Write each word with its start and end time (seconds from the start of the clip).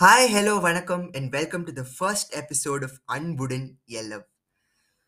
Hi 0.00 0.28
hello 0.34 0.52
வணக்கம் 0.66 1.02
and 1.18 1.28
welcome 1.34 1.64
to 1.68 1.72
the 1.78 1.82
first 1.96 2.30
episode 2.38 2.84
of 2.86 2.94
அன்புடன் 3.14 3.66
எல்லவ் 4.00 4.22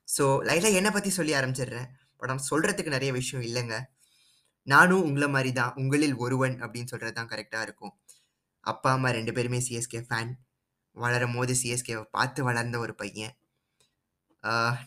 so 0.08 0.24
லைட்டாக 0.48 0.78
என்னை 0.78 0.90
பற்றி 0.96 1.10
சொல்லி 1.16 1.32
ஆரம்பிச்சிடுறேன். 1.38 1.86
பட் 2.18 2.30
நான் 2.30 2.44
சொல்கிறதுக்கு 2.48 2.94
நிறைய 2.94 3.12
விஷயம் 3.18 3.44
இல்லைங்க. 3.48 3.76
நானும் 4.66 5.06
உங்களை 5.08 5.28
மாதிரி 5.36 5.52
தான் 5.60 5.72
உங்களில் 5.82 6.14
ஒருவன் 6.24 6.56
அப்படின்னு 6.62 6.92
சொல்கிறது 6.92 7.16
தான் 7.18 7.30
கரெக்டாக 7.32 7.66
இருக்கும். 7.68 7.94
அப்பா 8.60 8.90
அம்மா 8.96 9.12
ரெண்டு 9.18 9.34
பேருமே 9.38 9.60
சிஎஸ்கே 9.68 10.02
ஃபேன் 10.08 10.32
வளரும் 10.96 11.36
போது 11.38 11.56
சிஎஸ்கேவை 11.62 12.04
பார்த்து 12.18 12.42
வளர்ந்த 12.50 12.78
ஒரு 12.84 12.94
பையன். 13.02 13.34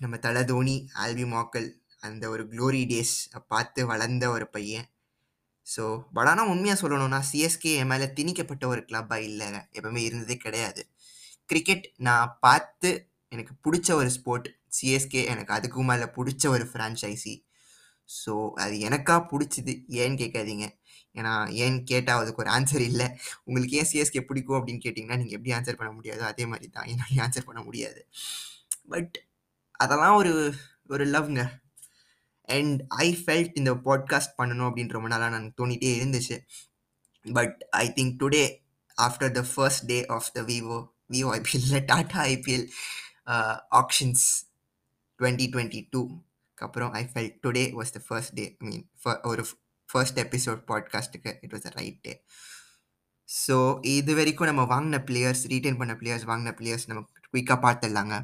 நம்ம 0.04 0.18
தலை 0.28 0.44
தோனி 0.54 0.78
ஆல்பி 1.06 1.28
மாக்கல் 1.36 1.70
அந்த 2.04 2.30
ஒரு 2.36 2.46
க்ளோரி 2.54 2.84
டேஸ் 2.94 3.16
பார்த்து 3.48 3.88
வளர்ந்த 3.94 4.28
ஒரு 4.38 4.48
பையன். 4.58 4.88
ஸோ 5.68 5.84
பட் 6.16 6.30
ஆனால் 6.32 6.50
உண்மையாக 6.54 6.80
சொல்லணும்னா 6.82 7.20
சிஎஸ்கே 7.32 7.72
என் 7.82 7.92
மேலே 7.92 8.08
திணிக்கப்பட்ட 8.18 8.66
ஒரு 8.74 8.82
கிளப்பாக 8.90 9.28
இல்லைங்க. 9.30 9.60
எப்பவுமே 9.78 10.02
இருந்ததே 10.08 10.38
கிடையாது. 10.46 10.82
கிரிக்கெட் 11.50 11.86
நான் 12.08 12.36
பார்த்து 12.46 12.92
எனக்கு 13.32 13.54
பிடிச்ச 13.66 13.90
ஒரு 14.02 14.10
ஸ்போர்ட் 14.18 14.48
சிஎஸ்கே 14.78 15.22
எனக்கு 15.34 15.52
அதுக்கு 15.58 15.86
மேலே 15.90 16.08
பிடிச்ச 16.18 16.44
ஒரு 16.56 16.66
ஃப்ரான்ச்சைசி 16.72 17.34
ஸோ 18.10 18.34
அது 18.64 18.76
எனக்காக 18.88 19.22
பிடிச்சிது. 19.32 19.74
ஏன்னு 20.02 20.20
கேட்காதீங்க. 20.24 20.66
ஏன்னா 21.16 21.32
ஏன்னு 21.64 21.80
கேட்டால் 21.92 22.22
அதுக்கு 22.24 22.44
ஒரு 22.44 22.52
ஆன்சர் 22.58 22.84
இல்லை. 22.90 23.08
உங்களுக்கு 23.46 23.78
ஏன் 23.82 23.90
சிஎஸ்கே 23.92 24.22
பிடிக்கும் 24.30 24.58
அப்படின்னு 24.60 24.84
கேட்டிங்கன்னா 24.86 25.20
நீங்கள் 25.22 25.38
எப்படி 25.38 25.54
ஆன்சர் 25.58 25.80
பண்ண 25.82 25.92
முடியாதோ 25.98 26.26
அதே 26.32 26.46
மாதிரி 26.52 26.68
தான். 26.78 26.88
என்னால் 26.94 27.24
ஆன்சர் 27.28 27.48
பண்ண 27.50 27.62
முடியாது. 27.68 28.02
பட் 28.94 29.16
அதெல்லாம் 29.80 30.18
ஒரு 30.22 30.34
ஒரு 30.94 31.06
லவ்ங்க 31.14 31.44
அண்ட் 32.48 32.80
ஐ 32.98 33.08
ஃபெல்ட் 33.26 33.54
இந்த 33.54 33.72
பாட்காஸ்ட் 33.86 34.36
பண்ணணும் 34.38 34.68
அப்படின்னு 34.70 34.90
ரொம்ப 34.90 35.08
நாளாக 35.08 35.32
நான் 35.38 35.54
தோணிகிட்டே 35.62 35.92
இருந்துச்சு 36.00 36.38
but 37.26 37.66
I 37.76 37.86
think 37.96 38.16
today 38.24 38.44
after 38.98 39.32
the 39.32 39.44
first 39.54 39.86
day 39.86 40.06
of 40.06 40.32
the 40.34 40.42
Vivo 40.42 40.80
Vivo 41.12 41.32
ஐபிஎல்லில் 41.36 41.86
Tata 41.86 42.22
IPL 42.36 42.66
auctions 43.72 44.26
twenty 45.20 45.48
twenty 45.54 45.82
டூக்கு 45.96 46.18
அப்புறம் 46.58 46.92
I 46.94 47.04
felt 47.14 47.38
today 47.46 47.64
was 47.74 47.94
the 47.94 48.02
first 48.08 48.34
day 48.34 48.46
I 48.62 48.68
mean 48.68 48.86
ஒரு 49.24 49.44
first 49.90 50.20
episode 50.20 50.62
பாட்காஸ்ட்டுக்கு 50.68 51.34
it 51.42 51.54
was 51.54 51.66
a 51.66 51.74
right 51.76 52.00
day 52.02 52.14
so 53.30 53.56
இது 53.84 54.16
வரைக்கும் 54.16 54.46
நம்ம 54.46 54.64
வாங்கின 54.64 54.98
players 55.06 55.44
retain 55.48 55.78
பண்ண 55.78 55.94
players 55.94 56.26
வாங்கின 56.26 56.52
players 56.60 56.88
நம்ம 56.88 57.02
குயிக்காக 57.32 57.60
பார்த்துடலாங்க. 57.66 58.16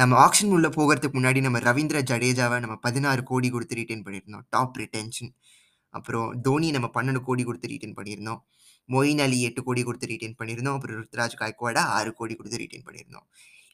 நம்ம 0.00 0.18
ஆக்ஷன் 0.26 0.52
உள்ளே 0.56 0.70
போகிறதுக்கு 0.78 1.18
முன்னாடி 1.18 1.40
நம்ம 1.46 1.58
ரவீந்திர 1.68 1.98
ஜடேஜாவை 2.10 2.58
நம்ம 2.64 2.76
பதினாறு 2.86 3.22
கோடி 3.30 3.50
கொடுத்து 3.54 3.78
ரீட்டைன் 3.80 4.04
பண்ணியிருந்தோம். 4.06 4.44
டாப் 4.54 4.78
ரிட்டென்ஷன் 4.82 5.32
அப்புறம் 5.94 6.28
தோனி 6.46 6.70
நம்ம 6.76 6.88
பன்னெண்டு 6.96 7.20
கோடி 7.28 7.44
கொடுத்து 7.48 7.70
ரீட்டைன் 7.72 7.96
பண்ணியிருந்தோம். 7.98 8.40
மொயின் 8.94 9.20
அலி 9.24 9.38
எட்டு 9.48 9.60
கோடி 9.68 9.82
கொடுத்து 9.88 10.10
ரீட்டைன் 10.12 10.36
பண்ணியிருந்தோம். 10.40 10.76
அப்புறம் 10.78 10.98
ருத்ராஜ் 11.00 11.40
காய்க்குவாடா 11.40 11.82
ஆறு 11.96 12.10
கோடி 12.20 12.34
கொடுத்து 12.38 12.60
ரீட்டைன் 12.62 12.86
பண்ணியிருந்தோம். 12.88 13.26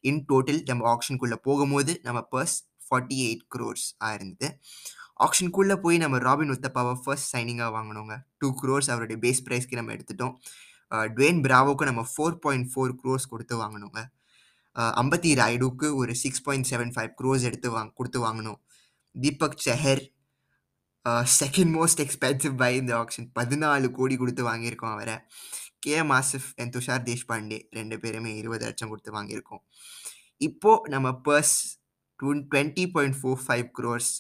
இன் 0.09 0.23
டோட்டல் 0.31 0.61
நம்ம 0.71 0.85
ஆக்ஷனுக்குள்ளே 0.95 1.39
போகும்போது 1.49 1.93
நம்ம 2.07 2.21
பர்ஸ் 2.35 2.57
ஃபார்ட்டி 2.87 3.17
எயிட் 3.27 3.45
க்ரோர்ஸ் 3.55 3.87
ஆயிருந்தது 4.09 4.49
ஆக்ஷனுக்குள்ளே 5.25 5.77
போய் 5.85 5.97
நம்ம 6.03 6.17
ராபின் 6.25 6.53
உத்தப்பாவை 6.55 6.95
ஃபர்ஸ்ட் 7.05 7.31
சைனிங்காக 7.35 7.71
வாங்கினோங்க. 7.77 8.15
டூ 8.39 8.49
க்ரோர்ஸ் 8.61 8.89
அவருடைய 8.93 9.19
பேஸ் 9.23 9.41
ப்ரைஸ்க்கு 9.47 9.79
நம்ம 9.79 9.93
எடுத்துட்டோம். 9.97 10.35
டுவேன் 11.17 11.41
பிராவோக்கு 11.47 11.85
நம்ம 11.91 12.03
ஃபோர் 12.11 12.37
பாயிண்ட் 12.45 12.69
ஃபோர் 12.73 12.93
க்ரோர்ஸ் 13.01 13.31
கொடுத்து 13.33 13.55
வாங்கினோங்க. 13.63 14.01
அம்பத்தி 15.01 15.31
ராய்டுக்கு 15.41 15.87
ஒரு 15.95 16.13
six 16.15 16.43
point 16.43 16.69
seven 16.71 16.93
five 16.95 17.13
crores 17.21 17.47
எடுத்து 17.49 17.69
வாங்க 17.71 17.93
கொடுத்து 17.95 18.21
வாங்கினோம் 18.27 18.61
Deepak 19.15 19.63
Chahar 19.67 20.03
second 21.41 21.73
most 21.77 22.01
expensive 22.05 22.55
by 22.63 22.71
இந்த 22.77 22.93
ஆக்ஷன் 23.03 23.29
பதினாலு 23.39 23.89
கோடி 23.99 24.17
கொடுத்து 24.17 24.43
வாங்கியிருக்கோம் 24.49 24.93
அவரை. 24.95 25.17
K. 25.85 25.93
M 26.03 26.11
Asif 26.11 26.49
and 26.57 26.73
Tushar 26.77 27.05
Deshpande 27.09 27.59
ரெண்டு 27.71 27.97
பேருமே 28.01 28.33
இருபது 28.37 28.65
லட்சம் 28.65 28.89
கொடுத்து 28.89 29.13
வாங்கியிருக்கோம். 29.17 29.63
இப்போது 30.49 30.91
நம்ம 30.95 31.11
purse 31.29 31.55
two 32.21 32.35
twenty 32.35 32.87
point 32.95 33.19
four 33.21 33.41
five 33.47 33.67
crores 33.79 34.13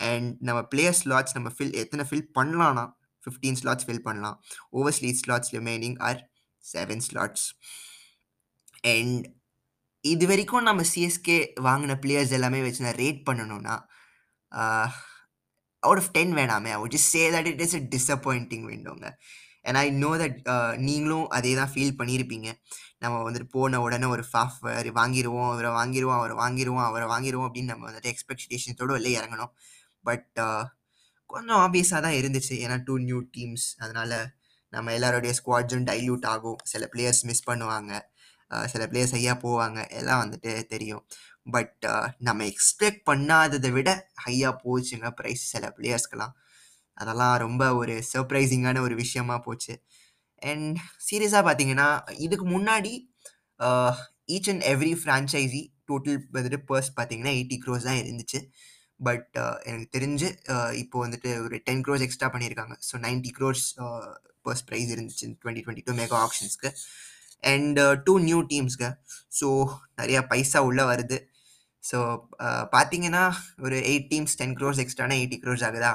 and 0.00 0.30
நம்ம 0.40 0.62
பிளேயர் 0.72 0.98
ஸ்லாட்ஸ் 1.02 1.34
நம்ம 1.34 1.50
ஃபில் 1.56 1.74
எத்தனை 1.82 2.04
ஃபில் 2.10 2.26
பண்ணலாம்னா 2.38 2.86
ஃபிஃப்டீன் 3.24 3.58
ஸ்லாட்ஸ் 3.62 3.86
ஃபில் 3.88 4.04
பண்ணலாம். 4.08 4.36
Overseas 4.72 5.20
slots 5.22 5.52
remaining 5.58 5.96
are 6.08 6.20
seven 6.64 7.04
slots 7.08 7.46
and 8.94 9.24
இது 10.04 10.24
வரைக்கும் 10.30 10.66
நம்ம 10.68 10.82
சிஎஸ்கே 10.92 11.36
வாங்கின 11.66 11.92
பிளேயர்ஸ் 12.02 12.32
எல்லாமே 12.38 12.58
வச்சு 12.64 12.86
நான் 12.86 13.00
ரேட் 13.04 13.20
பண்ணணும்னா 13.28 13.74
அவுட் 15.82 16.00
ஆஃப் 16.02 16.10
டென் 16.16 16.32
வேணாமே. 16.38 16.70
I 16.76 16.78
just 16.94 17.10
say 17.14 17.22
that 17.34 17.48
it 17.52 17.62
is 17.66 17.76
a 17.78 17.82
disappointing 17.94 18.64
வேண்டோங்க 18.70 19.06
and 19.66 19.78
I 19.82 19.84
know 20.04 20.10
that 20.22 20.38
நீங்களும் 20.88 21.26
அதே 21.36 21.52
தான் 21.60 21.72
ஃபீல் 21.74 21.96
பண்ணியிருப்பீங்க 22.00 22.48
நம்ம 23.02 23.14
வந்துட்டு 23.26 23.48
போன 23.56 23.80
உடனே 23.86 24.06
ஒரு 24.16 24.24
ஃபாஃப் 24.30 24.58
வாங்கிடுவோம் 25.00 25.48
அவரை 25.52 25.70
வாங்கிடுவோம் 25.80 26.18
அவரை 26.20 26.36
வாங்கிடுவோம் 26.42 26.86
அவரை 26.88 27.06
வாங்கிடுவோம் 27.14 27.48
அப்படின்னு 27.48 27.72
நம்ம 27.74 27.86
வந்துட்டு 27.90 28.12
எக்ஸ்பெக்டேஷன்ஸோடு 28.14 28.96
வெளியே 28.98 29.16
இறங்கணும். 29.20 29.52
பட் 30.04 30.28
கொஞ்சம் 31.30 31.60
ஆப்வியஸாக 31.66 32.00
தான் 32.06 32.16
இருந்துச்சு. 32.20 32.54
ஏன்னா 32.64 32.76
டூ 32.88 32.94
நியூ 33.08 33.20
டீம்ஸ் 33.36 33.66
அதனால் 33.84 34.16
நம்ம 34.72 34.92
எல்லாருடைய 34.98 35.32
ஸ்குவாட்ஸும் 35.38 35.86
டைல்யூட் 35.90 36.26
ஆகும். 36.34 36.58
சில 36.72 36.84
பிளேயர்ஸ் 36.92 37.22
மிஸ் 37.30 37.46
பண்ணுவாங்க. 37.50 37.92
சில 38.72 38.82
பிளேயர்ஸ் 38.90 39.14
ஹையாக 39.16 39.36
போவாங்க. 39.44 39.78
எல்லாம் 40.00 40.22
வந்துட்டு 40.24 40.52
தெரியும். 40.72 41.04
பட் 41.54 41.84
நம்ம 42.26 42.44
எக்ஸ்பெக்ட் 42.52 43.02
பண்ணாததை 43.10 43.70
விட 43.76 43.90
ஹையாக 44.26 44.54
போச்சுங்க 44.64 45.08
ப்ரைஸ் 45.18 45.42
சில 45.54 45.64
பிளேயர்ஸ்க்கெலாம் 45.78 46.34
அதெல்லாம் 46.96 47.36
ரொம்ப 47.44 47.62
ஒரு 47.80 47.94
சர்ப்ரைசிங்கான 48.12 48.82
ஒரு 48.86 48.94
விஷயமா 49.04 49.36
போச்சு. 49.46 49.74
அண்ட் 50.42 50.78
சீரியஸாக 51.08 51.42
பார்த்தீங்கன்னா 51.48 51.88
இதுக்கு 52.26 52.46
முன்னாடி 52.54 52.92
each 54.34 54.50
and 54.52 54.64
every 54.74 54.92
franchise 55.00 55.62
total 55.90 56.18
வந்துட்டு 56.36 56.60
பர்ஸ் 56.70 56.90
பார்த்தீங்கன்னா 56.98 57.32
எயிட்டி 57.38 57.56
க்ரோஸ் 57.64 57.88
தான் 57.88 58.00
இருந்துச்சு. 58.02 58.40
பட் 59.00 59.30
எனக்கு 59.68 59.88
தெரிஞ்சு 59.96 60.28
இப்போ 60.82 60.96
வந்துட்டு 61.04 61.30
ஒரு 61.46 61.56
டென் 61.68 61.82
க்ரோஸ் 61.86 62.04
எக்ஸ்ட்ரா 62.06 62.28
பண்ணியிருக்காங்க 62.34 62.74
so 62.88 63.00
ninety 63.06 63.30
crores 63.38 63.64
purse 64.46 64.64
price 64.68 64.92
இருந்துச்சு 64.94 65.26
டுவெண்ட்டி 65.42 65.62
டுவெண்ட்டி 65.64 65.84
டூ 65.88 65.94
மெகா 66.00 66.18
ஆப்ஷன்ஸ்க்கு 66.26 66.70
அண்ட் 67.52 67.78
டூ 68.06 68.14
நியூ 68.28 68.40
டீம்ஸ்க்கு 68.52 68.90
ஸோ 69.38 69.48
நிறையா 70.00 70.20
பைசா 70.32 70.60
உள்ளே 70.68 70.84
வருது. 70.90 71.18
ஸோ 71.84 71.98
பார்த்தீங்கன்னா 72.74 73.22
ஒரு 73.64 73.76
எயிட் 73.90 74.06
டீம்ஸ் 74.12 74.36
டென் 74.40 74.54
க்ரோர்ஸ் 74.58 74.80
எக்ஸ்ட்ரானா 74.84 75.16
எயிட்டி 75.20 75.38
க்ரோர்ஸ் 75.42 75.64
ஆகுதா? 75.68 75.90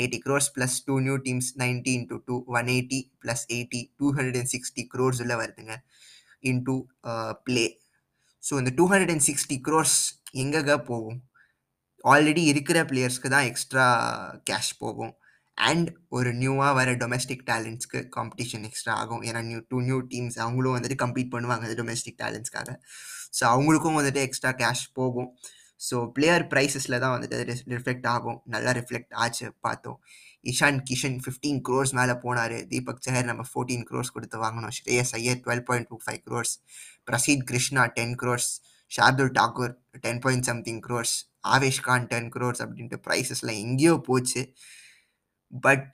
Eighty 0.00 0.18
crores 0.24 0.48
plus 0.56 0.76
two 0.88 0.94
new 1.06 1.16
teams 1.26 1.48
ninety 1.62 1.92
into 1.98 2.16
two 2.28 2.36
one 2.58 2.68
eighty 2.74 3.00
plus 3.22 3.44
eighty 3.56 3.80
two 4.00 4.08
hundred 4.16 4.38
and 4.40 4.52
sixty 4.54 4.84
crores 4.94 5.22
உள்ள 5.24 5.36
வருதுங்க. 5.42 5.76
இன்டூ 6.50 6.76
ப்ளே 7.46 7.64
ஸோ 8.42 8.52
இந்த 8.60 8.72
two 8.80 8.84
hundred 8.92 9.14
and 9.14 9.26
sixty 9.30 9.58
crores 9.68 9.98
எங்கெங்க 10.42 10.76
போகும்? 10.90 11.18
Already 12.04 12.42
இருக்கிற 12.52 12.78
பிளேயர்ஸ்க்கு 12.90 13.32
தான் 13.36 13.48
extra 13.48 13.86
cash 14.50 14.70
போகும். 14.82 15.14
அண்ட் 15.68 15.88
ஒரு 16.16 16.30
நியூவாக 16.40 16.72
வர 16.78 16.90
டொமஸ்டிக் 17.02 17.44
டேலண்ட்ஸ்க்கு 17.50 18.00
காம்படிஷன் 18.16 18.64
எக்ஸ்ட்ரா 18.68 18.92
ஆகும். 19.02 19.22
ஏன்னா 19.28 19.40
நியூ 19.50 19.60
டூ 19.70 19.78
நியூ 19.88 19.98
டீம்ஸ் 20.12 20.38
அவங்களும் 20.44 20.76
வந்துட்டு 20.76 20.98
கம்ப்ளீட் 21.04 21.32
பண்ணுவாங்க 21.34 21.66
அந்த 21.68 21.76
டொமஸ்டிக் 21.80 22.20
டேலண்ட்ஸ்க்காக 22.22 22.70
ஸோ 23.38 23.42
அவங்களுக்கும் 23.54 23.98
வந்துட்டு 23.98 24.20
எக்ஸ்ட்ரா 24.26 24.52
கேஷ் 24.60 24.84
போகும். 24.98 25.28
ஸோ 25.88 25.96
பிளேயர் 26.16 26.44
ப்ரைஸஸில் 26.52 27.00
தான் 27.02 27.14
வந்துட்டு 27.16 27.36
ரிஃப்ளெக்ட் 27.74 28.08
ஆகும். 28.14 28.38
நல்லா 28.54 28.70
ரிஃப்ளெக்ட் 28.78 29.14
ஆச்சு 29.24 29.46
பார்த்தோம். 29.66 29.98
இஷான் 30.50 30.80
கிஷன் 30.88 31.18
ஃபிஃப்டீன் 31.24 31.60
க்ரோர்ஸ் 31.66 31.92
மேலே 31.98 32.14
போனார். 32.24 32.56
தீபக் 32.72 33.02
சஹர் 33.06 33.28
நம்ம 33.30 33.42
ஃபோர்டீன் 33.50 33.84
க்ரோர்ஸ் 33.90 34.12
கொடுத்து 34.16 34.36
வாங்கினோம். 34.44 34.74
Shreyas 34.78 35.12
Iyer 35.18 35.40
twelve 35.44 35.64
point 35.68 35.88
two 35.90 35.98
five 36.04 36.20
crores 36.28 36.54
Prasidh 37.08 37.46
Krishna 37.50 37.84
ten 37.98 38.14
crores 38.22 38.50
Shardul 38.90 39.32
Thakur 39.38 39.72
ten 40.04 40.20
point 40.24 40.46
something 40.50 40.82
crores 40.86 41.14
Avesh 41.54 41.80
Khan 41.88 42.06
ten 42.12 42.30
crores 42.36 42.62
அப்படின்ட்டு 42.64 42.98
ப்ரைஸஸ்லாம் 43.06 43.60
எங்கேயோ 43.64 43.94
போச்சு. 44.08 44.42
பட் 45.52 45.92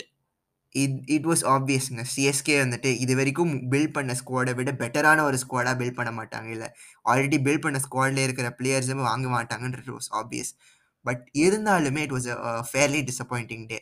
இட் 0.74 0.96
இட் 1.14 1.26
வாஸ் 1.30 1.42
ஆப்வியஸ்ங்க 1.54 2.02
சிஎஸ்கே 2.14 2.56
வந்துட்டு 2.62 2.90
இது 3.04 3.12
வரைக்கும் 3.20 3.52
பில்ட் 3.72 3.94
பண்ண 3.96 4.14
ஸ்குவாடை 4.20 4.52
விட 4.58 4.72
பெட்டரான 4.82 5.24
ஒரு 5.28 5.38
ஸ்குவாடாக 5.44 5.74
பில்ட் 5.80 5.98
பண்ண 5.98 6.10
மாட்டாங்க. 6.20 6.48
இல்லை 6.56 6.68
ஆல்ரெடி 7.10 7.38
பில்ட் 7.46 7.64
பண்ண 7.66 7.80
ஸ்குவாடில் 7.86 8.24
இருக்கிற 8.26 8.48
பிளேயர்ஸும் 8.60 9.06
வாங்க 9.10 9.28
மாட்டாங்கன்றது 9.36 9.92
வாஸ் 9.98 10.10
ஆப்வியஸ் 10.20 10.52
பட் 11.04 11.24
இருந்தாலுமே 11.44 12.02
it 12.06 12.14
was 12.16 12.28
a 12.36 12.52
fairly 12.70 13.00
disappointing 13.10 13.66
day 13.72 13.78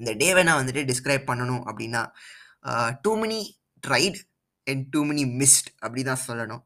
இந்த 0.00 0.10
டேவை 0.22 0.42
நான் 0.48 0.60
வந்துட்டு 0.62 0.82
டிஸ்கிரைப் 0.92 1.28
பண்ணணும் 1.30 1.62
அப்படின்னா 1.70 2.02
too 3.04 3.12
many 3.22 3.40
tried 3.82 4.18
and 4.66 4.84
too 4.94 5.00
many 5.10 5.24
missed 5.40 5.68
அப்படி 5.84 6.02
தான் 6.10 6.24
சொல்லணும். 6.28 6.62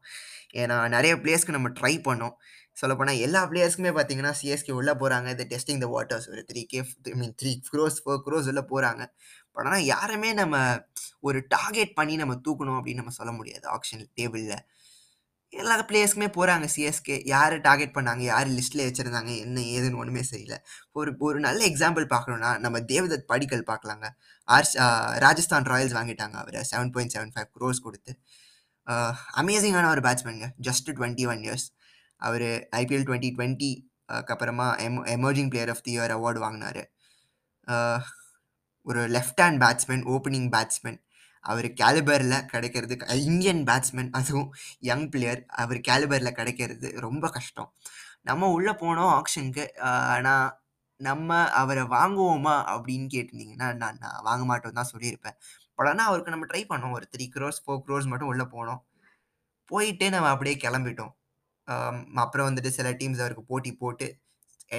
ஏன்னா 0.61 0.75
நிறைய 0.95 1.13
பிளேயர்ஸ்க்கு 1.21 1.55
நம்ம 1.57 1.69
ட்ரை 1.79 1.93
பண்ணோம். 2.07 2.35
சொல்லப்போனால் 2.77 3.17
எல்லா 3.17 3.41
பிளேயர்ஸ்க்குமே 3.49 3.91
பார்த்தீங்கன்னா 3.97 4.33
சிஎஸ்கே 4.41 4.71
உள்ளே 4.71 4.93
போகிறாங்க 4.93 5.27
இந்த 5.29 5.45
டெஸ்டிங் 5.49 5.81
த 5.83 5.87
வாட்டர்ஸ் 5.95 6.27
ஒரு 6.29 6.41
three 6.51 6.61
K 6.63 6.79
I 7.03 7.13
mean 7.13 7.35
three 7.41 7.51
crores 7.71 7.99
four 8.03 8.21
crores 8.27 8.47
உள்ளே 8.47 8.63
போகிறாங்க 8.71 9.03
பட் 9.51 9.65
ஆனால் 9.65 9.85
யாருமே 9.85 10.33
நம்ம 10.33 10.55
ஒரு 11.19 11.41
டார்கெட் 11.47 11.93
பண்ணி 11.93 12.15
நம்ம 12.15 12.35
தூக்கணும் 12.47 12.77
அப்படின்னு 12.79 13.01
நம்ம 13.03 13.11
சொல்ல 13.11 13.31
முடியாது 13.31 13.65
ஆப்ஷன் 13.69 14.05
டேபிளில் 14.21 14.57
எல்லா 15.53 15.75
பிளேயர்ஸ்க்குமே 15.89 16.27
போகிறாங்க 16.37 16.65
சிஎஸ்கே 16.75 17.15
யார் 17.25 17.55
டார்கெட் 17.61 17.95
பண்ணாங்க 17.97 18.23
யார் 18.23 18.47
லிஸ்ட்டில் 18.47 18.85
வச்சுருந்தாங்க 18.85 19.31
என்ன 19.37 19.59
ஏதுன்னு 19.75 19.99
ஒன்றுமே 20.01 20.23
சரியில்லை 20.23 20.57
ஒரு 20.91 21.11
ஒரு 21.19 21.39
நல்ல 21.39 21.61
எக்ஸாம்பிள் 21.67 22.05
பார்க்கணுன்னா 22.15 22.51
நம்ம 22.59 22.79
தேவதத் 22.93 23.27
படிக்கல் 23.27 23.67
பார்க்கலாங்க. 23.71 24.07
ஆர் 24.47 24.69
ராஜஸ்தான் 25.25 25.69
ராயல்ஸ் 25.73 25.97
வாங்கிட்டாங்க 25.99 26.37
அவரை 26.43 26.63
seven 26.71 26.91
point 26.91 27.13
seven 27.15 27.33
five 27.35 27.49
crores 27.57 27.81
கொடுத்து. 27.81 28.13
அமேசிங்கான 29.41 29.89
ஒரு 29.89 30.01
பேட்ஸ்மேனுங்க 30.01 30.47
ஜஸ்ட் 30.67 30.89
டுவெண்ட்டி 30.97 31.25
ஒன் 31.33 31.43
இயர்ஸ் 31.45 31.67
அவர் 32.27 32.47
ஐபிஎல் 32.81 33.05
டுவெண்ட்டி 33.07 33.29
டுவெண்ட்டி 33.37 33.71
அப்புறமா 34.33 34.67
em 34.85 34.99
emerging 35.15 35.49
player 35.51 35.71
of 35.73 35.83
the 35.85 35.91
year 35.95 36.13
award 36.17 36.39
வாங்கினார். 36.45 36.83
ஒரு 38.87 39.01
left 39.15 39.41
hand 39.43 39.61
batsman 39.63 40.03
opening 40.13 40.49
batsman 40.55 40.99
அவர் 41.43 41.67
கேலிபரில் 41.81 42.35
கிடைக்கிறதுக்கு 42.51 43.15
இந்தியன் 43.29 43.61
பேட்ஸ்மேன் 43.69 44.11
அதுவும் 44.19 44.49
யங் 44.89 45.07
பிளேயர் 45.13 45.41
அவர் 45.61 45.79
கேலிபரில் 45.87 46.37
கிடைக்கிறது 46.39 46.89
ரொம்ப 47.05 47.25
கஷ்டம். 47.37 47.69
நம்ம 48.29 48.49
உள்ளே 48.57 48.73
போனோம் 48.83 49.11
ஆக்ஷனுக்கு 49.17 49.65
ஆனால் 50.13 50.47
நம்ம 50.99 51.39
அவரை 51.61 51.83
வாங்குவோமா 51.95 52.55
அப்படின்னு 52.73 53.07
கேட்டிருந்தீங்கன்னா 53.13 53.69
நான் 53.81 53.99
நான் 54.03 54.21
வாங்க 54.27 54.43
மாட்டோம் 54.51 54.77
தான் 54.79 54.91
சொல்லியிருப்பேன். 54.93 55.37
பட் 55.77 55.89
ஆனால் 55.91 56.07
அவருக்கு 56.09 56.33
நம்ம 56.35 56.47
ட்ரை 56.51 56.63
பண்ணோம். 56.71 56.95
ஒரு 56.97 57.05
த்ரீ 57.13 57.25
க்ரோர்ஸ் 57.35 57.61
ஃபோர் 57.63 57.83
க்ரோர்ஸ் 57.87 58.09
மட்டும் 58.11 58.31
உள்ளே 58.33 58.45
போனோம். 58.55 58.81
போயிட்டே 59.71 60.07
நம்ம 60.15 60.29
அப்படியே 60.35 60.55
கிளம்பிட்டோம். 60.65 61.13
அப்புறம் 62.23 62.47
வந்துட்டு 62.49 62.71
சில 62.79 62.89
டீம்ஸ் 62.99 63.23
அவருக்கு 63.23 63.45
போட்டி 63.51 63.71
போட்டு 63.81 64.07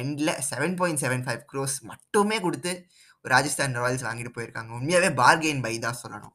எண்டில் 0.00 0.32
seven 0.50 0.76
point 0.80 1.02
seven 1.04 1.24
five 1.26 1.42
crores 1.50 1.76
மட்டுமே 1.90 2.38
கொடுத்து 2.46 2.72
ராஜஸ்தான் 3.32 3.76
ராயல்ஸ் 3.80 4.06
வாங்கிட்டு 4.06 4.32
போயிருக்காங்க. 4.36 4.70
உண்மையாகவே 4.78 5.10
பார்கெயின் 5.20 5.62
பை 5.66 5.74
தான் 5.84 5.98
சொல்லணும். 6.00 6.34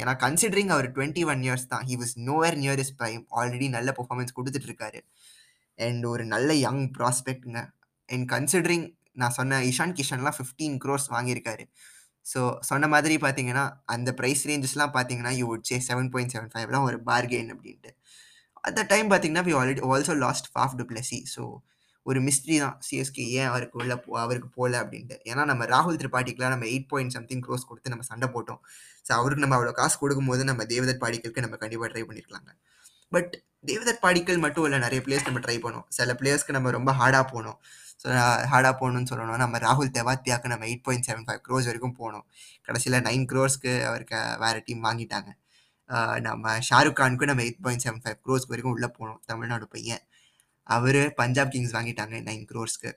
ஏன்னா 0.00 0.12
கன்சிடரிங் 0.24 0.70
அவர் 0.74 0.88
டுவெண்ட்டி 0.96 1.22
ஒன் 1.32 1.42
இயர்ஸ் 1.46 1.66
தான் 1.72 1.84
he 1.88 1.96
was 2.02 2.14
nowhere 2.28 2.56
near 2.62 2.80
is 2.84 2.94
prime 3.00 3.22
already 3.40 3.66
நல்ல 3.76 3.92
பர்ஃபார்மன்ஸ் 3.98 4.36
கொடுத்துட்டு 4.38 4.68
இருக்காரு 4.70 5.00
அண்ட் 5.78 6.04
ஒரு 6.12 6.24
நல்ல 6.34 6.50
யங் 6.66 6.84
ப்ராஸ்பெக்ட்ங்க 6.98 7.60
அண்ட் 8.08 8.26
கன்சிடரிங் 8.34 8.86
நான் 9.20 9.36
சொன்ன 9.38 9.60
இஷான் 9.70 9.94
கிஷன்லாம் 9.98 10.36
ஃபிஃப்டீன் 10.38 10.76
க்ரோர்ஸ் 10.84 11.08
வாங்கியிருக்காரு. 11.14 11.64
ஸோ 12.26 12.40
சொன்ன 12.70 12.88
மாதிரி 12.94 13.14
பார்த்தீங்கன்னா 13.24 13.64
அந்த 13.94 14.10
ப்ரைஸ் 14.18 14.42
ரேஞ்சஸ்லாம் 14.50 14.94
பார்த்தீங்கன்னா 14.96 15.32
you 15.40 15.46
would 15.54 15.68
say 15.70 15.76
seven 15.88 16.10
point 16.14 16.32
seven 16.34 16.50
ஃபைவ்லாம் 16.54 16.86
ஒரு 16.88 16.98
பார்கெயின் 17.10 17.50
அப்படின்ட்டு. 17.54 17.90
அந்த 18.64 18.80
டைம் 18.92 19.08
பார்த்தீங்கன்னா 19.10 19.44
we 19.48 19.54
already 19.60 19.82
also 19.90 20.14
lost 20.24 20.48
Faf 20.52 20.76
du 20.80 20.84
Plessis 20.90 21.20
so 21.34 21.42
ஒரு 22.06 22.18
மிஸ்ட்ரி 22.26 22.56
தான். 22.64 22.76
சிஎஸ்கே 22.86 23.24
ஏன் 23.38 23.48
அவருக்கு 23.50 23.76
உள்ள 23.80 23.94
போ 24.04 24.10
அவருக்கு 24.24 24.48
போகல 24.56 24.76
அப்படின்ட்டு. 24.82 25.16
ஏன்னா 25.30 25.42
நம்ம 25.50 25.62
ராகுல் 25.72 25.98
திரிபாட்டிக்கெலாம் 26.02 26.52
நம்ம 26.54 26.66
எயிட் 26.72 26.88
பாயிண்ட் 26.92 27.14
சம்திங் 27.16 27.42
க்ரோஸ் 27.46 27.66
கொடுத்து 27.70 27.92
நம்ம 27.94 28.04
சண்டை 28.10 28.28
போட்டோம். 28.34 28.60
ஸோ 29.06 29.10
அவருக்கு 29.18 29.44
நம்ம 29.44 29.56
அவ்வளோ 29.58 29.72
காசு 29.80 29.96
கொடுக்கும்போது 30.02 30.44
நம்ம 30.50 30.64
தேவதத் 30.72 31.02
பாடிக்கலுக்கு 31.04 31.44
நம்ம 31.46 31.58
கண்டிப்பாக 31.62 31.90
ட்ரை 31.92 32.04
பண்ணியிருக்கலாங்க 32.08 32.50
பட் 33.12 33.32
தேவதர் 33.70 34.00
பாடிக்கல் 34.04 34.42
மட்டும் 34.44 34.66
இல்லை 34.66 34.78
நிறைய 34.86 35.00
பிளேயர்ஸ் 35.06 35.28
நம்ம 35.28 35.40
ட்ரை 35.46 35.56
பண்ணோம். 35.64 35.86
சில 35.98 36.12
பிளேயர்ஸ்க்கு 36.20 36.56
நம்ம 36.56 36.70
ரொம்ப 36.78 36.90
ஹார்டாக 37.00 37.24
போனோம். 37.32 37.58
ஸோ 38.02 38.06
ஹார்டாக 38.52 38.74
போகணும்னு 38.80 39.10
சொல்லணும் 39.12 39.40
நம்ம 39.44 39.58
ராகுல் 39.66 39.90
தெவாத்தியாக்கு 39.98 40.52
நம்ம 40.52 40.66
eight 40.70 40.84
point 40.86 41.06
seven 41.08 41.26
five 41.28 41.42
crores 41.46 41.68
வரைக்கும் 41.70 41.96
போனோம். 42.02 42.24
கடைசியில் 42.68 42.98
நைன் 43.08 43.26
க்ரோஸ்க்கு 43.32 43.72
அவருக்கு 43.90 44.20
வேறு 44.44 44.60
டீம் 44.68 44.84
வாங்கிட்டாங்க. 44.88 45.30
நம்ம 46.26 46.54
ஷாருக் 46.68 46.98
கானுக்கு 47.00 47.28
நம்ம 47.30 47.42
எயிட் 47.46 47.62
பாயிண்ட் 47.66 47.84
செவன் 47.86 48.02
ஃபைவ் 48.04 48.18
க்ரோஸ்க்கு 48.26 48.52
வரைக்கும் 48.52 48.74
உள்ளே 48.76 48.88
போனோம். 48.98 49.20
தமிழ்நாடு 49.30 49.66
பையன். 49.74 50.02
அவர் 50.76 51.00
பஞ்சாப் 51.20 51.52
கிங்ஸ் 51.54 51.76
வாங்கிட்டாங்க 51.76 52.16
நைன் 52.28 52.44
க்ரோர்ஸ்க்கு 52.50 52.90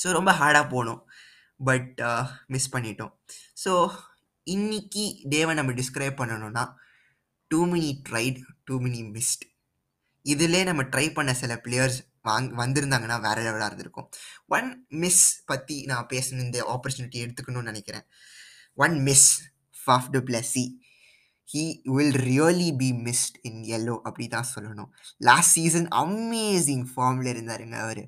ஸோ 0.00 0.08
ரொம்ப 0.18 0.30
ஹார்டாக 0.40 0.66
போனோம். 0.74 1.00
பட் 1.60 2.00
மிஸ் 2.54 2.72
பண்ணிட்டோம். 2.74 3.12
ஸோ 3.64 3.72
இன்னைக்கு 4.46 5.04
டேவை 5.32 5.52
நம்ம 5.58 5.72
டிஸ்கிரைப் 5.80 6.20
பண்ணணும்னா 6.20 6.64
too 7.50 7.60
many 7.72 7.90
tried 8.08 8.38
too 8.68 8.74
many 8.84 9.00
missed 9.16 9.44
இதிலே 10.26 10.60
நம்ம 10.68 10.82
ட்ரை 10.92 11.06
பண்ண 11.16 11.32
சில 11.40 11.54
பிளேயர்ஸ் 11.64 11.98
வாங் 12.28 12.48
வந்திருந்தாங்கன்னா 12.60 13.16
வேற 13.26 13.36
லெவலாக 13.46 13.68
இருந்திருக்கும். 13.70 14.08
ஒன் 14.56 14.68
மிஸ் 15.02 15.24
பற்றி 15.50 15.76
நான் 15.90 16.08
பேசணும் 16.12 16.46
இந்த 16.46 16.58
ஆப்பர்ச்சுனிட்டி 16.74 17.18
எடுத்துக்கணும்னு 17.24 17.70
நினைக்கிறேன். 17.72 18.06
One 18.84 18.96
miss 19.08 19.28
Faf 19.80 20.08
du 20.14 20.40
C 20.52 20.64
he 21.52 21.62
will 21.96 22.16
really 22.28 22.70
be 22.82 22.88
missed 23.06 23.36
in 23.48 23.60
yellow 23.76 23.94
அப்படி 24.08 24.26
தான் 24.34 24.48
சொல்லணும். 24.54 24.90
லாஸ்ட் 25.28 25.52
சீசன் 25.58 25.88
அமேசிங் 26.02 26.86
ஃபார்மில் 26.92 27.30
இருந்தாருங்க 27.32 27.76
அவர். 27.84 28.02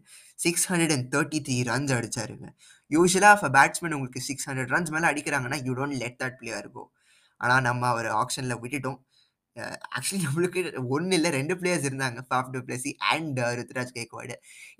Six 0.44 0.66
hundred 0.70 0.94
and 0.96 1.06
thirty 1.14 1.38
three 1.46 1.56
runs 1.70 1.92
அடிச்சாருங்க 1.98 2.48
யூஸ்வலாக 2.90 3.36
இப்போ 3.38 3.48
பேட்ஸ்மேன் 3.58 3.94
உங்களுக்கு 3.96 4.20
சிக்ஸ் 4.28 4.46
ஹண்ட்ரட் 4.48 4.72
ரன்ஸ் 4.74 4.92
மேலே 4.94 5.06
அடிக்கிறாங்கன்னா 5.10 5.58
you 5.66 5.72
don't 5.78 5.98
let 6.02 6.18
that 6.22 6.36
player 6.40 6.68
go 6.76 6.84
ஆனால் 7.40 7.62
நம்ம 7.68 7.82
அவர் 7.92 8.08
ஆப்ஷனில் 8.20 8.60
விட்டுட்டோம். 8.62 8.98
ஆக்சுவலி 9.96 10.20
நம்மளுக்கு 10.26 10.60
ஒன்று 10.96 11.14
இல்லை 11.18 11.30
ரெண்டு 11.38 11.54
பிளேயர்ஸ் 11.60 11.86
இருந்தாங்க. 11.88 12.18
Faf 12.28 12.50
du 12.54 12.60
Plessis 12.66 12.92
and 13.12 13.38
Ruturaj 13.58 13.92
Gaikwad. 13.98 14.36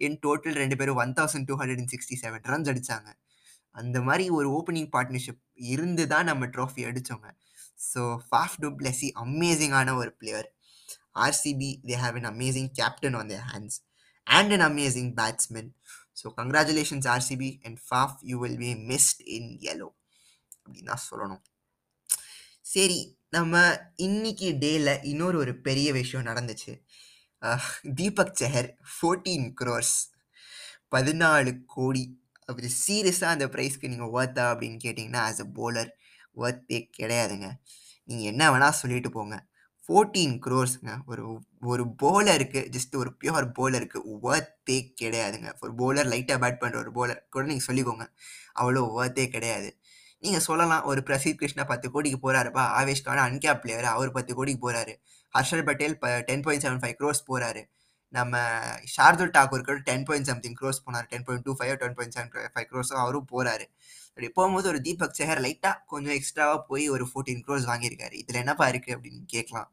In 0.06 0.19
total 0.26 0.56
ரெண்டு 0.62 0.78
பேரும் 0.81 1.00
one 1.04 1.14
thousand 1.19 1.49
two 1.50 1.56
hundred 1.61 1.82
and 1.82 1.93
sixty 1.94 2.19
seven 2.22 2.44
runs 2.52 2.70
அடித்தாங்க 2.72 3.11
அந்த 3.75 3.99
மாதிரி 4.08 4.25
ஒரு 4.38 4.49
ஓப்பனிங் 4.58 4.90
பார்ட்னர்ஷிப் 4.94 5.43
இருந்து 5.72 6.04
தான் 6.12 6.28
நம்ம 6.31 6.46
ட்ராஃபி 6.54 6.82
அடித்தோங்க 6.90 7.28
ஸோ 7.80 8.02
ஃபாஃப் 8.28 8.56
டு 8.62 8.69
பிளஸி 8.78 9.08
அமேசிங்கான 9.25 9.94
ஒரு 10.00 10.10
player 10.20 10.48
RCB 11.26 11.70
they 11.88 11.98
have 12.04 12.19
an 12.20 12.30
amazing 12.32 12.70
captain 12.80 13.16
on 13.20 13.30
their 13.32 13.46
hands 13.52 13.78
and 14.26 14.52
an 14.56 14.66
amazing 14.70 15.12
batsman 15.20 15.70
so 16.20 16.26
congratulations 16.40 17.08
RCB 17.14 17.50
and 17.66 17.78
Faf 17.86 18.19
you 18.30 18.38
will 18.44 18.58
be 18.64 18.72
missed 18.92 19.22
in 19.36 19.50
yellow 19.72 19.88
அப்படின்னு 20.64 20.90
தான் 20.92 21.06
சொல்லணும். 21.10 21.42
சரி 22.72 22.98
நம்ம 23.36 23.54
இன்னைக்கு 24.06 24.48
டேல 24.64 24.90
இன்னொரு 25.10 25.36
ஒரு 25.38 25.52
பெரிய 25.66 25.88
விஷயம் 25.92 26.28
நடந்துச்சு. 26.30 26.72
தீபக் 27.98 28.36
செஹர் 28.40 28.69
ஃபோர்டீன் 28.92 29.48
க்ரோர்ஸ் 29.60 29.96
பதினாலு 30.94 31.52
கோடி. 31.75 32.04
அப்படி 32.48 32.69
சீரியஸாக 32.84 33.34
அந்த 33.34 33.46
ப்ரைஸ்க்கு 33.54 33.90
நீங்கள் 33.92 34.12
ஒர்த்தா 34.19 34.44
அப்படின்னு 34.52 34.78
கேட்டிங்கன்னா 34.84 35.22
ஆஸ் 35.28 35.42
அ 35.44 35.48
போலர் 35.58 35.90
ஒர்த்தே 36.43 36.79
கிடையாதுங்க. 36.99 37.49
நீங்கள் 38.08 38.31
என்ன 38.32 38.43
வேணால் 38.52 38.79
சொல்லிட்டு 38.82 39.11
போங்க. 39.17 39.37
ஃபோர்டீன் 39.85 40.35
க்ரோர்ஸுங்க 40.44 40.94
ஒரு 41.11 41.23
ஒரு 41.73 41.85
போலருக்கு 42.02 42.61
ஜஸ்ட் 42.75 42.94
ஒரு 43.02 43.11
பியூர் 43.20 43.46
போலருக்கு 43.58 43.99
ஒர்த்தே 44.31 44.79
கிடையாதுங்க. 45.00 45.50
ஒரு 45.62 45.73
போலர் 45.81 46.11
லைட்டாக 46.12 46.38
பேட் 46.44 46.61
பண்ணுற 46.62 46.79
ஒரு 46.85 46.93
போலர் 46.99 47.23
கூட 47.35 47.44
நீங்கள் 47.50 47.69
சொல்லிக்கோங்க. 47.69 48.06
அவ்வளோ 48.61 48.82
ஒர்த்தே 48.99 49.26
கிடையாது. 49.37 49.70
நீங்கள் 50.25 50.44
சொல்லலாம் 50.49 50.87
ஒரு 50.90 51.00
பிரசீத் 51.08 51.40
கிருஷ்ணா 51.40 51.64
பத்து 51.73 51.87
கோடிக்கு 51.94 52.19
போகிறாருப்பா 52.23 52.62
ஆவேஷ் 52.79 53.05
கான 53.06 53.25
அன்கேப் 53.29 53.61
பிளேயர் 53.64 53.88
அவர் 53.96 54.17
பத்து 54.17 54.32
கோடிக்கு 54.38 54.62
போகிறாரு 54.67 54.94
ஹர்ஷல் 55.35 55.67
பட்டேல் 55.69 55.94
இப்போ 55.96 56.11
ten 56.29 56.43
point 56.46 56.64
seven 56.64 56.81
five 56.82 56.96
crores 57.00 57.20
போகிறாரு 57.31 57.62
நம்ம 58.14 58.35
ஷார்துல் 58.94 59.32
டாக்கூர் 59.37 59.64
கூட 59.69 59.79
டென் 59.88 60.05
பாயிண்ட் 60.08 60.29
சம்திங் 60.31 60.56
க்ரோஸ் 60.61 60.85
போனார். 60.87 61.06
Ten 61.11 61.25
point 61.26 61.44
two 61.46 61.55
five 61.58 61.75
ten 61.82 61.96
point 61.99 62.14
seven 62.17 62.31
five 62.55 62.69
க்ரோஸும் 62.70 63.00
அவரும் 63.02 63.29
போகிறாரு 63.32 63.67
அப்படி 64.19 64.32
போகும்போது 64.38 64.67
ஒரு 64.70 64.79
தீபக் 64.87 65.17
சேகர் 65.19 65.41
லைட்டாக 65.44 65.76
கொஞ்சம் 65.91 66.15
எக்ஸ்ட்ராவாக 66.15 66.59
போய் 66.70 66.85
ஒரு 66.94 67.05
ஃபோர்டீன் 67.11 67.43
க்ரோஸ் 67.47 67.67
வாங்கியிருக்காரு. 67.70 68.15
இதில் 68.23 68.38
என்னப்பா 68.41 68.65
இருக்குது 68.70 68.94
அப்படின்னு 68.97 69.20
கேட்கலாம். 69.35 69.69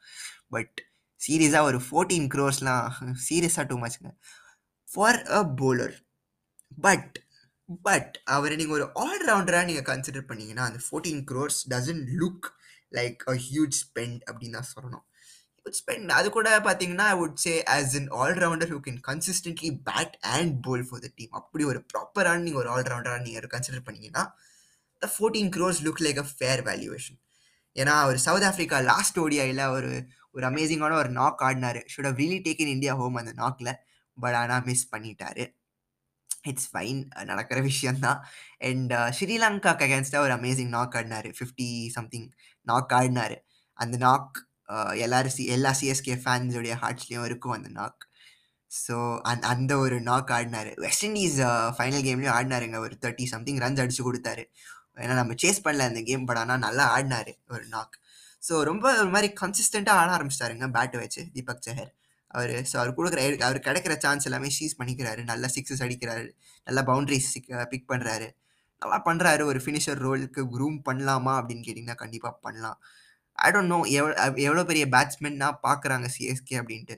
பட் 0.55 0.75
சீரியஸாக 1.21 1.69
ஒரு 1.69 1.79
ஃபோர்டீன் 1.85 2.27
க்ரோஸ்லாம் 2.33 2.85
சீரியஸாக 3.27 3.65
too 3.69 3.77
மச்சுங்க 3.83 4.11
for 4.87 5.19
a 5.37 5.39
bowler 5.61 5.95
but 6.85 7.15
but 7.87 8.13
அவரை 8.35 8.55
நீங்கள் 8.59 8.77
ஒரு 8.77 8.85
ஆல்ரவுண்டராக 9.05 9.67
நீங்கள் 9.69 9.87
கன்சிடர் 9.91 10.27
பண்ணீங்கன்னா 10.29 10.67
அந்த 10.69 10.81
fourteen 10.87 11.23
crores 11.31 11.59
doesn't 11.73 12.05
look 12.21 12.47
like 12.91 13.25
a 13.33 13.35
huge 13.47 13.79
spend 13.83 14.21
அப்படின்னு 14.29 14.57
தான் 14.59 14.71
சொல்லணும். 14.75 15.05
ஹியூஜ் 15.65 15.79
ஸ்பெண்ட் 15.81 16.11
அது 16.11 16.27
கூட 16.29 16.49
பார்த்தீங்கன்னா 16.67 17.05
I 17.13 17.15
would 17.21 17.39
say 17.45 17.53
as 17.75 17.93
in 17.99 18.09
allrounder 18.23 18.71
who 18.73 18.79
can 18.87 18.99
consistently 19.09 19.71
bat 19.89 20.15
and 20.35 20.55
bowl 20.67 20.85
for 20.89 21.03
the 21.05 21.09
team 21.15 21.31
அப்படி 21.31 21.63
ஒரு 21.63 21.79
ப்ராப்பரான 21.93 22.43
நீங்கள் 22.47 22.61
ஒரு 22.63 22.71
ஆல்ரவுண்டராக 22.75 23.23
நீங்கள் 23.27 23.53
கன்சிடர் 23.55 23.85
பண்ணீங்கன்னா 23.87 24.25
the 25.01 25.09
fourteen 25.15 25.51
crores 25.55 25.81
look 25.87 26.03
like 26.07 26.21
a 26.23 26.27
fair 26.33 26.63
valuation 26.69 27.19
ஏன்னா 27.75 27.95
ஒரு 28.09 28.19
சவுத் 28.27 28.47
ஆஃப்ரிக்கா 28.49 28.77
லாஸ்ட் 28.91 29.17
ஓடிஐயில் 29.19 29.63
ஒரு 29.77 29.91
ஒரு 30.35 30.45
அமேசிங்கான 30.51 30.95
ஒரு 31.01 31.11
நாக் 31.19 31.43
ஆடினார். 31.47 31.79
Should 31.91 32.07
have 32.09 32.19
really 32.23 32.39
taken 32.47 32.73
India 32.75 32.93
home 33.01 33.19
அந்த 33.21 33.33
நாக்கில் 33.41 33.71
பட் 34.17 34.37
ஆனால் 34.41 34.65
மிஸ் 34.69 34.89
பண்ணிட்டாரு. 34.93 35.43
இட்ஸ் 36.51 36.69
ஃபைன் 36.71 36.99
நடக்கிற 37.31 37.59
விஷயந்தான் 37.69 38.19
அண்ட் 38.69 38.93
ஸ்ரீலங்காக்கு 39.17 39.85
அகேன்ஸ்டாக 39.87 40.25
ஒரு 40.27 40.33
அமேசிங் 40.39 40.71
நாக் 40.77 40.95
ஆடினார். 40.99 41.29
ஃபிஃப்டி 41.37 41.69
சம்திங் 41.97 42.27
நாக் 42.67 42.93
ஆடினார். 42.99 43.35
அந்த 43.79 43.95
நாக் 44.07 44.37
எல்லாரும் 45.05 45.33
சி 45.35 45.43
எல்லா 45.55 45.71
சிஎஸ்கே 45.79 46.15
ஃபேன்ஸுடைய 46.23 46.75
ஹார்ட்ஸ்லேயும் 46.83 47.27
இருக்கும் 47.29 47.55
அந்த 47.57 47.69
நாக் 47.79 48.03
ஸோ 48.71 48.95
அந் 49.31 49.43
அந்த 49.53 49.73
ஒரு 49.83 49.97
நாக் 50.09 50.31
ஆடினார். 50.37 50.71
வெஸ்ட் 50.85 51.05
இண்டீஸ் 51.07 51.37
ஃபைனல் 51.75 52.03
கேம்லேயும் 52.07 52.35
ஆடினாருங்க. 52.37 52.77
ஒரு 52.85 52.95
தேர்ட்டி 53.03 53.25
சம்திங் 53.33 53.59
ரன்ஸ் 53.63 53.81
அடிச்சு 53.83 54.03
கொடுத்தாரு. 54.07 54.43
ஏன்னா 55.03 55.15
நம்ம 55.21 55.35
சேஸ் 55.43 55.63
பண்ணல 55.65 55.85
அந்த 55.89 56.01
கேம் 56.09 56.25
பட் 56.29 56.39
ஆனால் 56.41 56.63
நல்லா 56.65 56.85
ஆடினாரு 56.95 57.33
ஒரு 57.55 57.65
நாக் 57.75 57.95
ஸோ 58.47 58.55
ரொம்ப 58.69 58.85
ஒரு 59.01 59.11
மாதிரி 59.15 59.29
கன்சிஸ்டண்ட்டாக 59.41 60.01
ஆட 60.01 60.09
ஆரம்பிச்சிட்டாருங்க 60.17 60.67
பேட்டை 60.77 60.97
வச்சு 61.03 61.21
தீபக் 61.35 61.63
சஹர். 61.67 61.91
அவர் 62.31 62.53
ஸோ 62.69 62.75
அவர் 62.81 62.95
கொடுக்குற 62.97 63.21
அவர் 63.47 63.59
கிடைக்கிற 63.67 63.93
சான்ஸ் 64.05 64.27
எல்லாமே 64.29 64.49
சீஸ் 64.57 64.77
பண்ணிக்கிறாரு. 64.79 65.21
நல்லா 65.31 65.47
சிக்ஸஸ் 65.55 65.83
அடிக்கிறாரு. 65.85 66.25
நல்லா 66.67 66.81
பவுண்ட்ரிஸ் 66.91 67.29
பிக் 67.73 67.89
பண்ணுறாரு 67.93 68.27
நல்லா 68.81 68.97
பண்ணுறாரு 69.07 69.43
ஒரு 69.51 69.59
ஃபினிஷர் 69.63 69.99
ரோலுக்கு 70.05 70.41
க்ரூம் 70.55 70.77
பண்ணலாமா 70.87 71.33
அப்படின்னு 71.39 71.65
கேட்டிங்கன்னா 71.67 71.97
கண்டிப்பாக 72.03 72.33
பண்ணலாம். 72.45 72.79
ஐ 73.37 73.49
டோன்ட் 73.55 73.71
நோ 73.73 73.79
எவ்வளோ 73.99 74.13
எவ்வளோ 74.47 74.63
பெரிய 74.69 74.85
பேட்ஸ்மேன்னா 74.95 75.49
பார்க்குறாங்க 75.67 76.07
சிஎஸ்கே 76.15 76.55
அப்படின்ட்டு. 76.61 76.95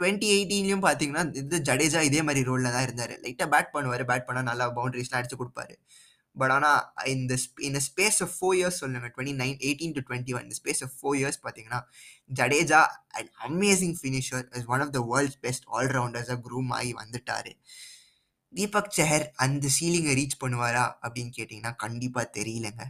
டுவெண்ட்டி 0.00 0.28
எயிட்டீன்லையும் 0.36 0.84
பார்த்தீங்கன்னா 0.88 1.24
இது 1.42 1.58
ஜடேஜா 1.68 2.02
இதே 2.08 2.22
மாதிரி 2.28 2.42
ரோலில் 2.50 2.74
தான் 2.74 2.84
இருந்தார். 2.88 3.14
லைட்டாக 3.24 3.48
பேட் 3.54 3.72
பண்ணுவார். 3.76 4.04
பேட் 4.10 4.26
பண்ணால் 4.28 4.48
நல்லா 4.50 4.66
பவுண்டரிஸ்லாம் 4.78 5.20
அடிச்சு 5.20 5.40
கொடுப்பாரு. 5.42 5.76
பட் 6.36 6.52
ஆனால் 6.56 6.80
இந்த 7.12 7.34
இந்த 7.68 7.78
ஸ்பேஸ் 7.86 8.18
ஆஃப் 8.24 8.34
ஃபோர் 8.36 8.56
இயர்ஸ் 8.58 8.80
சொல்லுங்கள் 8.82 9.12
twenty 9.14 9.34
nine 9.42 9.56
eighteen 9.66 9.94
to 9.96 10.02
twenty 10.08 10.34
one 10.36 10.44
இந்த 10.46 10.56
ஸ்பேஸ் 10.60 10.82
ஆஃப் 10.86 10.94
ஃபோர் 10.98 11.16
இயர்ஸ் 11.20 11.38
பார்த்தீங்கன்னா 11.44 11.80
Jadeja 12.40 12.80
and 13.18 13.30
amazing 13.48 13.96
finisher 14.00 14.44
is 14.58 14.68
one 14.74 14.84
of 14.86 14.92
the 14.96 15.00
world's 15.12 15.40
best 15.46 15.66
ஆல்ரவுண்டர்ஸாக 15.78 16.38
groom 16.46 16.70
ஆகி 16.78 16.92
வந்துட்டார். 17.02 17.50
தீபக் 18.52 18.92
செஹர் 18.98 19.24
அந்த 19.44 19.70
சீலிங்கை 19.78 20.12
ரீச் 20.20 20.40
பண்ணுவாரா 20.42 20.84
அப்படின்னு 21.04 21.32
கேட்டிங்கன்னா 21.38 21.72
கண்டிப்பாக 21.84 22.26
தெரியலங்க. 22.38 22.84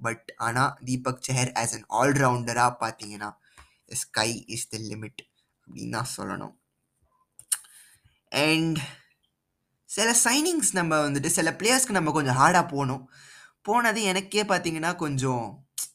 பட் 0.00 0.26
ஆனால் 0.46 0.72
தீபக் 0.88 1.24
செஹர் 1.26 1.52
ஆஸ் 1.62 1.74
அன் 1.76 1.86
ஆல்ரவுண்டராக 2.00 2.72
பார்த்தீங்கன்னா 2.82 3.30
ஸ்கை 4.02 4.30
இஸ் 4.56 4.68
த 4.74 4.78
லிமிட் 4.90 5.20
அப்படின்னு 5.66 5.96
தான் 5.98 6.12
சொல்லணும். 6.16 6.54
அண்ட் 8.46 8.78
சில 9.88 10.10
சைனிங்ஸ் 10.26 10.72
நம்ம 10.78 10.94
வந்துட்டு 11.06 11.30
சில 11.38 11.48
பிளேயர்ஸ்க்கு 11.58 11.98
நம்ம 11.98 12.12
கொஞ்சம் 12.16 12.38
ஹார்டாக 12.40 12.66
போகணும். 12.72 13.02
போனது 13.68 14.00
எனக்கே 14.12 14.42
பார்த்தீங்கன்னா 14.52 14.90
கொஞ்சம் 15.02 15.44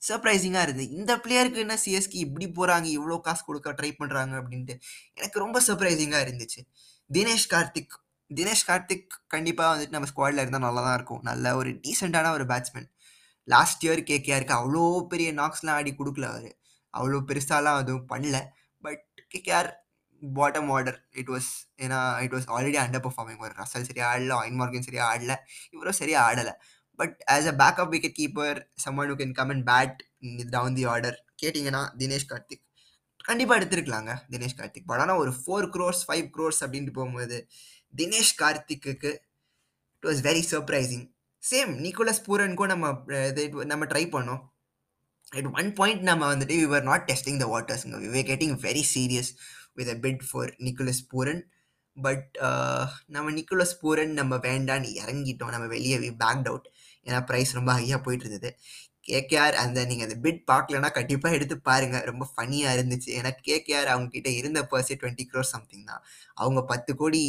சர்ப்ரைசிங்காக 0.07 0.65
இருக்குது 0.65 0.93
இந்த 0.97 1.11
பிளேயருக்கு 1.23 1.63
என்ன 1.63 1.75
சிஎஸ்கி 1.85 2.17
இப்படி 2.25 2.45
போகிறாங்க 2.57 2.87
இவ்வளோ 2.97 3.17
காசு 3.25 3.41
கொடுக்க 3.47 3.73
ட்ரை 3.79 3.89
பண்ணுறாங்க 3.97 4.33
அப்படின்ட்டு 4.41 4.75
எனக்கு 5.17 5.43
ரொம்ப 5.43 5.57
சர்ப்ரைசிங்காக 5.67 6.23
இருந்துச்சு. 6.25 6.61
தினேஷ் 7.09 7.49
கார்த்திக் 7.53 7.95
தினேஷ் 8.31 8.65
கார்த்திக் 8.69 9.13
கண்டிப்பாக 9.33 9.69
வந்துட்டு 9.73 9.95
நம்ம 9.95 10.07
ஸ்குவாடில் 10.11 10.41
இருந்தால் 10.43 10.65
நல்லா 10.67 10.81
தான் 10.87 10.97
இருக்கும். 10.99 11.21
நல்ல 11.29 11.55
ஒரு 11.59 11.69
டீசெண்டான 11.83 12.31
ஒரு 12.37 12.45
பேட்ஸ்மேன் 12.51 12.89
லாஸ்ட் 13.53 13.83
இயர் 13.85 14.01
கேகேஆருக்கு 14.11 14.55
அவ்வளோ 14.59 14.83
பெரிய 15.11 15.29
நாக்ஸ்லாம் 15.41 15.77
ஆடி 15.79 15.91
கொடுக்கல 15.99 16.27
அவர். 16.33 16.49
அவ்வளோ 16.93 17.19
பெருசாலாம் 17.29 17.79
அதுவும் 17.81 18.07
பண்ணல. 18.13 18.37
But 18.83 19.05
KKR 19.33 19.69
bottom 20.21 20.69
order 20.75 20.97
it 21.21 21.29
was 21.33 21.49
ஏன்னா 21.83 21.99
it 22.25 22.33
was 22.35 22.47
already 22.55 22.77
under 22.83 23.03
performing 23.05 23.41
ஒரு 23.45 23.53
ரசல் 23.61 23.87
சரியாக 23.89 24.09
ஆடல 24.13 24.33
ஆயின் 24.41 24.87
சரியாக 24.87 25.07
ஆடல 25.13 25.35
இவரும் 25.75 25.99
சரியாக 26.01 26.25
ஆடலை. 26.29 26.53
But 26.99 27.15
as 27.35 27.49
a 27.51 27.55
backup 27.61 27.91
wicket 27.93 28.17
keeper 28.19 28.57
someone 28.85 29.11
who 29.11 29.15
can 29.21 29.35
come 29.39 29.51
and 29.53 29.65
bat 29.71 29.99
down 30.55 30.75
the 30.79 30.85
order 30.93 31.17
கேட்டிங்கன்னா 31.41 31.83
தினேஷ் 32.01 32.29
கார்த்திக். 32.31 32.63
கண்டிப்பாக 33.29 33.59
எடுத்துருக்கலாங்க 33.59 34.11
தினேஷ் 34.33 34.57
கார்த்திக். 34.59 34.87
பட் 34.89 35.01
ஆனால் 35.03 35.21
ஒரு 35.23 35.31
ஃபோர் 35.39 35.67
க்ரோர்ஸ் 35.75 36.03
ஃபைவ் 36.07 36.25
க்ரோர்ஸ் 36.35 36.61
அப்படின்ட்டு 36.65 36.97
போகும்போது 36.99 37.37
தினேஷ் 37.93 38.33
கார்த்திக்கு 38.41 38.91
it 39.03 40.07
was 40.09 40.21
very 40.29 40.43
surprising 40.51 41.05
same 41.43 41.71
Nicholas 41.83 42.25
பூரனுக்கும் 42.25 42.71
நம்ம 42.71 42.87
இது 43.29 43.43
நம்ம 43.71 43.83
ட்ரை 43.91 44.03
பண்ணோம். 44.15 44.41
அட் 45.37 45.49
ஒன் 45.59 45.69
பாயிண்ட் 45.79 46.03
நம்ம 46.09 46.23
வந்துட்டு 46.31 46.55
we 46.61 46.75
are 46.79 46.87
not 46.89 47.05
testing 47.09 47.39
the 47.43 47.45
வாட்டர்ஸுங்க 47.53 47.99
we 48.03 48.09
were 48.15 48.27
getting 48.31 48.55
very 48.65 48.83
serious 48.93 49.31
with 49.79 49.91
a 49.93 49.97
bid 50.05 50.23
for 50.29 50.51
Nicholas 50.67 51.01
Pooran 51.11 51.41
but 51.97 52.27
நம்ம 53.15 53.31
Nicholas 53.37 53.75
Pooran 53.81 54.13
நம்ம 54.19 54.33
வேண்டான்னு 54.47 54.89
இறங்கிட்டோம். 55.01 55.53
நம்ம 55.55 55.65
வெளியே 55.75 55.97
வி 56.03 56.11
பேக் 56.23 56.47
அவுட் 56.51 56.67
ஏன்னா 57.07 57.19
ப்ரைஸ் 57.29 57.51
ரொம்ப 57.59 57.71
ஹையாக 57.79 57.99
போயிட்டு 58.05 58.25
இருந்தது. 58.27 58.51
கேகேஆர் 59.09 59.55
அந்த 59.63 59.79
நீங்கள் 59.89 60.07
அந்த 60.07 60.17
பிட் 60.25 60.41
பார்க்கலன்னா 60.51 60.89
கண்டிப்பாக 60.97 61.37
எடுத்து 61.37 61.55
பாருங்கள் 61.69 62.05
ரொம்ப 62.11 62.23
ஃபனியாக 62.33 62.75
இருந்துச்சு. 62.77 63.09
ஏன்னா 63.19 63.31
கேகேஆர் 63.47 63.91
அவங்கக்கிட்ட 63.93 64.29
இருந்த 64.41 64.59
பர்சே 64.73 64.95
டுவெண்ட்டி 65.01 65.25
க்ரோர் 65.31 65.51
சம்திங் 65.55 65.87
தான். 65.91 66.03
அவங்க 66.41 66.61
பத்து 66.71 66.91
கோடி 67.01 67.23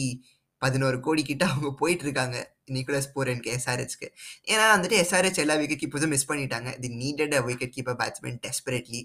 பதினோரு 0.63 0.99
கோடி 1.07 1.23
கிட்ட 1.31 1.45
அவங்க 1.53 1.71
போயிட்டு 1.81 2.05
இருக்காங்க 2.07 2.37
நிக்கோலஸ் 2.77 3.11
பூரனுக்கு 3.15 3.51
எஸ்ஆர்ஹெச்க்கு 3.57 4.09
ஏன்னா 4.53 4.65
வந்துட்டு 4.75 4.99
எஸ்ஆர்ஹெச் 5.05 5.41
எல்லா 5.45 5.55
விக்கெட் 5.61 5.83
கீப்பர்ஸும் 5.83 6.13
மிஸ் 6.15 6.29
பண்ணிட்டாங்க. 6.31 6.71
They 6.83 6.91
needed 7.03 7.35
a 7.39 7.43
wicket 7.49 7.75
keeper 7.77 7.99
batsman 8.03 8.39
desperately 8.47 9.01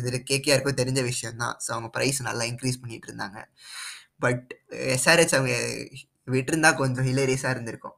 இது 0.00 0.18
கேகேஆருக்கும் 0.32 0.80
தெரிஞ்ச 0.82 1.00
விஷயம் 1.10 1.40
தான் 1.42 1.56
ஸோ 1.64 1.70
அவங்க 1.76 1.90
ப்ரைஸ் 1.96 2.20
நல்லா 2.28 2.44
இன்க்ரீஸ் 2.52 2.80
பண்ணிட்டு 2.82 3.08
இருந்தாங்க 3.10 3.38
பட் 4.24 4.46
எஸ்ஆர்ஹெச் 4.96 5.34
அவங்க 5.38 5.56
விட்டுருந்தா 6.34 6.70
கொஞ்சம் 6.82 7.06
ஹிலேரியஸாக 7.10 7.54
இருந்திருக்கும். 7.54 7.96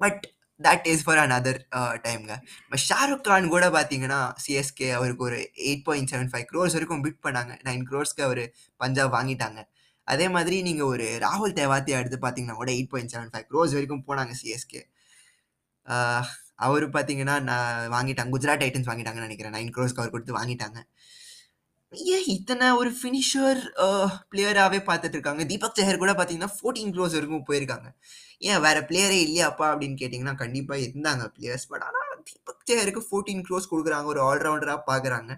But 0.00 0.22
that 0.60 0.86
is 0.92 1.04
for 1.06 1.20
another 1.36 1.58
டைம்ங்க 2.06 2.32
இப்போ 2.64 2.78
ஷாருக் 2.86 3.24
கான் 3.28 3.46
கூட 3.54 3.66
பார்த்தீங்கன்னா 3.76 4.18
சிஎஸ்கே 4.44 4.88
அவருக்கு 4.98 5.24
ஒரு 5.28 5.38
eight 5.68 5.84
point 5.88 6.10
seven 6.12 6.30
five 6.32 6.46
crores 6.50 6.76
வரைக்கும் 6.76 7.04
பிட் 7.06 7.22
பண்ணாங்க. 7.26 7.52
நைன் 7.68 7.84
க்ரோர்ஸ்க்கு 7.90 8.26
அவர் 8.28 8.42
பஞ்சாப் 8.80 9.14
வாங்கிட்டாங்க. 9.16 9.60
அதே 10.08 10.26
மாதிரி 10.36 10.56
நீங்கள் 10.68 10.90
ஒரு 10.92 11.06
ராகுல் 11.26 11.56
தேவாத்தியா 11.60 12.00
எடுத்து 12.02 12.18
பார்த்தீங்கன்னா 12.24 12.58
கூட 12.60 12.70
eight 12.76 12.92
point 12.92 13.12
seven 13.14 13.32
five 13.34 13.48
crores 13.52 13.74
வரைக்கும் 13.76 14.06
போனாங்க 14.08 14.34
சிஎஸ்கே 14.40 14.82
அவர் 16.66 16.84
பார்த்தீங்கன்னா 16.94 17.36
நான் 17.50 17.88
வாங்கிட்டாங்க. 17.94 18.30
குஜராத் 18.34 18.62
டைட்டன்ஸ் 18.62 18.88
வாங்கிட்டாங்கன்னு 18.90 19.28
நினைக்கிறேன். 19.28 19.54
நைன் 19.56 19.72
க்ரோஸ்க்கு 19.76 20.02
அவர் 20.02 20.12
கொடுத்து 20.14 20.38
வாங்கிட்டாங்க. 20.38 20.78
ஏன் 22.14 22.26
இத்தனை 22.34 22.66
ஒரு 22.80 22.90
ஃபினிஷர் 22.98 23.60
பிளேயராகவே 24.30 24.78
பார்த்துட்டு 24.88 25.16
இருக்காங்க? 25.18 25.42
தீபக் 25.50 25.76
செஹர் 25.78 26.02
கூட 26.02 26.12
பார்த்தீங்கன்னா 26.18 26.52
ஃபோர்டீன் 26.58 26.92
க்ரோஸ் 26.96 27.16
வரைக்கும் 27.16 27.48
போயிருக்காங்க. 27.48 27.88
ஏன் 28.50 28.62
வேற 28.66 28.78
பிளேயரே 28.90 29.18
இல்லையாப்பா 29.26 29.66
அப்படின்னு 29.72 29.98
கேட்டிங்கன்னா 30.02 30.36
கண்டிப்பாக 30.44 30.84
இருந்தாங்க 30.86 31.24
பிளேயர்ஸ் 31.36 31.68
பட் 31.72 31.84
ஆனால் 31.88 32.22
தீபக் 32.30 32.64
செஹருக்கு 32.70 33.02
ஃபோர்டீன் 33.08 33.44
க்ரோஸ் 33.48 33.70
கொடுக்குறாங்க. 33.72 34.06
ஒரு 34.14 34.22
ஆல்ரவுண்டராக 34.28 34.80
பார்க்குறாங்க 34.90 35.32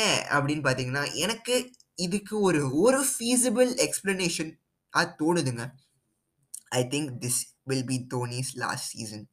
ஏன் 0.00 0.18
அப்படின்னு 0.36 0.64
பார்த்தீங்கன்னா 0.66 1.04
எனக்கு 1.24 1.54
இதுக்கு 1.98 2.40
ஒரு 2.40 2.60
ஒரு 2.84 3.00
ஃபீஸிபிள் 3.12 3.70
எக்ஸ்பிளனேஷன் 3.86 4.52
அது 4.90 5.10
தோணுதுங்க. 5.20 5.64
I 6.68 6.80
think 6.92 7.10
this 7.22 7.40
will 7.62 7.84
be 7.84 8.06
Dhoni's 8.14 8.52
last 8.54 8.88
season 8.92 9.26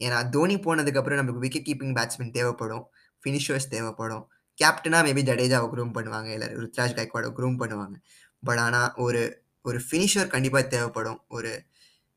ஏன்னா 0.00 0.18
தோனி 0.30 0.56
போனதுக்கப்புறம் 0.56 1.20
நமக்கு 1.20 1.40
விக்கெட் 1.40 1.68
கீப்பிங் 1.68 1.94
பேட்ஸ்மேன் 1.98 2.30
தேவைப்படும் 2.30 2.84
ஃபினிஷர்ஸ் 3.24 3.68
தேவைப்படும். 3.68 4.24
கேப்டனாக 4.58 5.02
மேபி 5.06 5.22
ஜடேஜாவை 5.30 5.66
க்ரூம் 5.74 5.94
பண்ணுவாங்க 5.96 6.28
இல்லை 6.36 6.48
ருத்ராஜ் 6.60 6.96
கைக்வாடை 6.98 7.28
க்ரூம் 7.38 7.58
பண்ணுவாங்க. 7.62 7.96
பட் 8.42 8.58
ஆனால் 8.58 8.92
ஒரு 8.96 9.22
ஒரு 9.62 9.78
ஃபினிஷர் 9.90 10.28
கண்டிப்பாக 10.28 10.64
தேவைப்படும். 10.66 11.20
ஒரு 11.28 11.50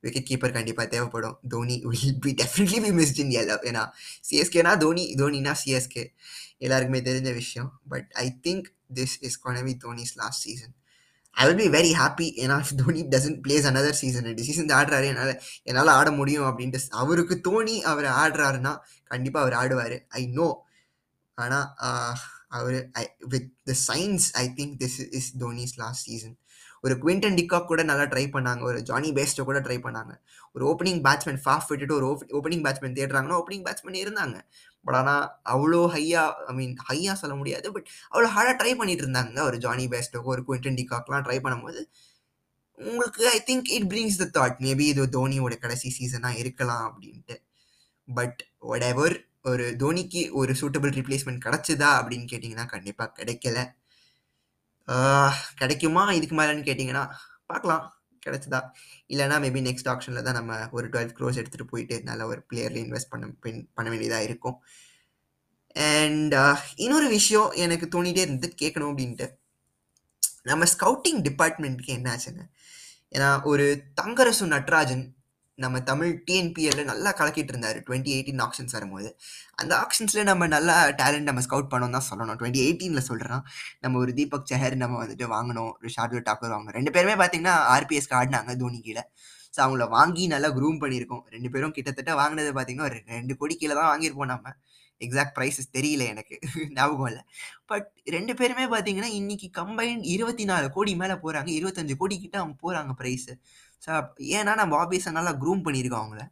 விக்கெட் 0.04 0.28
கீப்பர் 0.30 0.56
கண்டிப்பாக 0.58 0.88
தேவைப்படும். 0.94 1.36
Dhoni 1.54 1.78
will 1.92 2.20
be 2.26 2.32
definitely 2.42 2.80
be 2.86 2.92
missed 3.00 3.22
in 3.24 3.34
yellow 3.42 3.58
ஏன்னா 3.72 3.84
சிஎஸ்கேனா 4.30 4.74
தோனி 4.84 5.06
தோனினா 5.22 5.54
சிஎஸ்கே 5.64 6.04
எல்லாருக்குமே 6.66 7.02
தெரிஞ்ச 7.10 7.30
விஷயம். 7.42 7.70
But 7.94 8.08
I 8.26 8.28
think 8.46 8.68
this 9.00 9.16
is 9.28 9.38
gonna be 9.46 9.74
Dhoni's 9.86 10.14
last 10.22 10.44
season 10.48 10.74
I 11.38 11.44
will 11.48 11.62
be 11.64 11.68
very 11.78 11.92
happy 12.00 12.28
ஏன்னா 12.44 12.56
Dhoni 12.82 13.02
doesn't 13.14 13.40
plays 13.46 13.68
another 13.70 14.00
season 14.02 14.28
ரெண்டு 14.30 14.44
சீசன் 14.48 14.74
ஆடுறாரு. 14.80 15.08
என்னால் 15.14 15.34
என்னால் 15.70 15.92
ஆட 15.98 16.10
முடியும் 16.12 16.48
அப்படின்ட்டு 16.50 16.82
அவருக்கு 17.04 17.36
தோனி 17.48 17.76
அவர் 17.92 18.08
ஆடுறாருன்னா 18.22 18.74
கண்டிப்பாக 19.12 19.44
அவர் 19.46 19.58
ஆடுவார். 19.62 19.96
ஐ 20.20 20.24
நோ 20.40 20.50
ஆனால் 21.38 21.68
அவர் 22.58 22.78
I 23.02 23.04
with 23.34 23.50
the 23.70 23.74
science 23.88 24.26
I 24.44 24.46
think 24.58 24.76
this 24.82 24.98
is 25.20 25.30
Dhoni's 25.40 25.76
last 25.78 26.06
season 26.10 26.36
ஒரு 26.84 26.94
குவிண்டன் 27.02 27.38
டிகாக் 27.40 27.70
கூட 27.72 27.82
நல்லா 27.90 28.06
ட்ரை 28.14 28.24
பண்ணாங்க. 28.36 28.62
ஒரு 28.70 28.80
ஜானி 28.90 29.10
பேஸ்டோ 29.18 29.44
கூட 29.50 29.60
ட்ரை 29.66 29.78
பண்ணாங்க. 29.86 30.14
ஒரு 30.56 30.64
ஓப்பனிங் 30.72 31.02
பேட்ஸ்மேன் 31.08 31.42
ஃபாஃப் 31.44 31.68
விட்டுட்டு 31.72 31.96
ஒரு 32.00 32.08
ஓப்பனிங் 32.40 32.64
பேட்ஸ்மேன் 32.66 32.96
தேடுறாங்கன்னா 33.00 33.38
ஓப்பனிங் 33.42 33.66
பேட்ஸ்மேன் 33.68 34.00
இருந்தாங்க. 34.04 34.38
பட் 34.86 34.98
ஆனால் 35.00 35.26
அவ்வளோ 35.54 35.82
ஹையா 35.96 36.24
ஐ 36.52 36.54
மீன் 36.60 36.76
ஹையாக 36.90 37.16
சொல்ல 37.22 37.36
முடியாது. 37.42 37.68
பட் 37.76 37.88
அவ்வளோ 38.12 38.30
ஹார்டாக 38.36 38.56
ட்ரை 38.62 38.74
பண்ணிட்டு 38.80 39.06
இருந்தாங்க 39.06 39.42
ஒரு 39.50 39.58
ஜானி 39.58 39.86
பேஸ்டோ 39.96 40.22
ஒரு 40.34 40.44
குவிண்டன் 40.48 40.80
டிகாக்லாம் 40.82 41.26
ட்ரை 41.28 41.38
பண்ணும்போது 41.48 41.82
உங்களுக்கு 42.80 43.24
I 43.30 43.40
think 43.50 43.68
it 43.78 43.88
brings 43.92 44.20
the 44.22 44.26
thought 44.38 44.60
maybe 44.66 44.86
இது 44.94 45.04
தோனியோட 45.18 45.56
கடைசி 45.64 45.90
சீசனாக 45.98 46.40
இருக்கலாம் 46.44 46.86
அப்படின்ட்டு. 46.90 47.36
பட் 48.08 48.40
ஒட் 48.72 48.86
எவர் 48.92 49.16
ஒரு 49.52 49.66
தோனிக்கு 49.84 50.22
ஒரு 50.40 50.52
சூட்டபிள் 50.62 50.92
ரிப்ளேஸ்மெண்ட் 50.98 51.44
கிடச்சிதா 51.46 51.90
அப்படின்னு 52.00 52.26
கேட்டிங்கன்னா 52.32 52.66
கண்டிப்பாக 52.74 53.14
கிடைக்கல. 53.20 53.60
கிடைக்குமா? 55.56 56.12
இதுக்கு 56.12 56.36
மேலேன்னு 56.36 56.68
கேட்டிங்கன்னா 56.70 57.04
பார்க்கலாம். 57.46 57.84
கிடைச்சதா? 58.26 58.60
இல்லைனா 59.08 59.38
மேபி 59.44 59.62
நெக்ஸ்ட் 59.68 59.90
ஆப்ஷனில் 59.92 60.22
தான் 60.22 60.38
நம்ம 60.40 60.58
ஒரு 60.72 60.88
டுவெல் 60.90 61.14
க்ரோஸ் 61.18 61.40
எடுத்துகிட்டு 61.42 61.72
போயிட்டு 61.74 61.96
நல்ல 62.04 62.26
ஒரு 62.26 62.42
பிளேயரில் 62.50 62.84
இன்வெஸ்ட் 62.86 63.10
பண்ண 63.10 63.26
பண்ண 63.74 63.88
வேண்டியதாக 63.90 64.24
இருக்கும். 64.24 64.58
அண்ட் 65.76 66.36
இன்னொரு 66.76 67.08
விஷயம் 67.08 67.52
எனக்கு 67.52 67.88
தோணிகிட்டே 67.96 68.24
இருந்து 68.28 68.48
கேட்கணும் 68.62 68.92
அப்படின்ட்டு. 68.92 69.28
நம்ம 70.44 70.66
ஸ்கவுட்டிங் 70.66 71.22
டிபார்ட்மெண்ட்டுக்கு 71.28 71.98
என்ன 71.98 72.08
ஆச்சுங்க 72.16 72.44
ஏன்னா 73.16 73.44
ஒரு 73.44 73.66
தங்கரசு 74.02 74.46
நட்ராஜன் 74.56 75.04
நம்ம 75.58 75.78
தமிழ் 75.90 76.12
டிஎன்பிஎல்ல 76.28 76.84
நல்லா 76.92 77.12
கலக்கிட்டு 77.20 77.52
இருந்தார் 77.54 77.78
டுவெண்ட்டி 77.88 78.12
எயிட்டீன் 78.16 78.44
ஆப்ஷன்ஸ் 78.46 78.76
வரும்போது. 78.78 79.10
அந்த 79.62 79.74
ஆப்ஷன்ஸில் 79.84 80.30
நம்ம 80.30 80.48
நல்லா 80.56 80.76
டேலண்ட் 81.02 81.30
நம்ம 81.30 81.42
ஸ்கவுட் 81.48 81.72
பண்ணோம் 81.74 81.96
தான் 81.98 82.08
சொல்லணும். 82.10 82.38
டுவெண்ட்டி 82.40 82.62
எயிட்டீனில் 82.66 83.08
சொல்கிறோம் 83.10 83.44
நம்ம 83.84 84.00
ஒரு 84.04 84.14
தீபக் 84.20 84.48
செஹர் 84.52 84.76
நம்ம 84.84 84.98
வந்துட்டு 85.04 85.28
வாங்கணும் 85.36 85.72
ஒரு 85.78 85.92
ஷார்ட்வேர் 85.96 86.28
டாக்கர் 86.30 86.54
வாங்கணும் 86.56 86.78
ரெண்டு 86.80 86.94
பேருமே 86.98 87.16
பார்த்தீங்கன்னா 87.22 87.56
ஆர்பிஎஸ்க்கு 87.76 88.18
ஆடினாங்க 88.22 88.56
தோனி 88.64 88.82
கீழே. 88.88 89.04
ஸோ 89.54 89.60
அவங்கள 89.66 89.86
வாங்கி 89.98 90.26
நல்லா 90.34 90.50
க்ரூம் 90.58 90.82
பண்ணியிருக்கோம். 90.84 91.24
ரெண்டு 91.36 91.50
பேரும் 91.54 91.76
கிட்டத்தட்ட 91.78 92.12
வாங்கினது 92.22 92.52
பார்த்தீங்கன்னா 92.58 92.90
ஒரு 92.92 93.00
ரெண்டு 93.18 93.34
கோடி 93.40 93.56
கீழே 93.62 93.74
தான் 93.80 93.90
வாங்கியிருப்போம் 93.92 94.32
நம்ம 94.34 94.54
எக்ஸாக்ட் 95.02 95.36
ப்ரைஸஸ் 95.38 95.70
தெரியல 95.78 96.04
எனக்கு. 96.14 96.36
ஞாபகம் 96.78 97.08
இல்லை. 97.12 97.22
பட் 97.72 97.88
ரெண்டு 98.16 98.34
பேருமே 98.40 98.66
பார்த்தீங்கன்னா 98.74 99.10
இன்னைக்கு 99.20 99.48
கம்பைன் 99.60 100.02
இருபத்தி 100.14 100.46
நாலு 100.52 100.68
கோடி 100.76 100.92
மேலே 101.02 101.16
போகிறாங்க 101.24 101.50
இருபத்தஞ்சு 101.60 101.96
கோடி 102.02 102.16
கிட்ட 102.24 102.38
அவங்க 102.42 102.56
போகிறாங்க 102.66 102.94
ப்ரைஸு 103.02 103.34
ஏன்னா 104.38 104.54
நம்ம 104.62 104.74
ஆபீஸை 104.84 105.12
நல்லா 105.18 105.34
க்ரூம் 105.42 105.64
பண்ணியிருக்கோம் 105.66 106.04
அவங்கள. 106.04 106.24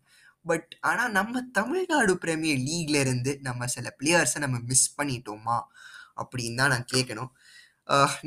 பட் 0.46 0.70
ஆனால் 0.89 1.12
நம்ம 1.18 1.41
தமிழ்நாடு 1.58 2.13
பிரீமியர் 2.24 2.62
லீக்ல 2.68 2.98
இருந்து 3.06 3.32
நம்ம 3.48 3.68
சில 3.75 3.88
பிளேயர்ஸை 4.00 4.39
நம்ம 4.46 4.58
மிஸ் 4.72 4.88
பண்ணிட்டோமா? 5.00 5.58
அப்படின்னு 6.22 6.60
தான் 6.62 6.74
நான் 6.75 6.89
கேட்கணும் 6.94 7.32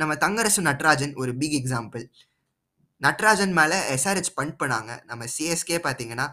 நம்ம 0.01 0.13
தங்கரசு 0.25 0.61
நட்ராஜன் 0.69 1.15
ஒரு 1.23 1.33
பிக் 1.41 1.57
எக்ஸாம்பிள் 1.61 2.05
நட்ராஜன் 3.03 3.55
மேலே 3.59 3.77
எஸ்ஆர்ஹெச் 3.95 4.35
பண்ட் 4.39 4.57
பண்ணாங்க. 4.63 4.91
நம்ம 5.11 5.23
சிஎஸ்கே 5.37 5.79
பார்த்தீங்கன்னா 5.87 6.27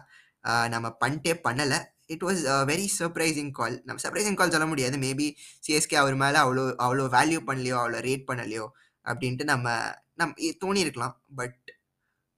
நம்ம 0.74 0.86
பண்ணிட்டே 1.02 1.32
பண்ணலை. 1.46 1.78
It 2.14 2.24
was 2.26 2.40
very 2.70 2.86
surprising 2.98 3.50
call 3.58 3.76
நம்ம 3.88 3.98
சர்ப்ரைசிங் 4.04 4.38
கால் 4.40 4.54
சொல்ல 4.54 4.66
முடியாது. 4.72 4.96
மேபி 5.06 5.26
சிஎஸ்கே 5.66 5.96
அவர் 6.02 6.16
மேலே 6.24 6.38
அவ்வளோ 6.44 6.64
அவ்வளோ 6.84 7.06
வேல்யூ 7.16 7.40
பண்ணலையோ 7.48 7.76
அவ்வளோ 7.82 8.00
ரேட் 8.08 8.24
பண்ணலையோ 8.30 8.66
அப்படின்ட்டு 9.04 9.46
நம்ம 9.52 9.66
நம் 10.20 10.34
தோணி 10.62 10.80
இருக்கலாம் 10.86 11.14
பட் 11.40 11.58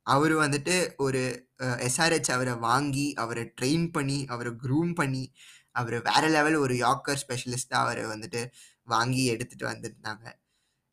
அவர் 0.07 0.35
வந்துட்டு 0.37 0.77
ஒரு 0.97 1.23
எஸ்ஆர்ஹெச் 1.59 2.31
அவரை 2.31 2.55
வாங்கி 2.55 3.07
அவரை 3.15 3.53
ட்ரெயின் 3.61 3.89
பண்ணி 3.93 4.19
அவரை 4.27 4.53
க்ரூம் 4.63 4.93
பண்ணி 4.95 5.25
அவர் 5.71 5.97
வேற 6.03 6.29
லெவல் 6.29 6.55
ஒரு 6.55 6.75
யாக்கர் 6.75 7.23
ஸ்பெஷலிஸ்டாக 7.25 7.85
அவரை 7.87 8.05
வந்துட்டு 8.05 8.41
வாங்கி 8.85 9.25
எடுத்துட்டு 9.25 9.67
வந்துருந்தாங்க 9.67 10.27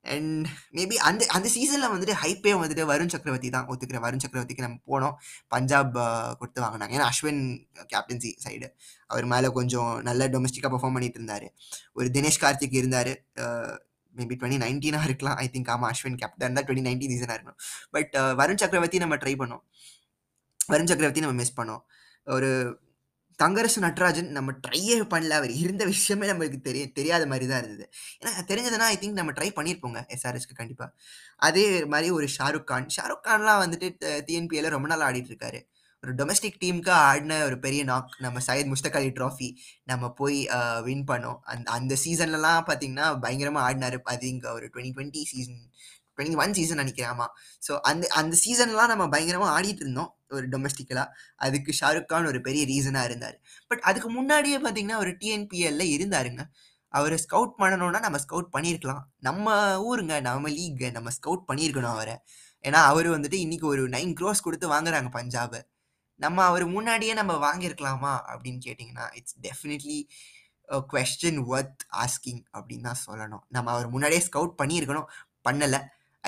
அண்ட் 0.06 0.48
மேபி 0.72 0.96
அந்த 1.08 1.26
அந்த 1.28 1.48
சீசனில் 1.50 1.92
வந்துட்டு 1.94 2.14
ஹைப்பே 2.22 2.52
வந்துட்டு 2.62 2.84
வருண் 2.92 3.12
சக்கரவர்த்தி 3.14 3.50
தான். 3.50 3.68
ஒத்துக்கிற 3.68 4.00
வருண் 4.06 4.22
சக்கரவர்த்திக்கு 4.26 4.66
நம்ம 4.68 4.80
போனோம். 4.92 5.16
பஞ்சாப் 5.48 5.92
கொடுத்து 6.40 6.62
வாங்கினாங்க. 6.64 6.94
ஏன்னா 6.98 7.08
அஸ்வின் 7.12 7.42
கேப்டன்சி 7.94 8.32
சைடு 8.46 8.68
அவர் 9.08 9.26
மேலே 9.26 9.48
கொஞ்சம் 9.60 9.92
நல்ல 10.02 10.28
டொமஸ்டிக்காக 10.28 10.72
பர்ஃபார்ம் 10.76 10.98
பண்ணிட்டு 10.98 11.20
இருந்தார். 11.22 11.48
ஒரு 11.94 12.10
தினேஷ் 12.14 12.42
கார்த்திக் 12.42 12.80
இருந்தார். 12.82 13.12
மேபி 14.20 14.38
டுவெண்ட்டி 14.42 14.60
நைன்டீனாக 14.66 15.10
இருக்கலாம். 15.10 15.38
ஐ 15.44 15.48
திங்க் 15.54 15.72
ஆமாம் 15.76 15.90
அஸ்வின் 15.94 16.20
கேப்டன் 16.24 16.58
தான் 16.58 16.68
டுவெண்ட்டி 16.68 16.86
நைன்டீன் 16.90 17.14
சீசனாக 17.16 17.38
இருக்கணும் 17.38 17.60
பட் 17.96 18.14
வருண் 18.42 18.62
சக்கரவர்த்தி 18.64 19.04
நம்ம 19.06 19.18
ட்ரை 19.24 19.34
பண்ணோம். 19.42 19.64
வருண் 20.74 20.92
சக்கரவர்த்தி 20.92 21.26
நம்ம 21.26 21.38
மிஸ் 21.42 21.58
பண்ணோம். 21.60 21.84
ஒரு 22.38 22.52
தங்கரசு 23.40 23.80
நட்ராஜன் 23.84 24.30
நம்ம 24.38 24.54
ட்ரையே 24.66 24.96
பண்ணல. 25.12 25.36
அவர் 25.40 25.52
இருந்த 25.64 25.84
விஷயமே 25.92 26.26
நம்மளுக்கு 26.30 26.58
தெரிய 26.66 26.84
தெரியாத 26.98 27.24
மாதிரி 27.32 27.46
தான் 27.52 27.62
இருந்தது. 27.64 27.86
ஏன்னா 28.20 28.32
தெரிஞ்சதுன்னா 28.50 28.88
ஐ 28.94 28.98
திங்க் 29.04 29.20
நம்ம 29.20 29.34
ட்ரை 29.38 29.50
பண்ணியிருப்போங்க 29.58 30.00
எஸ்ஆர்எஸ்க்கு 30.16 30.60
கண்டிப்பாக 30.62 30.92
அதே 31.48 31.66
மாதிரி 31.94 32.10
ஒரு 32.18 32.28
ஷாருக் 32.38 32.68
கான். 32.72 32.88
ஷாருக் 32.96 33.26
கான்லாம் 33.28 33.62
வந்துட்டு 33.66 33.90
டிஎன்பிஎல்ல 34.28 34.76
ரொம்ப 34.76 34.90
நாள் 34.94 35.06
ஆடிட்டு 35.10 35.32
இருக்காரு. 35.34 35.62
ஒரு 36.04 36.12
டொமஸ்டிக் 36.20 36.60
டீமுக்கு 36.62 36.92
ஆடின 37.08 37.38
ஒரு 37.48 37.56
பெரிய 37.64 37.82
நாக் 37.90 38.12
நம்ம 38.26 38.42
சையத் 38.46 38.70
முஸ்தக் 38.74 38.98
அலி 39.00 39.10
ட்ராஃபி 39.18 39.48
நம்ம 39.92 40.10
போய் 40.20 40.38
வின் 40.86 41.06
பண்ணோம். 41.10 41.40
அந்த 41.52 41.66
அந்த 41.78 41.94
சீசன்லலாம் 42.04 42.62
பார்த்தீங்கன்னா 42.70 43.08
பயங்கரமாக 43.24 43.64
ஆடினாரு. 43.68 43.98
அது 44.14 44.26
இங்கே 44.34 44.50
ஒரு 44.58 44.66
twenty 44.74 44.94
twenty 44.98 45.22
season 45.32 45.60
twenty 46.16 46.38
one 46.44 46.56
season 46.60 46.80
நினைக்கிறேன். 46.82 47.12
ஆமாம் 47.14 47.34
ஸோ 47.66 47.74
அந்த 47.90 48.06
அந்த 48.22 48.36
சீசன்லாம் 48.44 48.92
நம்ம 48.94 49.06
பயங்கரமாக 49.14 49.52
ஆடிட்டு 49.58 49.84
இருந்தோம் 49.86 50.12
ஒரு 50.38 50.46
டொமஸ்டிக்கலாக 50.54 51.08
அதுக்கு 51.46 51.72
ஷாருக் 51.80 52.10
கான் 52.12 52.30
ஒரு 52.32 52.40
பெரிய 52.48 52.64
ரீசனாக 52.72 53.10
இருந்தார். 53.10 53.38
பட் 53.72 53.82
அதுக்கு 53.90 54.10
முன்னாடியே 54.18 54.60
பார்த்தீங்கன்னா 54.66 55.00
ஒரு 55.04 55.14
டிஎன்பிஎல்ல 55.22 55.86
இருந்தாருங்க. 55.96 56.44
அவரை 56.94 57.18
ஸ்கவுட் 57.26 57.54
பண்ணணும்னா 57.62 58.00
நம்ம 58.06 58.20
ஸ்கவுட் 58.26 58.50
பண்ணியிருக்கலாம் 58.56 59.04
நம்ம 59.28 59.56
ஊருங்க 59.90 60.14
நம்ம 60.28 60.52
லீக் 60.60 60.86
நம்ம 60.98 61.12
ஸ்கவுட் 61.18 61.44
பண்ணியிருக்கணும் 61.50 61.94
அவரை. 61.96 62.16
ஏன்னா 62.66 62.80
அவர் 62.92 63.10
வந்துட்டு 63.16 63.38
இன்னைக்கு 63.46 63.68
ஒரு 63.74 63.84
நைன் 63.96 64.14
க்ரோஸ் 64.22 64.46
கொடுத்து 64.46 64.68
வாங்குறாங்க 64.76 65.12
பஞ்சாபை. 65.18 65.60
நம்ம 66.24 66.44
அவர் 66.50 66.66
முன்னாடியே 66.76 67.14
நம்ம 67.20 67.34
வாங்கியிருக்கலாமா 67.46 68.14
அப்படின்னு 68.32 68.60
கேட்டிங்கன்னா 68.68 69.06
it's 69.20 69.38
definitely 69.48 70.00
question 70.94 71.40
worth 71.54 71.84
asking 72.04 72.42
அப்படின்னு 72.58 72.88
தான் 72.90 73.02
சொல்லணும். 73.08 73.44
நம்ம 73.56 73.72
அவர் 73.76 73.88
முன்னாடியே 73.94 74.22
ஸ்கவுட் 74.28 74.54
பண்ணியிருக்கணும். 74.62 75.08
பண்ணலை. 75.48 75.80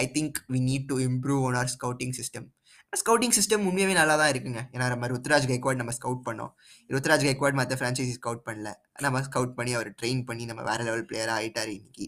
I 0.01 0.05
think 0.15 0.37
we 0.53 0.59
need 0.69 0.87
to 0.91 0.97
improve 1.09 1.43
on 1.47 1.57
our 1.61 1.71
scouting 1.75 2.15
system 2.19 2.47
scouting 2.99 3.35
system 3.37 3.65
உண்மையாகவே 3.69 3.93
நல்லா 3.99 4.15
தான் 4.21 4.31
இருக்குங்க. 4.33 4.61
ஏன்னா 4.75 4.85
நம்ம 4.93 5.07
ருத்ராஜ் 5.11 5.45
கைக்வாட் 5.51 5.79
நம்ம 5.81 5.93
ஸ்கவுட் 5.97 6.23
பண்ணோம். 6.27 6.51
ருத்ராஜ் 6.93 7.25
கைக்வாட் 7.27 7.57
மற்ற 7.59 7.75
ஃப்ரான்ச்சைசி 7.79 8.13
ஸ்கவுட் 8.17 8.41
பண்ணல. 8.47 8.69
நம்ம 9.05 9.21
ஸ்கவுட் 9.27 9.53
பண்ணி 9.59 9.73
அவர் 9.77 9.89
ட்ரெயின் 9.99 10.23
பண்ணி 10.29 10.45
நம்ம 10.49 10.63
வேறு 10.69 10.85
லெவல் 10.87 11.05
பிளேயராக 11.09 11.37
ஆகிட்டார் 11.41 11.71
இன்னைக்கு. 11.77 12.07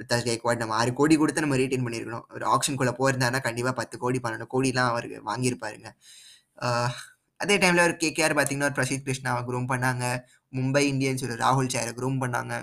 ருத்ராஜ் 0.00 0.26
கைக்வாட் 0.28 0.60
நம்ம 0.62 0.74
ஆறு 0.80 0.92
கோடி 0.98 1.16
கொடுத்து 1.22 1.44
நம்ம 1.44 1.56
ரீட்டைன் 1.62 1.86
பண்ணியிருக்கணும். 1.86 2.26
ஒரு 2.36 2.46
ஆப்ஷனுக்குள்ளே 2.54 2.94
போயிருந்தாருன்னா 3.00 3.40
கண்டிப்பாக 3.46 3.74
பத்து 3.80 3.98
கோடி 4.04 4.20
பன்னெண்டு 4.24 4.48
கோடிலாம் 4.56 4.90
அவருக்கு 4.92 5.18
வாங்கியிருப்பாருங்க. 5.30 5.90
அதே 7.40 7.54
டைமில் 7.62 7.84
ஒரு 7.86 7.94
கேகேஆர் 8.02 8.34
பார்த்தீங்கன்னா 8.36 8.68
ஒரு 8.70 8.76
பிரசீத் 8.78 9.06
கிருஷ்ணாவை 9.06 9.42
க்ரூம் 9.48 9.68
பண்ணாங்க. 9.72 10.04
மும்பை 10.52 10.82
இந்தியன்ஸ் 10.92 11.24
ஒரு 11.26 11.36
ராகுல் 11.44 11.72
சேரை 11.74 11.92
க்ரூம் 11.98 12.18
பண்ணாங்க. 12.24 12.54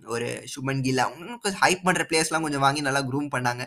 ஒரு 0.00 0.28
சுமன் 0.54 0.82
கில்லா 0.86 1.04
கொஞ்சம் 1.44 1.62
ஹைப் 1.64 1.86
பண்ணுற 1.86 2.02
பிளேயர்ஸ்லாம் 2.10 2.44
கொஞ்சம் 2.46 2.64
வாங்கி 2.66 2.82
நல்லா 2.88 3.02
க்ரூம் 3.10 3.30
பண்ணாங்க. 3.34 3.64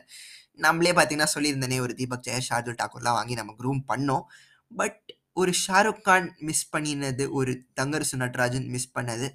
நம்மளே 0.65 0.91
பார்த்தீங்கன்னா 0.97 1.33
சொல்லியிருந்தேனே 1.35 1.79
ஒரு 1.85 1.93
தீபக் 1.99 2.25
ஜெயர் 2.27 2.47
ஷார்துல் 2.49 2.79
டாக்கூர்லாம் 2.81 3.17
வாங்கி 3.19 3.35
நம்ம 3.39 3.55
க்ரூம் 3.61 3.81
பண்ணோம். 3.91 4.23
பட் 4.71 4.99
ஒரு 5.41 5.51
ஷாருக் 5.65 6.03
கான் 6.07 6.27
மிஸ் 6.47 6.65
பண்ணினது 6.73 7.23
ஒரு 7.39 7.51
தங்கரசு 7.79 8.15
நட்ராஜன் 8.23 8.67
மிஸ் 8.73 8.93
பண்ணது. 8.97 9.27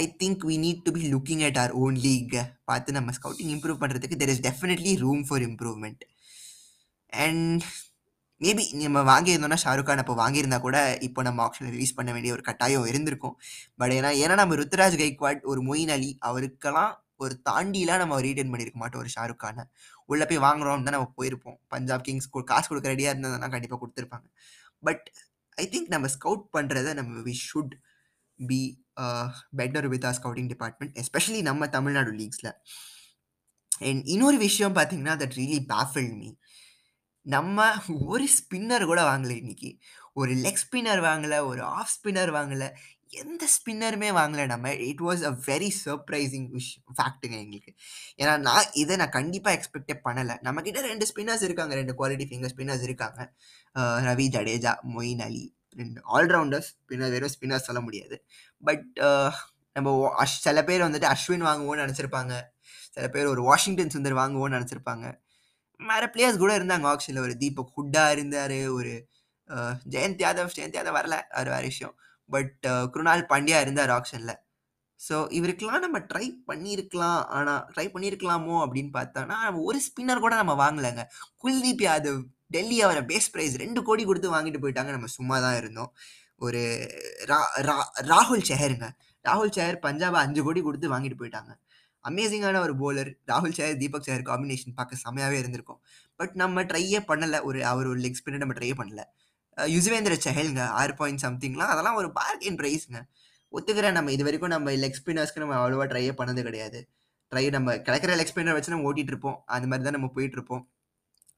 I 0.00 0.02
think 0.22 0.42
we 0.48 0.56
need 0.64 0.82
to 0.86 0.90
be 0.96 1.02
looking 1.14 1.42
at 1.48 1.58
our 1.62 1.72
own 1.82 1.96
league 2.06 2.36
பார்த்து 2.70 2.96
நம்ம 2.96 3.12
ஸ்கவுட்டிங் 3.18 3.52
இம்ப்ரூவ் 3.54 3.80
பண்ணுறதுக்கு 3.82 4.18
there 4.22 4.32
is 4.34 4.44
definitely 4.48 4.92
room 5.04 5.22
for 5.28 5.44
improvement 5.48 6.04
and 7.24 7.64
maybe 8.40 8.64
நம்ம 8.82 9.00
வாங்கியிருந்தோம்னா 9.10 9.58
ஷாருக் 9.62 9.88
கான் 9.88 10.02
அப்போ 10.02 10.14
வாங்கியிருந்தா 10.20 10.58
கூட 10.66 10.78
இப்போ 11.06 11.20
நம்ம 11.26 11.40
ஆப்ஷன் 11.46 11.70
ரிலீஸ் 11.74 11.96
பண்ண 11.98 12.10
வேண்டிய 12.14 12.34
ஒரு 12.36 12.44
கட்டாயம் 12.48 12.86
இருந்திருக்கும். 12.90 13.34
பட் 13.80 13.92
ஏன்னா 13.96 14.10
ஏன்னா 14.22 14.34
நம்ம 14.42 14.56
ருத்ராஜ் 14.60 14.96
கைக்வாட் 15.02 15.42
ஒரு 15.52 15.62
மொயின் 15.68 15.92
அலி 15.96 16.10
அவருக்கெல்லாம் 16.28 16.92
ஒரு 17.24 17.34
தாண்டிலாம் 17.48 18.00
நம்ம 18.02 18.20
ரீட்டைன் 18.26 18.50
பண்ணியிருக்க 18.52 18.78
மாட்டோம் 18.82 19.02
ஒரு 19.04 19.10
ஷாருக் 19.16 19.42
கானை. 19.42 19.64
உள்ளே 20.10 20.24
போய் 20.30 20.42
வாங்குறோம் 20.46 20.86
தான் 20.86 20.96
நம்ம 20.96 21.10
போயிருப்போம். 21.18 21.58
பஞ்சாப் 21.74 22.04
கிங்ஸ் 22.06 22.30
காசு 22.52 22.66
கொடுக்க 22.70 22.88
ரெடியாக 22.94 23.14
இருந்ததுனா 23.14 23.50
கண்டிப்பாக 23.56 23.80
கொடுத்துருப்பாங்க. 23.82 24.26
பட் 24.82 25.04
ஐ 25.58 25.66
திங்க் 25.74 25.90
நம்ம 25.94 26.08
ஸ்கவுட் 26.16 26.44
பண்ணுறத 26.56 26.94
நம்ம 27.00 27.22
we 27.28 27.34
should 27.48 27.74
be 28.38 28.60
better 29.60 29.88
with 29.94 30.06
our 30.10 30.16
scouting 30.20 30.50
department 30.54 30.94
especially 31.02 31.42
நம்ம 31.50 31.68
தமிழ்நாடு 31.76 32.12
லீக்ஸில் 32.20 32.52
அண்ட் 33.88 34.02
இன்னொரு 34.14 34.38
விஷயம் 34.46 34.74
பார்த்தீங்கன்னா 34.78 35.14
தட் 35.22 35.36
ரியலி 35.40 35.60
பேஃபில் 35.72 36.10
மீ 36.20 36.30
நம்ம 37.26 37.58
ஒரு 38.12 38.26
ஸ்பின்னர் 38.36 38.84
கூட 38.90 39.00
வாங்கல 39.10 39.32
இன்னைக்கு. 39.42 39.70
ஒரு 40.20 40.32
லெக் 40.44 40.62
ஸ்பின்னர் 40.64 41.02
வாங்கல 41.08 41.34
ஒரு 41.50 41.62
ஆஃப் 41.78 41.92
ஸ்பின்னர் 41.96 42.32
வாங்கல 42.36 42.64
எந்த 43.22 43.44
ஸ்பின்னருமே 43.54 44.10
வாங்கல 44.18 44.42
நம்ம. 44.52 44.72
It 44.90 45.02
was 45.08 45.22
a 45.30 45.32
very 45.48 45.70
surprising 45.84 46.48
which 46.56 46.70
ஃபேக்ட்டுங்க 46.98 47.36
எங்களுக்கு. 47.44 47.72
ஏன்னா 48.20 48.34
நான் 48.48 48.70
இதை 48.82 48.96
நான் 49.02 49.14
கண்டிப்பாக 49.18 49.56
எக்ஸ்பெக்டே 49.58 49.96
பண்ணலை. 50.06 50.36
நம்மக்கிட்ட 50.46 50.82
ரெண்டு 50.90 51.08
ஸ்பின்னர்ஸ் 51.10 51.44
இருக்காங்க 51.48 51.74
ரெண்டு 51.80 51.94
குவாலிட்டி 52.00 52.26
ஃபிங்கர் 52.30 52.52
ஸ்பின்னர்ஸ் 52.54 52.86
இருக்காங்க. 52.88 53.20
ரவி 54.08 54.26
ஜடேஜா 54.36 54.74
மொயின் 54.96 55.22
அலி 55.28 55.44
ரெண்டு 55.76 56.00
ஆல்ரவுண்டர்ஸ் 56.16 56.70
ஸ்பின்னர் 56.74 57.14
வெறும் 57.16 57.34
ஸ்பின்னர்ஸ் 57.36 57.68
சொல்ல 57.68 57.80
முடியாது. 57.86 58.16
பட் 58.62 58.86
நம்ம 59.76 59.90
அஷ் 60.22 60.40
சில 60.46 60.58
பேர் 60.68 60.86
வந்துட்டு 60.86 61.08
அஸ்வின் 61.14 61.44
வாங்குவோம்னு 61.48 61.84
நினச்சிருப்பாங்க. 61.84 62.32
சில 62.96 63.04
பேர் 63.14 63.32
ஒரு 63.34 63.42
வாஷிங்டன் 63.48 63.92
சுந்தர் 63.94 64.20
வாங்குவோம்னு 64.22 64.56
நினச்சிருப்பாங்க. 64.58 65.06
வேறு 65.88 66.06
பிளேயர்ஸ் 66.14 66.42
கூட 66.42 66.52
இருந்தாங்க 66.58 66.86
ஆக்ஷனில் 66.92 67.24
ஒரு 67.26 67.34
தீபக் 67.42 67.74
ஹுட்டா 67.76 68.04
இருந்தார் 68.16 68.58
ஒரு 68.78 68.92
ஜெயந்த் 69.94 70.22
யாதவ் 70.24 70.54
ஜெயந்த் 70.58 70.78
யாதவ் 70.78 70.96
வரல 70.98 71.16
அது 71.38 71.48
வேறு 71.54 71.68
விஷயம். 71.72 71.94
பட் 72.30 72.66
குருணால் 72.94 73.30
பாண்டியா 73.32 73.58
இருந்தார் 73.64 73.92
ஆப்ஷனில் 73.98 74.36
ஸோ 75.00 75.16
இவருக்கெல்லாம் 75.38 75.84
நம்ம 75.84 75.98
ட்ரை 76.10 76.26
பண்ணியிருக்கலாம் 76.50 77.20
ஆனால் 77.36 77.62
ட்ரை 77.74 77.86
பண்ணியிருக்கலாமோ 77.94 78.56
அப்படின்னு 78.64 78.90
பார்த்தோன்னா 78.98 79.36
நம்ம 79.46 79.62
ஒரு 79.68 79.78
ஸ்பின்னர் 79.86 80.24
கூட 80.24 80.34
நம்ம 80.40 80.54
வாங்கலைங்க. 80.64 81.04
குல்தீப் 81.44 81.84
யாதவ் 81.86 82.20
டெல்லி 82.54 82.78
அவரை 82.86 83.02
பேஸ் 83.10 83.30
ப்ரைஸ் 83.34 83.54
ரெண்டு 83.62 83.80
கோடி 83.88 84.02
கொடுத்து 84.08 84.34
வாங்கிட்டு 84.36 84.60
போயிட்டாங்க. 84.64 84.92
நம்ம 84.96 85.08
சும்மா 85.18 85.36
தான் 85.46 85.56
இருந்தோம். 85.60 85.90
ஒரு 86.46 86.60
ரா 87.30 87.38
ராகுல் 88.10 88.44
செஹருங்க 88.50 88.86
ராகுல் 89.24 89.54
செஹர் 89.56 89.78
பஞ்சாபை 89.86 90.18
அஞ்சு 90.24 90.40
கோடி 90.46 90.60
கொடுத்து 90.66 90.92
வாங்கிட்டு 90.94 91.20
போயிட்டாங்க. 91.22 91.52
அமேசிங்கான 92.04 92.60
ஒரு 92.66 92.74
போலர் 92.82 93.10
ராகுல் 93.30 93.56
சேர் 93.58 93.76
தீபக் 93.76 94.06
சேர் 94.08 94.22
காம்பினேஷன் 94.28 94.76
பார்க்க 94.78 95.02
செம்மையாகவே 95.04 95.38
இருந்திருக்கும். 95.42 95.80
பட் 96.20 96.34
நம்ம 96.42 96.62
ட்ரையே 96.70 97.00
பண்ணலை. 97.10 97.38
ஒரு 97.48 97.60
அவர் 97.72 97.88
ஒரு 97.92 98.00
லெக் 98.04 98.18
ஸ்பின்னர் 98.20 98.44
நம்ம 98.44 98.56
ட்ரையே 98.58 98.76
பண்ணல. 98.80 99.02
யுசுவேந்திர 99.58 100.14
சஹல்ங்க 100.26 100.62
ஆறு 100.80 100.94
பாயிண்ட் 101.00 101.22
சம்திங்லாம் 101.26 101.72
அதெல்லாம் 101.74 101.98
ஒரு 102.00 102.08
பார்கென் 102.20 102.58
ப்ரைஸுங்க 102.60 103.00
ஒத்துக்கிறேன் 103.52 103.96
நம்ம 103.98 104.12
இது 104.16 104.24
வரைக்கும் 104.26 104.52
நம்ம 104.54 104.72
லெக் 104.82 104.98
ஸ்பின்னர்ஸ்க்கு 105.00 105.42
நம்ம 105.42 105.56
அவ்வளோவா 105.60 105.86
ட்ரையே 105.92 106.12
பண்ணது 106.20 106.42
கிடையாது. 106.48 106.80
ட்ரை 107.32 107.44
நம்ம 107.56 107.74
கிடைக்கிற 107.86 108.12
லெக் 108.18 108.32
ஸ்பின்னர் 108.32 108.56
வச்சு 108.58 108.72
நம்ம 108.74 108.86
ஓட்டிட்டு 108.90 109.12
இருப்போம். 109.14 109.38
அந்த 109.54 109.66
மாதிரி 109.70 109.86
தான் 109.88 109.96
நம்ம 109.98 110.10
போயிட்டு 110.16 110.36
இருப்போம். 110.38 110.62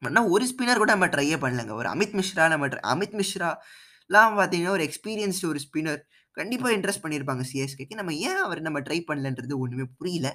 ஆனால் 0.02 0.28
ஒரு 0.34 0.44
ஸ்பின்னர் 0.50 0.80
கூட 0.82 0.90
நம்ம 0.92 1.06
ட்ரையே 1.14 1.36
பண்ணலங்க. 1.44 1.72
ஒரு 1.80 1.88
அமித் 1.94 2.16
மிஸ்ரா 2.18 2.46
நம்ம 2.54 2.68
ட்ரை 2.72 2.82
அமித் 2.92 3.16
மிஸ்ராலாம் 3.20 4.36
பார்த்தீங்கன்னா 4.38 4.74
ஒரு 4.76 4.84
எக்ஸ்பீரியன்ஸ்டு 4.88 5.50
ஒரு 5.52 5.60
ஸ்பின்னர் 5.66 6.00
கண்டிப்பாக 6.36 6.76
இன்ட்ரெஸ்ட் 6.76 7.04
பண்ணியிருப்பாங்க 7.04 7.42
சிஎஸ்கேக்கு 7.52 7.94
நம்ம 7.94 8.14
ஏன் 8.28 8.40
அவர் 8.46 8.60
நம்ம 8.60 8.80
ட்ரை 8.80 8.98
பண்ணலன்றது 9.10 9.54
ஒன்றுமே 9.64 9.86
புரியல. 9.98 10.28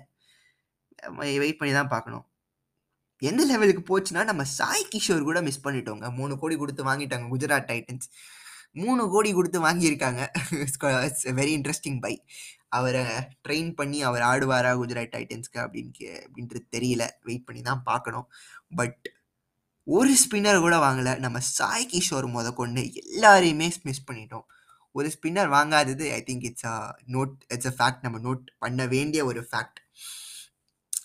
வெயிட் 1.44 1.60
பண்ணி 1.60 1.74
தான் 1.80 1.94
பார்க்கணும். 1.94 2.26
எந்த 3.22 3.42
லெவலுக்கு 3.52 3.84
போச்சுன்னா 3.90 4.24
நம்ம 4.30 4.44
சாய் 4.58 4.90
கிஷோர் 4.94 5.28
கூட 5.30 5.40
மிஸ் 5.48 5.64
பண்ணிட்டோங்க. 5.66 6.08
மூணு 6.20 6.34
கோடி 6.42 6.56
கொடுத்து 6.62 6.84
வாங்கிட்டாங்க 6.90 7.28
குஜராத் 7.34 7.70
டைட்டன்ஸ் 7.72 8.08
மூணு 8.84 9.04
கோடி 9.14 9.30
கொடுத்து 9.38 9.60
வாங்கியிருக்காங்க. 9.68 10.22
இட்ஸ் 10.64 11.26
வெரி 11.40 11.54
இன்ட்ரெஸ்டிங் 11.58 12.00
பை 12.06 12.14
அவரை 12.78 13.04
ட்ரெயின் 13.46 13.72
பண்ணி 13.80 14.00
அவர் 14.08 14.24
ஆடுவாரா 14.32 14.72
குஜராத் 14.82 15.14
டைட்டன்ஸ்க்கு 15.16 15.60
அப்படின்னு 15.66 16.10
அப்படின்றது 16.26 16.66
தெரியல. 16.76 17.04
வெயிட் 17.28 17.48
பண்ணி 17.48 17.62
தான் 17.70 17.84
பார்க்கணும். 17.90 18.28
பட் 18.80 19.04
ஒரு 19.98 20.14
ஸ்பின்னர் 20.24 20.64
கூட 20.66 20.76
வாங்கலை. 20.86 21.14
நம்ம 21.26 21.40
சாய் 21.58 21.90
கிஷோர் 21.92 22.28
முத 22.36 22.48
கொண்டு 22.62 22.82
எல்லாரையுமே 23.04 23.68
மிஸ் 23.90 24.08
பண்ணிட்டோம். 24.10 24.46
ஒரு 24.98 25.08
spinner 25.16 25.50
வாங்காதது 25.58 26.06
I 26.18 26.22
think 26.30 26.46
it's 26.50 26.68
a 26.74 26.78
note 27.16 27.36
it's 27.54 27.70
a 27.72 27.74
fact 27.78 28.06
நம்ம 28.06 28.20
நோட் 28.28 28.44
பண்ண 28.64 28.86
வேண்டிய 28.96 29.22
ஒரு 29.32 29.42
ஃபேக்ட் 29.50 29.80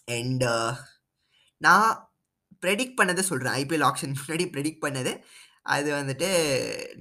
அண்ட் 0.08 0.42
uh, 0.44 0.72
நான் 1.60 1.90
ப்ரெடிக்ட் 2.62 2.98
பண்ணதை 3.00 3.22
சொல்கிறேன் 3.30 3.54
ஐபிஎல் 3.62 3.86
ஆப்ஷன் 3.88 4.14
முன்னாடி 4.18 4.44
ப்ரெடிக்ட் 4.54 4.84
பண்ணது 4.86 5.12
அது 5.74 5.88
வந்துட்டு 6.00 6.28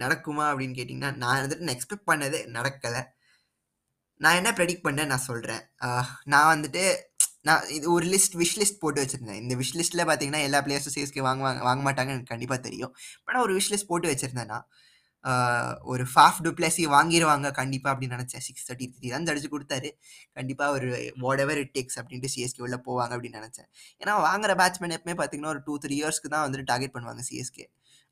நடக்குமா 0.03 0.45
அப்படின்னு 0.51 0.77
கேட்டிங்கன்னா, 0.79 1.11
நான் 1.23 1.41
வந்துட்டு 1.43 1.65
நான் 1.65 1.75
எக்ஸ்பெக்ட் 1.77 2.09
பண்ணது 2.11 2.39
நடக்கலை 2.57 3.01
நான் 4.21 4.37
என்ன 4.39 4.49
ப்ரெடிக்ட் 4.57 4.85
பண்ணேன் 4.87 5.11
நான் 5.13 5.27
சொல்கிறேன் 5.29 5.63
நான் 6.33 6.51
வந்துட்டு 6.53 6.83
நான் 7.47 7.63
இது 7.77 7.85
ஒரு 7.91 8.05
லிஸ்ட் 8.13 8.35
விஷ் 8.41 8.57
லிஸ்ட் 8.61 8.81
போட்டு 8.83 8.99
வச்சிருந்தேன். 9.03 9.39
இந்த 9.43 9.53
விஷ் 9.61 9.75
லிஸ்ட்டில் 9.79 10.03
பார்த்தீங்கன்னா, 10.09 10.41
எல்லா 10.47 10.59
பிளேயர்ஸும் 10.65 10.95
சிஎஸ்கே 10.95 11.23
வாங்குவாங்க 11.27 11.61
வாங்க 11.69 11.81
மாட்டாங்கன்னு 11.87 12.17
எனக்கு 12.17 12.33
கண்டிப்பாக 12.33 12.61
தெரியும். 12.67 12.91
ஆனால் 13.27 13.43
ஒரு 13.45 13.53
விஷ் 13.57 13.71
லிஸ்ட் 13.73 13.89
போட்டு 13.91 14.11
வச்சிருந்தேன் 14.11 14.51
நான். 14.53 14.65
ஒரு 15.91 16.03
ஃபாஃப் 16.11 16.39
டுப்ளஸி 16.45 16.83
வாங்கிடுவாங்க 16.95 16.97
கண்டிப்பாக 16.97 16.97
வாங்கிருவாங்க 16.97 17.49
கண்டிப்பா 17.59 17.89
அப்படின்னு 17.91 18.15
நெனச்சேன். 18.15 18.43
633 18.47 19.11
ரன்ஸ் 19.13 19.31
அடிச்சு 19.31 19.49
கொடுத்தாரு 19.53 19.89
கண்டிப்பாக 20.37 20.75
ஒரு 20.77 20.87
வாட் 21.23 21.41
எவர் 21.43 21.59
இட் 21.63 21.73
டேக்ஸ் 21.77 21.97
அப்படின்ட்டு 22.01 22.31
சிஎஸ்கே 22.33 22.63
உள்ள 22.67 22.77
போவாங்க 22.87 23.11
அப்படின்னு 23.15 23.39
நினச்சேன் 23.41 23.67
ஏன்னா 24.01 24.13
வாங்குற 24.27 24.53
பேட்ஸ்மேன் 24.61 24.95
எப்பவுமே 24.97 25.15
பார்த்தீங்கன்னா, 25.19 25.51
ஒரு 25.55 25.61
2, 25.67 25.75
3 25.83 25.93
இயர்ஸ்க்கு 25.99 26.31
தான் 26.33 26.45
வந்துட்டு 26.45 26.67
டார்கெட் 26.71 26.93
பண்ணுவாங்க 26.95 27.23
சிஎஸ்கே. 27.29 27.65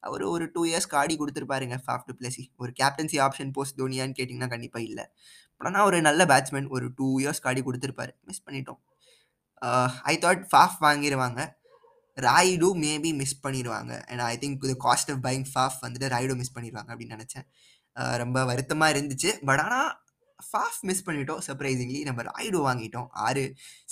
அவர் 0.04 0.24
ஒரு 0.34 0.46
டூ 0.56 0.62
இயர்ஸ்க்கு 0.72 0.98
ஆடி 1.02 1.16
கொடுத்துருப்பாருங்க 1.22 1.78
ஃபாஃப் 1.86 2.06
டு 2.10 2.14
பிளஸி. 2.20 2.44
ஒரு 2.62 2.72
கேப்டன்சி 2.82 3.18
ஆப்ஷன் 3.28 3.52
போஸ்ட் 3.58 3.78
தோனியான்னு 3.82 4.18
கேட்டிங்கன்னா 4.20 4.52
கண்டிப்பாக 4.56 4.88
இல்லை 4.90 5.06
ஆனால் 5.62 5.86
ஒரு 5.90 5.98
நல்ல 6.10 6.22
பேட்ஸ்மேன் 6.32 6.70
ஒரு 6.76 6.88
டூ 7.00 7.08
இயர்ஸ்க்கு 7.22 7.50
ஆடி 7.52 7.62
கொடுத்துருப்பாரு 7.68 8.14
மிஸ் 8.30 8.44
பண்ணிட்டோம். 8.46 8.80
ஐ 10.12 10.14
தாட் 10.26 10.44
ஃபாஃப் 10.52 10.78
வாங்கிருவாங்க. 10.88 11.40
ராய்டு 12.28 12.70
மேபி 12.86 13.12
மிஸ் 13.22 13.40
பண்ணிடுவாங்க 13.46 13.94
அண்ட் 14.10 14.24
ஐ 14.32 14.36
திங்க் 14.44 14.66
இது 14.68 14.76
காஸ்ட் 14.86 15.12
ஆஃப் 15.14 15.24
பைங் 15.28 15.46
ஃபாஃப் 15.54 15.80
வந்துட்டு 15.86 16.12
ராய்டு 16.16 16.36
மிஸ் 16.42 16.56
பண்ணிடுவாங்க 16.58 16.90
அப்படின்னு 16.94 17.18
நினச்சேன் 17.18 17.48
ரொம்ப 18.24 18.38
வருத்தமாக 18.50 18.94
இருந்துச்சு. 18.96 19.32
பட் 19.48 19.62
ஆனால் 19.66 19.90
ஃபாஃப் 20.40 20.78
மிஸ் 20.82 21.04
பண்ணிட்டோம் 21.08 21.42
சர்ப்ரைசிங்லி. 21.48 22.02
நம்ம 22.08 22.24
ராயுடு 22.28 22.60
வாங்கிட்டோம். 22.68 23.08
6 23.28 23.42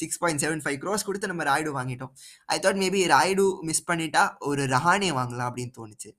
6.75 0.02 0.78
க்ரோர்ஸ் 0.84 1.06
குடுத்து 1.08 1.32
நம்ம 1.32 1.44
ராயுடு 1.50 1.72
வாங்கிட்டோம். 1.78 2.12
I 2.56 2.58
thought 2.66 2.80
maybe 2.84 3.02
Rayudu 3.14 3.46
miss 3.70 3.84
பண்ணிட்டா 3.92 4.24
ஒரு 4.50 4.64
ரஹானே 4.76 5.10
வாங்கலாம் 5.20 5.50
அப்படின்னு 5.50 5.74
தோணுச்சு. 5.80 6.12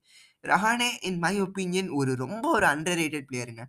ரஹானே 0.43 0.89
இன் 1.07 1.17
மை 1.23 1.31
ஒப்பீனியன் 1.41 1.89
ஒரு 1.99 2.11
ரொம்ப 2.15 2.45
ஒரு 2.57 2.65
அண்டர் 2.65 2.99
ரேட்டட் 3.01 3.25
பிளேயருங்க. 3.29 3.63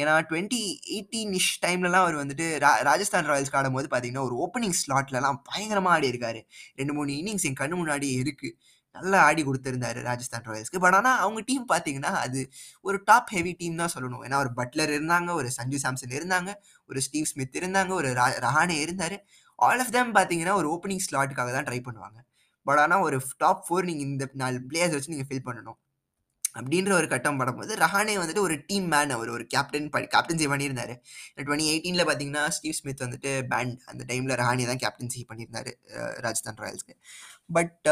ஏன்னா 0.00 0.12
2018 0.30 1.48
டைம்லலாம் 1.64 2.04
அவர் 2.04 2.16
வந்துட்டு 2.22 2.46
ரா 2.64 2.70
ராஜஸ்தான் 2.88 3.28
ராயல்ஸ்க்கு 3.30 3.58
ஆடும்போது 3.60 3.88
பார்த்தீங்கன்னா, 3.92 4.24
ஒரு 4.28 4.36
ஓப்பனிங் 4.44 4.76
ஸ்லாட்லலாம் 4.82 5.38
பயங்கரமாக 5.50 5.96
ஆடி 5.96 6.08
இருக்காரு 6.12 6.40
ரெண்டு 6.80 6.94
மூணு 6.98 7.10
இன்னிங்ஸ் 7.20 7.46
என் 7.50 7.58
கண்ணு 7.62 7.76
முன்னாடியே 7.80 8.14
இருக்குது 8.22 8.54
நல்லா 8.94 9.18
ஆடி 9.26 9.42
கொடுத்துருந்தாரு 9.44 10.00
ராஜஸ்தான் 10.08 10.46
ராயல்ஸ்க்கு. 10.48 10.80
பட் 10.84 10.96
ஆனால் 10.98 11.18
அவங்க 11.18 11.40
டீம் 11.50 11.66
பார்த்தீங்கன்னா, 11.72 12.12
அது 12.24 12.40
ஒரு 12.84 12.98
டாப் 13.04 13.30
ஹெவி 13.36 13.52
டீம் 13.60 13.78
தான் 13.82 13.92
சொல்லணும். 13.94 14.22
ஏன்னா 14.26 14.38
ஒரு 14.44 14.50
பட்லர் 14.56 14.92
இருந்தாங்க, 14.96 15.30
ஒரு 15.32 15.50
சஞ்சு 15.50 15.78
சாம்சன் 15.84 16.16
இருந்தாங்க, 16.18 16.50
ஒரு 16.90 17.00
ஸ்டீவ் 17.00 17.30
ஸ்மித் 17.32 17.56
இருந்தாங்க, 17.62 17.92
ஒரு 18.00 18.08
ரா 18.20 18.26
ரஹானே 18.46 18.76
இருந்தார் 18.80 19.16
ஆல் 19.58 19.82
ஆஃப் 19.84 19.94
தெம் 19.96 20.12
பார்த்தீங்கன்னா, 20.14 20.54
ஒரு 20.60 20.68
ஓப்பனிங் 20.74 21.04
ஸ்லாட்டுக்காக 21.08 21.52
தான் 21.52 21.66
ட்ரை 21.70 21.80
பண்ணுவாங்க. 21.88 22.18
பட் 22.66 22.78
ஆனால் 22.78 23.00
ஒரு 23.00 23.16
டாப் 23.38 23.64
ஃபோர் 23.66 23.88
நீங்கள் 23.90 24.08
இந்த 24.08 24.24
நாலு 24.42 24.58
பிளேயர்ஸ் 24.70 24.94
வச்சு 24.96 25.12
நீங்கள் 25.14 25.30
ஃபில் 25.30 25.46
பண்ணணும். 25.48 25.78
அப்படின்ற 26.54 26.92
ஒரு 26.98 27.08
கட்டம் 27.12 27.38
படும்போது, 27.40 27.72
ரஹானே 27.82 28.14
வந்துட்டு 28.20 28.44
ஒரு 28.46 28.56
டீம் 28.68 28.88
மேன் 28.94 29.14
அவர். 29.16 29.30
ஒரு 29.36 29.44
கேப்டன் 29.54 29.88
ப 29.94 30.00
கேப்டன்சி 30.14 30.46
பண்ணியிருந்தாரு. 30.52 30.94
2018ல 31.38 32.04
பார்த்தீங்கன்னா, 32.08 32.44
ஸ்டீவ் 32.56 32.78
ஸ்மித் 32.80 33.04
வந்துட்டு 33.06 33.32
பேண்ட் 33.52 33.76
அந்த 33.92 34.02
டைமில் 34.10 34.38
ரஹானே 34.42 34.66
தான் 34.70 34.82
கேப்டன்சி 34.84 35.22
பண்ணியிருந்தாரு 35.30 35.72
Rajasthan 36.26 36.60
ராயல்ஸ்க்கு. 36.64 36.96
But 37.58 37.90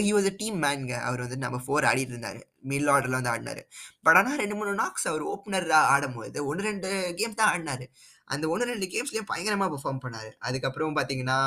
he 0.00 0.10
was 0.16 0.28
a 0.30 0.34
team 0.40 0.58
மேன்ங்க. 0.64 0.94
அவர் 1.08 1.20
வந்து 1.24 1.36
நம்ம 1.44 1.58
ஃபோர் 1.64 1.86
ஆடிட்டு 1.90 2.12
இருந்தார் 2.14 2.40
மில் 2.70 2.88
ஆர்டரில் 2.94 3.16
வந்து 3.18 3.30
ஆடினார் 3.32 3.60
பட் 4.06 4.18
ஆனால் 4.20 4.38
ரெண்டு 4.42 4.56
மூணு 4.58 4.72
நாக்ஸ் 4.80 5.06
அவர் 5.10 5.22
ஓப்பனராக 5.32 5.90
ஆடும்போது 5.94 6.38
1, 6.50 6.62
2 6.66 6.90
கேம் 7.20 7.38
தான் 7.40 7.50
ஆடினார் 7.52 7.84
அந்த 8.28 8.44
ஒன்று 8.52 8.68
ரெண்டு 8.70 8.86
கேம்ஸ்லேயும் 8.92 9.28
பயங்கரமாக 9.30 9.70
பெர்ஃபார்ம் 9.72 10.02
பண்ணாரு. 10.04 10.30
அதுக்கப்புறம் 10.46 10.96
பார்த்தீங்கன்னா, 10.98 11.38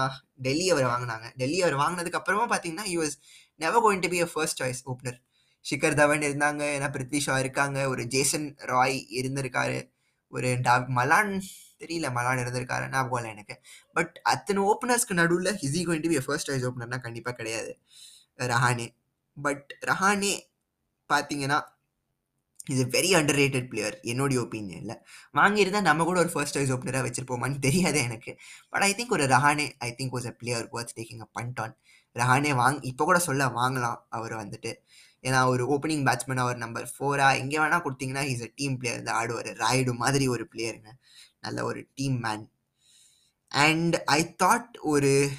டெல்லி 0.46 0.66
அவர் 0.74 0.88
வாங்கினாங்க 0.94 1.28
டெல்லி 1.42 1.60
அவர் 1.66 1.78
வாங்கினதுக்கப்புறமா 1.84 2.46
பார்த்தீங்கன்னா, 2.54 2.88
he 2.92 2.96
was 3.02 3.16
never 3.60 3.84
going 3.86 4.04
to 4.06 4.12
be 4.14 4.20
a 4.26 4.30
first 4.34 4.62
choice 4.64 4.82
opener. 4.92 5.20
Shikhar 5.66 5.94
Dhawan 5.94 6.20
இருந்தாங்க. 6.20 6.62
ஏன்னா 6.76 6.90
பிருத்வி 6.96 7.20
ஷா 7.20 7.40
இருக்காங்க. 7.40 7.88
ஒரு 7.90 8.06
ஜேசன் 8.08 8.48
ராய் 8.74 8.98
இருந்திருக்காரு. 9.22 9.80
ஒரு 10.34 10.48
டாவ் 10.48 10.88
மலான் 11.00 11.34
தெரியல 11.80 12.08
மலான் 12.12 12.42
இருந்திருக்காரு 12.44 12.90
ஞாபகம் 12.90 13.18
இல்லை 13.18 13.32
எனக்கு. 13.32 13.56
பட் 13.94 14.20
அத்தனை 14.24 14.64
ஓப்பனர்ஸ்க்கு 14.64 15.14
நடுவில் 15.14 15.58
is 15.62 15.76
he 15.78 15.82
going 15.88 16.02
to 16.02 16.10
be 16.10 16.20
first 16.20 16.52
choice 16.52 16.68
ஓப்பனர்னா 16.70 17.00
கண்டிப்பாக 17.02 17.36
கிடையாது. 17.38 17.72
ரஹானே. 18.38 18.88
பட் 19.38 19.74
ரஹானே 19.86 20.34
பார்த்தீங்கன்னா, 21.10 21.60
is 22.66 22.80
a 22.80 22.88
very 22.88 23.10
underrated 23.42 23.68
player 23.68 24.00
என்னுடைய 24.02 24.42
ஒப்பீனியனில் 24.42 25.00
வாங்கியிருந்தால் 25.34 25.82
நம்ம 25.82 26.04
கூட 26.04 26.20
ஒரு 26.20 26.30
ஃபர்ஸ்ட் 26.30 26.58
சாய்ஸ் 26.58 26.74
ஓப்பனராக 26.76 27.04
வச்சிருப்போமான்னு 27.08 27.60
தெரியாது 27.60 28.00
எனக்கு. 28.04 28.38
பட் 28.70 28.82
ஐ 28.82 28.92
திங்க் 28.98 29.10
ஒரு 29.10 29.26
Rahane 29.26 29.72
I 29.78 29.96
think 29.98 30.16
was 30.16 30.26
a 30.26 30.32
player 30.32 30.68
worth 30.74 30.96
taking 30.96 31.22
a 31.22 31.30
punt 31.40 31.60
on. 31.62 31.76
Rahane 32.16 32.52
வாங் 32.62 32.78
இப்போ 32.84 33.06
கூட 33.06 33.20
சொல்ல 33.20 33.46
வாங்கலாம் 33.46 34.00
அவர் 34.10 34.34
வந்துட்டு. 34.34 34.74
ஏன்னா 35.24 35.46
ஒரு 35.46 35.64
ஓப்பனிங் 35.76 36.06
பேட்ஸ்மேன் 36.08 36.44
அவர் 36.46 36.58
நம்பர் 36.58 36.88
ஃபோராக 36.96 37.38
எங்கே 37.38 37.58
வேணால் 37.58 37.86
கொடுத்தீங்கன்னா 37.86 38.24
இஸ் 38.24 38.42
எ 38.42 38.52
டீம் 38.56 38.78
பிளேயர் 38.78 39.00
இந்த 39.00 39.12
ஆடுவார் 39.12 39.50
ராய்டு 39.64 39.94
மாதிரி 39.94 40.28
ஒரு 40.28 40.48
பிளேயருங்க. 40.52 40.92
நல்ல 41.40 41.64
ஒரு 41.64 41.88
team 41.96 42.20
man. 42.20 42.46
And 43.48 43.96
I 43.96 44.36
thought 44.44 44.78
ஒரு 44.82 45.30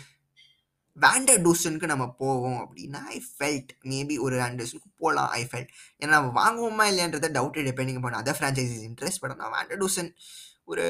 வேண்டர் 0.97 1.41
டூசனுக்கு 1.45 1.87
நம்ம 1.87 2.05
போவோம் 2.19 2.59
அப்படின்னா, 2.65 3.01
ஐ 3.05 3.23
ஃபெல்ட் 3.39 3.71
மேபி 3.85 4.19
ஒரு 4.19 4.37
ரெண்டு 4.37 4.67
போகலாம் 4.97 5.29
ஐ 5.29 5.49
ஃபெல்ட். 5.51 5.73
ஏன்னா 6.01 6.07
நம்ம 6.07 6.31
வாங்குவோமா 6.41 6.85
இல்லையான்றத 6.91 7.31
டவுட் 7.39 7.71
டிபெண்டிங் 7.71 8.01
பண்ண 8.01 8.21
அதர் 8.21 8.41
பிரான்சைசஸ் 8.41 8.85
இன்ட்ரெஸ்ட். 8.89 9.21
பட் 9.21 9.31
ஆனா 9.31 9.49
வேண்டர் 9.57 9.81
டூசன் 9.83 10.11
ஒரு 10.65 10.85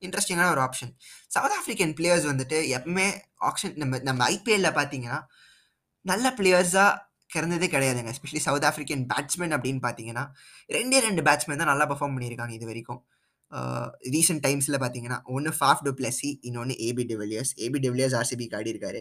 இன்ட்ரெஸ்டிங்கான 0.00 0.50
ஒரு 0.50 0.60
ஆப்ஷன். 0.60 0.92
சவுத் 1.28 1.56
ஆஃப்ரிக்கன் 1.58 1.94
பிளேயர்ஸ் 2.00 2.28
வந்துட்டு 2.30 2.58
எப்பவுமே 2.76 3.06
ஆக்ஷன் 3.40 3.76
நம்ம 3.76 3.98
நம்ம 3.98 4.28
ஐபிஎல்ல 4.30 4.70
பார்த்தீங்கன்னா, 4.78 5.20
நல்ல 6.00 6.34
பிளேயர்ஸாக 6.36 7.12
கெடந்ததே 7.34 7.68
கிடையாதுங்க. 7.74 8.10
எஸ்பெஷலி 8.14 8.42
சவுத் 8.46 8.66
ஆஃப்ரிக்கன் 8.70 9.04
பேட்ஸ்மேன் 9.12 9.54
அப்படின்னு 9.56 9.80
பார்த்தீங்கன்னா, 9.86 10.24
2டே 10.70 11.00
2 11.06 11.24
பேட்ஸ்மேன் 11.28 11.60
தான் 11.62 11.70
நல்லா 11.72 11.86
பர்ஃபார்ம் 11.92 12.14
பண்ணியிருக்காங்க 12.16 12.54
இது 12.58 12.68
வரைக்கும் 12.70 13.00
ரீசெண்ட் 14.14 14.42
டைம்ஸில் 14.46 14.78
பார்த்தீங்கன்னா, 14.82 15.18
ஒன்று 15.34 15.50
ஃபாஃப் 15.58 15.82
டு 15.86 15.90
பிளஸி, 15.98 16.30
இன்னொன்று 16.48 16.74
AB 16.86 17.04
de Villiers. 17.10 17.52
AB 17.64 17.78
de Villiers 17.84 18.16
ஆர்சிபிக்கு 18.20 18.56
ஆடியிருக்காரு. 18.60 19.00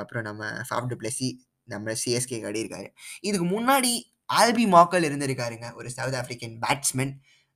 அப்புறம் 0.00 0.24
நம்ம 0.28 0.44
ஃபாஃப் 0.68 0.88
டு 0.92 0.96
பிளஸி 1.02 1.28
நம்ம 1.68 1.94
சிஎஸ்கே 2.02 2.38
ஆடியிருக்காரு. 2.50 2.88
இதுக்கு 3.28 3.46
முன்னாடி 3.54 3.92
ஆல்பி 4.30 4.64
மாக்கல் 4.74 5.06
இருந்திருக்காருங்க. 5.08 5.66
ஒரு 5.78 5.88
சவுத் 5.96 6.16
ஆஃப்ரிக்கன் 6.20 6.56
பேட்ஸ்மேன் 6.64 7.12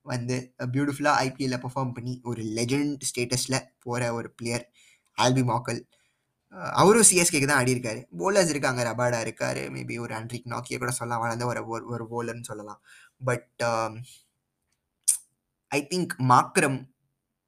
வந்து 0.07 0.37
பியூட்டிஃபுல்லாக 0.75 1.17
ஐபிஎல்ல 1.27 1.57
பெர்ஃபார்ம் 1.65 1.93
பண்ணி 1.97 2.15
ஒரு 2.31 2.43
லெஜெண்ட் 2.59 3.03
ஸ்டேட்டஸில் 3.11 3.59
போகிற 3.85 4.13
ஒரு 4.19 4.29
பிளேயர் 4.39 4.65
ஆல்பி 5.19 5.45
மாக்கல். 5.51 5.81
அவரும் 6.53 7.09
சிஎஸ்கேக்கு 7.11 7.47
தான் 7.47 7.65
ஆடியிருக்காரு. 7.65 8.01
போலர்ஸ் 8.19 8.49
இருக்காங்க. 8.49 8.83
ரபாடா 8.85 9.19
இருக்காரு. 9.27 9.63
மேபி 9.77 10.01
ஒரு 10.01 10.15
ஆண்ட்ரிக் 10.15 10.47
நாக்கிய 10.47 10.79
கூட 10.79 10.91
சொல்லலாம். 10.91 11.23
வளர்ந்த 11.23 11.47
ஒரு 11.47 11.67
ஒரு 11.67 12.09
ஒரு 12.09 12.41
சொல்லலாம். 12.43 12.81
பட் 13.25 13.63
ஐ 15.69 15.87
திங்க் 15.91 16.15
மாக்ரம் 16.19 16.91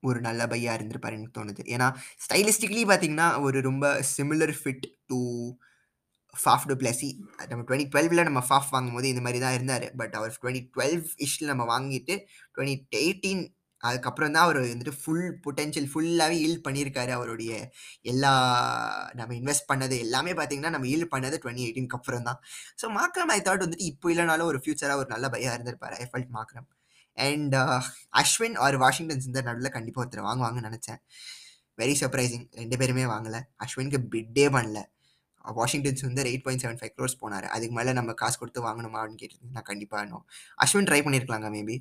ஒரு 0.03 0.21
நல்ல 0.21 0.47
பையா 0.47 0.75
இருந்திருப்பார் 0.75 1.13
எனக்கு 1.13 1.45
தோணுது. 1.45 1.63
ஏன்னா 1.67 1.89
ஸ்டைலிஸ்டிக்கலி 2.25 2.85
பார்த்தீங்கன்னா, 2.87 3.41
ஒரு 3.43 3.61
ரொம்ப 3.61 4.05
similar 4.17 4.55
fit 4.65 4.87
to 5.07 5.21
Faf 6.45 6.67
du 6.67 6.75
Plessis. 6.75 7.11
நம்ம 7.49 7.65
2012ல 7.65 8.23
நம்ம 8.23 8.45
ஃபாஃப் 8.49 8.71
வாங்கும்போது 8.71 9.09
இந்த 9.09 9.21
மாதிரி 9.21 9.41
தான் 9.41 9.55
இருந்தார் 9.55 9.95
பட் 9.97 10.15
அவர் 10.15 10.39
2012 10.43 11.07
இஷ்ல 11.19 11.45
நம்ம 11.45 11.81
வாங்கிட்டு 11.81 12.15
2018 12.59 13.55
அதுக்கப்புறம் 13.89 14.35
தான் 14.37 14.45
அவர் 14.47 14.59
வந்துட்டு 14.63 14.95
ஃபுல் 15.01 15.27
பொட்டென்ஷியல் 15.47 15.89
ஃபுல்லாகவே 15.93 16.37
ஈல்ட் 16.45 16.65
பண்ணியிருக்காரு. 16.67 17.13
அவருடைய 17.19 17.53
எல்லா 18.13 18.33
நம்ம 19.21 19.35
இன்வெஸ்ட் 19.41 19.69
பண்ணது 19.73 19.97
எல்லாமே 20.07 20.35
பார்த்தீங்கன்னா, 20.41 20.75
நம்ம 20.77 20.89
ஈல்ட் 20.95 21.13
பண்ணது 21.15 21.39
2018க்கு 21.45 21.99
அப்புறம் 22.01 22.27
தான். 22.31 22.41
ஸோ 22.83 22.89
மாக்ரம் 22.99 23.33
ஐ 23.37 23.41
தாட் 23.49 23.65
வந்துட்டு 23.67 23.89
இப்போ 23.93 24.13
இல்லைனாலும் 24.15 24.51
ஒரு 24.53 24.61
ஃபியூச்சராக 24.65 25.03
ஒரு 25.05 25.11
நல்ல 25.15 25.29
பையாக 25.37 25.57
இருந்திருப்பார் 25.59 25.97
I 26.03 26.07
felt 26.13 26.33
Markram. 26.39 26.69
And 27.19 27.55
uh, 27.63 27.81
Ashwin 28.21 28.57
or 28.65 28.77
Washington 28.85 29.23
Sundar 29.27 29.49
நடுவில் 29.49 29.75
கண்டிப்பாக 29.77 30.03
ஒருத்தர் 30.05 30.27
வாங்குவாங்கன்னு 30.29 30.69
நினச்சேன் 30.71 31.01
வெரி 31.81 31.95
சர்ப்ரைசிங் 32.01 32.47
ரெண்டு 32.61 32.77
பேருமே 32.81 33.05
வாங்கல. 33.15 33.37
அஸ்வினுக்கு 33.65 34.01
பிட்டே 34.15 34.47
பண்ணல. 34.57 34.81
வாஷிங்டன் 35.59 35.99
சுந்தர் 36.03 36.29
8.75 36.33 36.91
க்ரோர்ஸ் 36.97 37.17
போனாரு. 37.23 37.47
அதுக்கு 37.55 37.75
மேலே 37.79 37.93
நம்ம 37.99 38.13
காசு 38.23 38.37
கொடுத்து 38.43 38.61
வாங்கணுமா 38.67 38.99
அப்படின்னு 39.01 39.21
கேட்டுருக்கேன் 39.23 39.57
நான் 39.59 39.69
கண்டிப்பாக 39.71 40.05
நோ. 40.13 40.19
அஸ்வின் 40.65 40.89
ட்ரை 40.91 41.01
பண்ணியிருக்கலாங்க 41.07 41.49
மேபி. 41.57 41.77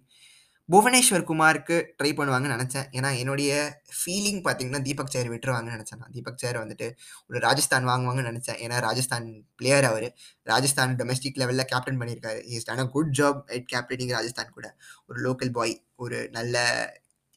புவனேஸ்வர் 0.71 1.23
குமாருக்கு 1.23 1.93
ட்ரை 2.03 2.11
பண்ணுவாங்கன்னு 2.17 2.53
நினச்சேன் 2.53 2.85
ஏன்னா 2.91 3.17
என்னுடைய 3.17 3.51
ஃபீலிங் 3.97 4.39
பார்த்தீங்கன்னா, 4.43 4.81
தீபக் 4.81 5.09
சேர் 5.09 5.29
விட்டுருவாங்கன்னு 5.31 5.73
நினச்சேன் 5.75 5.97
நான். 5.97 6.11
தீபக் 6.11 6.37
சேர் 6.37 6.57
வந்துட்டு 6.57 6.87
ஒரு 7.27 7.39
ராஜஸ்தான் 7.39 7.87
வாங்குவாங்கன்னு 7.87 8.31
நினச்சேன் 8.31 8.59
ஏன்னா 8.61 8.79
ராஜஸ்தான் 8.79 9.27
பிளேயர் 9.55 9.83
அவர் 9.83 10.07
ராஜஸ்தான் 10.43 10.95
டொமெஸ்டிக் 10.95 11.39
லெவலில் 11.39 11.63
கேப்டன் 11.63 11.99
பண்ணியிருக்காரு. 11.99 12.41
Is 12.45 12.61
has 12.61 12.65
done 12.65 12.77
a 12.77 12.87
good 12.87 13.13
job 13.17 13.41
at 13.51 13.67
captaining 13.75 14.11
Rajasthan 14.11 14.51
கூட. 14.53 14.75
ஒரு 15.07 15.19
லோக்கல் 15.21 15.51
பாய். 15.51 15.83
ஒரு 15.95 16.29
நல்ல 16.31 16.55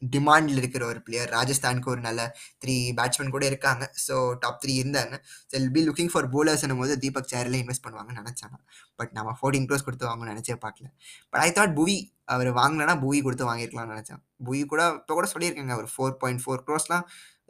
டிமாண்டில் 0.01 0.59
இருக்கிற 0.61 0.83
ஒரு 0.91 0.99
பிளேயர். 1.05 1.29
ராஜஸ்தானுக்கு 1.37 1.89
ஒரு 1.93 2.01
நல்ல 2.07 2.21
த்ரீ 2.63 2.75
பேட்ஸ்மேன் 2.99 3.33
கூட 3.35 3.45
இருக்காங்க. 3.51 3.83
ஸோ 4.07 4.15
டாப் 4.43 4.59
த்ரீ 4.63 4.73
இருந்தாங்க. 4.81 5.15
So 5.49 5.53
will 5.57 5.71
be 5.77 5.83
looking 5.87 6.11
for 6.13 6.27
பவுலர்ஸ்ன்னும்போது 6.35 6.95
Deepak 7.03 7.31
சேரில் 7.33 7.57
இன்வெஸ்ட் 7.61 7.85
பண்ணுவாங்கன்னு 7.85 8.21
நினச்சாங்க 8.23 8.57
பட் 8.99 9.11
நம்ம 9.17 9.33
ஃபோர்டின் 9.39 9.67
க்ரோஸ் 9.69 9.87
கொடுத்து 9.87 10.09
வாங்கணும்னு 10.09 10.33
நினச்சே 10.35 10.57
பார்க்கல. 10.65 10.87
பட் 11.31 11.41
ஐ 11.45 11.49
தாட் 11.59 11.75
புவி 11.79 11.97
அவர் 12.35 12.51
வாங்கினா 12.61 12.95
புவி 13.05 13.19
கொடுத்து 13.27 13.49
வாங்கியிருக்கலாம்னு 13.49 13.95
நினச்சேன் 13.95 14.21
புவி 14.47 14.61
கூட 14.73 14.81
இப்போ 14.99 15.13
கூட 15.19 15.27
சொல்லியிருக்கேங்க. 15.33 15.75
ஒரு 15.81 15.89
4.4 15.97 16.59
க்ரோர்ஸ்லாம் 16.67 17.05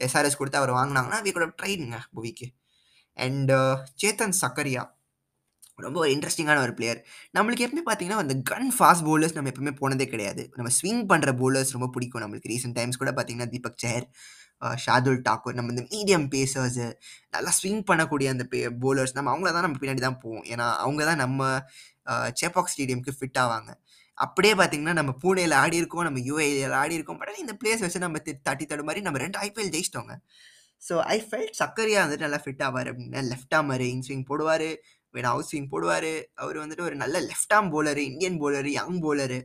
எஸ்ஆர்எஸ் 0.07 0.39
கொடுத்து 0.39 0.61
அவர் 0.61 0.73
வாங்கினாங்கன்னா 0.79 1.19
வி 1.25 1.31
கூட 1.37 1.45
ஹவ் 1.47 1.57
ட்ரைடுங்க 1.61 1.99
புவிக்கு. 2.17 2.47
அண்ட் 3.17 3.51
சேத்தன் 4.01 4.37
சக்கரியா 4.43 4.83
ரொம்ப 5.85 5.97
ஒரு 6.03 6.11
இன்ட்ரெஸ்டிங்கான 6.13 6.61
ஒரு 6.65 6.73
பிளேயர். 6.77 6.99
நம்மளுக்கு 7.37 7.65
எப்பவுமே 7.65 7.83
பார்த்தீங்கன்னா, 7.89 8.21
அந்த 8.23 8.35
கன் 8.51 8.69
ஃபாஸ்ட் 8.77 9.03
பவுலர்ஸ் 9.07 9.35
நம்ம 9.37 9.49
எப்பவுமே 9.51 9.73
போனதே 9.81 10.05
கிடையாது. 10.13 10.43
நம்ம 10.57 10.69
ஸ்விங் 10.77 11.03
பண்ணுற 11.11 11.31
பவுலர்ஸ் 11.41 11.73
ரொம்ப 11.75 11.87
பிடிக்கும் 11.95 12.23
நம்மளுக்கு. 12.23 12.51
ரீசெண்ட் 12.53 12.77
டைம்ஸ் 12.79 12.99
கூட 13.01 13.11
பார்த்தீங்கன்னா, 13.17 13.49
தீபக் 13.53 13.81
சேர் 13.85 14.05
ஷாதுல் 14.83 15.19
டாக்கூர் 15.27 15.57
நம்ம 15.57 15.73
இந்த 15.73 15.83
மீடியம் 15.91 16.25
பேசர்ஸு 16.35 16.85
நல்லா 17.35 17.51
ஸ்விங் 17.57 17.83
பண்ணக்கூடிய 17.89 18.27
அந்த 18.33 18.43
பே 18.53 18.59
பவுலர்ஸ் 18.83 19.13
நம்ம 19.17 19.29
அவங்கள 19.33 19.49
தான் 19.57 19.65
நம்ம 19.67 19.77
பின்னாடி 19.81 20.01
தான் 20.05 20.19
போவோம். 20.23 20.45
ஏன்னா, 20.53 20.67
அவங்க 20.85 21.01
தான் 21.09 21.21
நம்ம 21.23 21.41
சேப்பாக் 22.41 22.71
ஸ்டேடியம்க்கு 22.73 23.13
ஃபிட் 23.19 23.39
ஆவாங்க. 23.43 23.69
அப்படியே 24.17 24.53
பார்த்தீங்கன்னா, 24.59 24.95
நம்ம 24.99 25.11
பூனேல 25.23 25.55
ஆடியிருக்கோம், 25.63 26.05
நம்ம 26.07 26.21
யுஏஇல 26.29 26.75
ஆடியிருக்கோம். 26.83 27.19
பட் 27.21 27.41
இந்த 27.45 27.55
பிளேஸ் 27.61 27.83
வச்சு 27.85 28.05
நம்ம 28.05 28.19
தட்டி 28.47 28.65
தடு 28.71 28.87
மாதிரி 28.87 29.03
நம்ம 29.07 29.19
ரெண்டு 29.25 29.39
ஐபிஎல் 29.47 29.73
ஜெயிச்சிட்டோங்க. 29.75 30.15
ஸோ 30.81 30.95
ஐ 31.13 31.17
ஃபெல்ட் 31.27 31.55
சக்கரியா 31.61 31.99
வந்துட்டு 32.03 32.25
நல்லா 32.25 32.39
ஃபிட் 32.43 32.63
ஆவார் 32.65 32.89
அப்படின்னா 32.89 33.21
லெஃப்ட் 33.31 33.55
ஆர்மரு, 33.59 33.85
இன் 33.93 34.03
ஸ்விங் 34.07 34.25
வேணா 35.17 35.31
அவுட் 35.33 35.49
ஸ்விங் 35.51 36.23
அவர் 36.33 36.57
வந்துட்டு 36.57 36.81
ஒரு 36.81 36.95
நல்ல 36.95 37.21
left 37.21 37.53
arm 37.53 37.71
bowler 37.75 38.03
Indian 38.11 38.41
bowler, 38.41 38.65
young 38.65 39.01
bowler. 39.01 39.39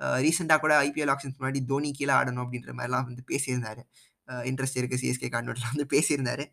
ரீசெண்டாக 0.00 0.58
கூட 0.58 0.82
ஐபிஎல் 0.82 1.12
ஆப்ஷன்ஸ் 1.14 1.38
முன்னாடி 1.38 1.60
தோனி 1.64 1.92
கீழே 1.92 2.12
ஆடணும் 2.12 2.42
அப்படின்ற 2.44 2.72
மாதிரிலாம் 2.72 3.04
வந்து 3.04 3.22
பேசியிருந்தார் 3.30 3.80
இன்ட்ரெஸ்ட் 4.28 4.78
இருக்குது 4.80 5.00
சிஎஸ்கே 5.02 5.28
ஆடணும்லாம் 5.30 5.74
வந்து 5.74 5.86
பேசியிருந்தார் 5.94 6.44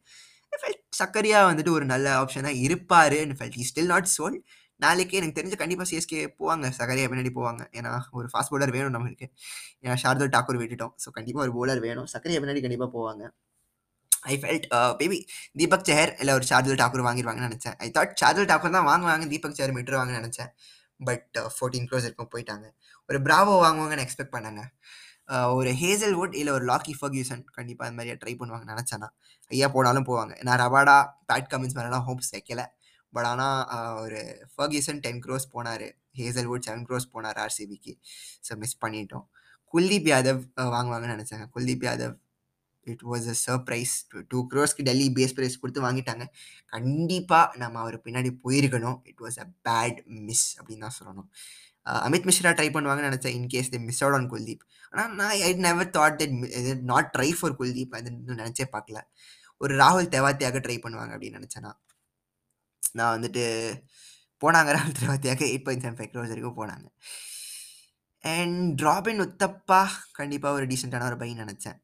ஃபெல்ட் 0.53 0.83
சக்கரியா 1.03 1.39
வந்துட்டு 1.51 1.69
ஒரு 1.69 1.85
நல்ல 1.85 2.07
ஆப்ஷனாக 2.21 2.61
இருப்பாருன்னு 2.65 3.35
felt. 3.39 3.57
He 3.57 3.65
still 3.71 3.85
not 3.85 4.07
sold. 4.17 4.39
நாளைக்கு 4.75 5.17
எனக்கு 5.17 5.41
தெரிஞ்சு 5.41 5.57
கண்டிப்பாக 5.57 5.89
சிஎஸ்கே 5.91 6.27
போவாங்க. 6.39 6.65
சகரியா 6.77 7.07
பின்னாடி 7.11 7.31
போவாங்க. 7.35 7.63
ஏன்னா, 7.71 8.01
ஒரு 8.11 8.27
ஃபாஸ்ட் 8.33 8.51
பவுலர் 8.51 8.71
வேணும் 8.71 8.93
நம்மளுக்கு. 8.93 9.25
ஏன்னா 9.81 9.95
ஷார்தல் 10.03 10.31
டாக்கூர் 10.35 10.59
விட்டுட்டோம். 10.61 10.93
ஸோ 11.05 11.11
கண்டிப்பாக 11.11 11.49
ஒரு 11.49 11.53
பவுலர் 11.55 11.79
வேணும். 11.79 12.07
சக்கரியா 12.13 12.39
பின்னாடி 12.43 12.61
கண்டிப்பாக 12.61 12.91
போவாங்க. 12.97 13.23
I 14.31 14.35
felt 14.41 14.65
baby 15.01 15.07
maybe 15.11 15.19
Deepak 15.61 15.85
Chahar 15.89 16.11
இல்லை 16.21 16.33
ஒரு 16.39 16.45
ஷார்துல் 16.51 16.79
தாக்கூர் 16.81 17.05
வாங்கிருவாங்கன்னு 17.07 17.49
நினச்சேன் 17.49 17.75
ஐ 17.85 17.87
தாட் 17.97 18.15
ஷார்துல் 18.21 18.49
தாக்கூர் 18.51 18.77
தான் 18.77 18.89
வாங்குவாங்க. 18.91 19.25
தீபக் 19.33 19.57
சஹர் 19.59 19.75
விட்டுருவாங்கன்னு 19.77 20.21
நினச்சேன் 20.21 20.51
பட் 21.07 21.37
ஃபோர்டீன் 21.55 21.87
க்ளோஸ் 21.89 22.05
இருக்கும் 22.07 22.31
போயிட்டாங்க. 22.33 22.65
ஒரு 23.09 23.17
பிராவோ 23.27 23.55
வாங்குவாங்கன்னு 23.65 24.05
எக்ஸ்பெக்ட் 24.07 24.35
பண்ணாங்க 24.35 24.61
uh, 25.33 25.47
ஒரு 25.57 25.71
ஹேசல் 25.81 26.15
வுட் 26.19 26.35
இல்லை 26.39 26.51
ஒரு 26.57 26.65
லாக்கி 26.71 26.93
ஃபர்கியூசன் 26.99 27.41
கண்டிப்பாக 27.57 27.87
அந்த 27.87 27.97
மாதிரியே 27.99 28.15
ட்ரை 28.21 28.33
பண்ணுவாங்கன்னு 28.39 28.73
நினச்சேன்னா 28.75 29.09
ஐயா 29.51 29.67
போனாலும் 29.75 30.07
போவாங்க. 30.09 30.33
நான் 30.47 30.59
ரபாடா, 30.63 30.97
பேட் 31.31 31.49
கமின்ஸ் 31.53 31.77
மேலாம் 31.79 32.05
ஹோப்ஸ் 32.09 32.31
வைக்கல. 32.35 32.63
பட் 33.13 33.27
ஆனால் 33.31 33.59
uh, 33.75 33.93
ஒரு 34.03 34.19
ஃபர்கியூசன் 34.55 35.01
டென் 35.05 35.21
க்ரோஸ் 35.25 35.47
போனார் 35.55 35.85
ஹேசல் 36.19 36.49
வுட் 36.51 36.65
செவன் 36.67 36.85
க்ரோஸ் 36.89 37.07
போனார் 37.15 37.39
ஆர்சிபிக்கு. 37.45 37.93
ஸோ 38.47 38.57
மிஸ் 38.63 38.77
பண்ணிட்டோம். 38.85 39.25
குல்தீப் 39.73 40.09
யாதவ் 40.13 40.41
uh, 40.61 40.69
வாங்குவாங்கன்னு 40.75 41.15
நினச்சாங்க 41.17 41.47
Kuldeep 41.55 41.85
Yadav 41.89 42.15
it 42.93 43.03
was 43.11 43.27
a 43.33 43.35
surprise. 43.45 43.93
Two 44.31 44.39
க்ரோஸ்க்கு 44.51 44.85
Delhi 44.89 45.07
base 45.17 45.35
price 45.37 45.59
கொடுத்து 45.61 45.85
வாங்கிட்டாங்க. 45.87 46.25
கண்டிப்பாக 46.75 47.59
நம்ம 47.61 47.79
அவர் 47.83 47.97
பின்னாடி 48.07 48.31
போயிருக்கணும். 48.45 48.97
It 49.11 49.21
was 49.25 49.39
a 49.45 49.47
bad 49.69 49.99
miss 50.27 50.47
அப்படின்னு 50.59 50.85
தான் 50.87 50.97
சொல்லணும். 50.99 51.29
அமித் 52.07 52.27
மிஸ்ரா 52.29 52.51
ட்ரை 52.59 52.69
பண்ணுவாங்கன்னு 52.75 53.09
நினச்சேன் 53.11 53.35
in case 53.39 53.71
the 53.73 53.79
miss 53.87 54.01
out 54.03 54.17
on 54.19 54.29
Kuldeep. 54.33 54.63
ஆனால் 54.91 55.11
நான் 55.19 55.33
I 55.47 55.49
never 55.67 55.89
thought 55.97 56.17
that 56.21 56.83
not 56.91 57.09
try 57.17 57.29
for 57.39 57.57
Kuldeep 57.59 57.95
அது 57.99 58.11
நினச்சே 58.41 58.65
பார்க்கல. 58.75 59.01
ஒரு 59.61 59.73
ராகுல் 59.81 60.13
தெவாத்தியாக 60.15 60.59
ட்ரை 60.65 60.77
பண்ணுவாங்க 60.85 61.13
அப்படின்னு 61.15 61.39
நினச்சேன்னா 61.39 61.71
நான். 62.99 63.13
வந்துட்டு 63.15 63.43
போனாங்க 64.43 64.69
ராகுல் 64.77 64.99
தெவாத்தியாக 65.01 65.43
8.75 65.55 66.09
க்ரோர்ஸ் 66.11 66.33
வரைக்கும் 66.33 66.59
போனாங்க. 66.61 66.87
அண்ட் 68.23 68.81
ராபின் 68.87 69.23
உத்தப்பா 69.25 69.81
கண்டிப்பாக 70.19 70.57
ஒரு 70.57 70.65
டீசெண்டான 70.71 71.07
ஒரு 71.11 71.17
பையன் 71.21 71.41
நினச்சேன் 71.43 71.77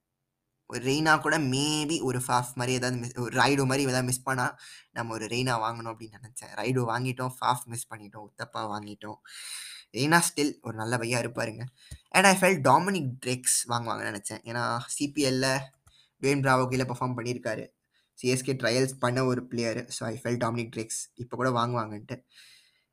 ஒரு 0.72 0.82
ரெய்னா 0.84 1.14
கூட 1.22 1.36
மேபி 1.54 1.96
ஒரு 2.10 2.20
ஃபாஃப் 2.28 2.52
மாதிரி 2.60 2.74
ஏதாவது 2.80 2.98
மிஸ் 3.00 3.16
ஒரு 3.18 3.34
ரைடோ 3.42 3.64
மாதிரி 3.66 3.84
ஏதாவது 3.86 4.08
மிஸ் 4.10 4.28
பண்ணால் 4.30 4.54
நம்ம 4.92 5.14
ஒரு 5.14 5.26
ரெய்னா 5.26 5.56
வாங்கணும் 5.66 5.92
அப்படின்னு 5.94 6.20
நினச்சேன் 6.20 6.54
ரைடோ 6.62 6.84
வாங்கிட்டோம். 6.92 7.34
ஃபாஃப் 7.40 7.66
மிஸ் 7.66 7.88
பண்ணிட்டோம். 7.94 8.26
உத்தப்பா 8.30 8.62
வாங்கிட்டோம். 8.74 9.20
ரெய்னா 9.98 10.20
ஸ்டில் 10.28 10.54
ஒரு 10.62 10.76
நல்ல 10.76 10.98
பையா 10.98 11.18
இருப்பாருங்க. 11.24 11.64
And 12.10 12.26
I 12.26 12.34
felt 12.42 12.60
Dominic 12.70 13.10
Drakes 13.26 13.58
வாங்குவாங்கன்னு 13.70 14.12
நினச்சேன் 14.12 14.42
ஏன்னா, 14.50 14.64
சிபிஎல்ல 14.96 15.48
வேன் 16.22 16.44
பிராவோ 16.46 16.66
கீழே 16.68 16.84
பெர்ஃபார்ம் 16.84 17.18
பண்ணியிருக்காரு. 17.18 17.66
சிஎஸ்கே 18.20 18.54
ட்ரையல்ஸ் 18.64 18.96
பண்ண 19.00 19.20
ஒரு 19.26 19.42
player. 19.52 19.84
So 19.98 20.04
I 20.04 20.16
felt 20.24 20.42
Dominic 20.44 20.72
Drakes 20.76 21.02
இப்போ 21.14 21.36
கூட 21.38 21.50
வாங்குவாங்கன்ட்டு. 21.50 22.18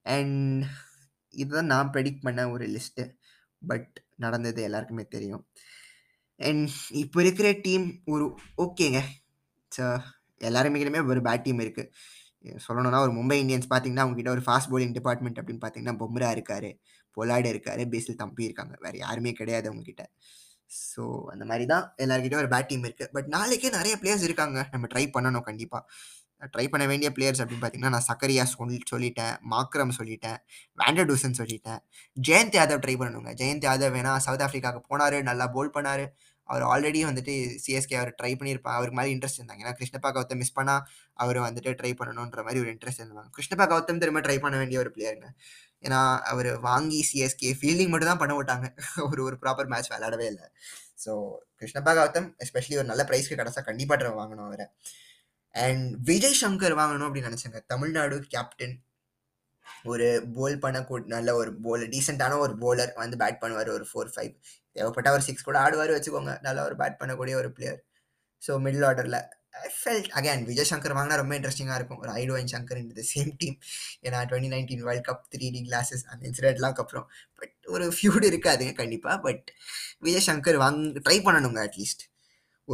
அண்ட் 0.06 0.64
இதுதான் 1.34 1.66
நான் 1.66 1.90
ப்ரெடிக்ட் 1.94 2.22
பண்ண 2.22 2.50
ஒரு 2.50 2.66
லிஸ்ட்டு. 2.66 3.04
பட் 3.62 3.94
நடந்தது 4.16 4.62
எல்லாருக்குமே 4.62 5.04
தெரியும். 5.04 5.42
அண்ட் 6.40 6.68
இப்போ 6.90 7.20
இருக்கிற 7.22 7.52
டீம் 7.52 8.02
ஒரு 8.04 8.36
ஓகேங்க. 8.56 9.00
ஸோ 9.78 10.00
எல்லாருமே 10.38 11.00
ஒரு 11.00 11.20
பேட் 11.20 11.42
டீம் 11.42 11.58
இருக்குது 11.58 11.90
சொல்லணும்னா 12.66 12.98
ஒரு 12.98 13.12
மும்பை 13.12 13.36
இந்தியன்ஸ் 13.42 13.68
பார்த்தீங்கன்னா, 13.70 14.04
அவங்ககிட்ட 14.04 14.28
ஒரு 14.28 14.42
ஃபாஸ்ட் 14.46 14.70
பவுலிங் 14.70 14.92
டிபார்ட்மெண்ட் 14.92 15.38
அப்படின்னு 15.38 15.62
பார்த்தீங்கன்னா, 15.64 15.96
பொம்ரா 15.98 16.28
இருக்காரு. 16.36 16.70
பொலாடு 17.16 17.48
இருக்காரு. 17.52 17.88
பேசில் 17.88 18.16
தம்பி 18.16 18.44
இருக்காங்க. 18.44 18.74
வேறு 18.80 18.98
யாருமே 18.98 19.32
கிடையாது 19.32 19.72
அவங்ககிட்ட 19.72 20.04
ஸோ 20.70 21.28
அந்த 21.30 21.44
மாதிரி 21.44 21.66
தான் 21.66 21.94
எல்லார்கிட்டயும் 21.96 22.42
ஒரு 22.44 22.48
பேட் 22.48 22.66
டீம் 22.66 22.84
இருக்குது 22.84 23.10
பட் 23.12 23.26
நாளைக்கே 23.26 23.70
நிறைய 23.70 23.96
பிளேயர்ஸ் 24.02 24.22
இருக்காங்க. 24.22 24.68
நம்ம 24.72 24.86
ட்ரை 24.86 25.10
பண்ணணும் 25.10 25.40
கண்டிப்பாக 25.40 25.84
ட்ரை 26.56 26.68
பண்ண 26.68 26.86
வேண்டிய 26.86 27.10
பிளேயர்ஸ் 27.10 27.40
அப்படின்னு 27.42 27.62
பார்த்தீங்கன்னா, 27.62 27.88
நான் 27.88 28.08
சக்கரியா 28.08 28.42
சொல் 28.42 28.80
சொல்லிட்டேன். 28.90 29.34
மாக்ரம் 29.50 29.96
சொல்லிட்டேன். 29.98 30.36
வேண்டர் 30.78 31.06
டூசன் 31.06 31.38
சொல்லிட்டேன். 31.38 31.80
ஜெயந்த் 32.28 32.58
யாதவ் 32.58 32.82
ட்ரை 32.84 32.96
பண்ணணுங்க. 32.96 33.32
ஜெயந்த் 33.34 33.66
யாதவ் 33.68 33.94
வேணா 33.96 34.16
சவுத் 34.16 34.40
ஆஃப்ரிக்காவுக்கு 34.40 34.90
போனார் 34.92 35.22
நல்லா 35.22 35.46
போல் 35.46 35.70
பண்ணார் 35.70 36.04
அவர் 36.48 36.64
ஆல்ரெடி 36.72 37.00
வந்துட்டு 37.08 37.34
சிஎஸ்கே 37.64 37.96
அவர் 38.00 38.12
ட்ரை 38.20 38.32
பண்ணியிருப்பா 38.40 38.72
அவருக்கு 38.78 38.98
மாதிரி 38.98 39.14
இன்ட்ரெஸ்ட் 39.16 39.40
இருந்தாங்க. 39.40 39.62
ஏன்னா 39.64 39.74
கிருஷ்ணப்பா 39.80 40.10
கௌதம் 40.16 40.40
மிஸ் 40.42 40.56
பண்ணா, 40.58 40.76
அவர் 41.24 41.38
வந்துட்டு 41.38 41.72
ட்ரை 41.80 41.92
பண்ணணுன்ற 42.00 42.42
மாதிரி 42.46 42.62
ஒரு 42.64 42.70
இன்ட்ரெஸ்ட் 42.74 43.02
இருந்தாங்க. 43.04 43.30
கிருஷ்ணப்பா 43.38 43.66
கௌதம் 43.72 44.02
திரும்ப 44.04 44.22
ட்ரை 44.26 44.38
பண்ண 44.40 44.56
வேண்டிய 44.56 44.80
ஒரு 44.84 44.92
பிளேயருங்க. 44.96 45.28
ஏன்னா, 45.86 46.00
அவர் 46.30 46.48
வாங்கி 46.60 47.00
சிஎஸ்கே 47.10 47.50
ஃபீல்டிங் 47.60 47.92
மட்டும் 47.92 48.10
தான் 48.12 48.22
பண்ண 48.22 48.34
விட்டாங்க. 48.38 48.66
ஒரு 49.10 49.20
ஒரு 49.28 49.36
ப்ராப்பர் 49.42 49.70
மேட்ச் 49.74 49.90
விளையாடவே 49.94 50.26
இல்லை 50.32 50.46
ஸோ 51.04 51.12
கிருஷ்ணப்பா 51.60 51.92
கௌதம் 51.98 52.28
எஸ்பெஷலி 52.44 52.76
ஒரு 52.80 52.88
நல்ல 52.92 53.02
ப்ரைஸ்க்கு 53.10 53.38
கடைசாக 53.40 53.64
கண்டிப்பாக 53.68 53.98
ட்ரை 54.00 54.12
வாங்கணும் 54.20 54.46
அவரை 54.48 54.66
அண்ட் 55.54 55.86
விஜய் 56.10 56.40
சங்கர் 56.42 56.78
வாங்கணும் 56.80 57.06
அப்படின்னு 57.08 57.30
நினச்சாங்க 57.30 57.60
தமிழ்நாடு 57.72 58.16
கேப்டன். 58.34 58.74
ஒரு 59.92 60.06
பவுல் 60.36 60.56
பண்ணக்கூ 60.64 60.94
நல்ல 61.14 61.28
ஒரு 61.40 61.50
பவுலர் 61.64 61.92
டீசெண்டான 61.94 62.38
ஒரு 62.44 62.54
போலர் 62.62 62.92
வந்து 63.02 63.16
பேட் 63.22 63.40
பண்ணுவார் 63.42 63.70
ஒரு 63.76 63.84
4, 63.92 64.08
5 64.22 64.34
தேவைப்பட்ட 64.78 65.08
ஒரு 65.16 65.24
சிக்ஸ் 65.30 65.48
கூட 65.48 65.58
ஆடுவார் 65.64 65.96
வச்சுக்கோங்க. 65.96 66.34
நல்லா 66.46 66.62
ஒரு 66.68 66.76
பேட் 66.82 67.00
பண்ணக்கூடிய 67.02 67.36
ஒரு 67.42 67.50
பிளேயர். 67.58 67.80
ஸோ 68.42 68.52
மிடில் 68.66 68.86
ஆர்டரில் 68.90 69.20
I 69.66 69.68
felt 69.76 70.08
again 70.18 70.42
Vijay 70.48 70.68
Shankar 70.70 70.94
வாங்கினா 70.96 71.16
ரொம்ப 71.20 71.32
இன்ட்ரெஸ்டிங்காக 71.38 71.78
இருக்கும். 71.80 72.00
ஒரு 72.02 72.10
ஐடோ 72.20 72.34
and 72.40 72.52
Shankar 72.54 72.78
in 72.80 72.90
the 72.98 73.04
same 73.14 73.30
team. 73.40 73.56
ஏன்னா 74.06 74.18
2019 74.32 74.82
வேர்ல்ட் 74.88 75.06
கப் 75.08 75.24
3டி 75.32 75.62
கிளாஸஸ் 75.68 76.04
அந்த 76.10 76.22
இன்சிடென்ட்லாம் 76.28 76.76
அப்புறம். 76.84 77.06
பட் 77.40 77.54
ஒரு 77.74 77.86
ஃபியூடு 77.96 78.24
இருக்காதுங்க 78.32 78.74
கண்டிப்பாக 78.82 79.16
பட் 79.26 79.46
விஜய் 80.06 80.26
சங்கர் 80.28 80.58
வாங்க 80.64 81.02
ட்ரை 81.06 81.18
பண்ணணுங்க 81.26 81.60
அட்லீஸ்ட். 81.68 82.04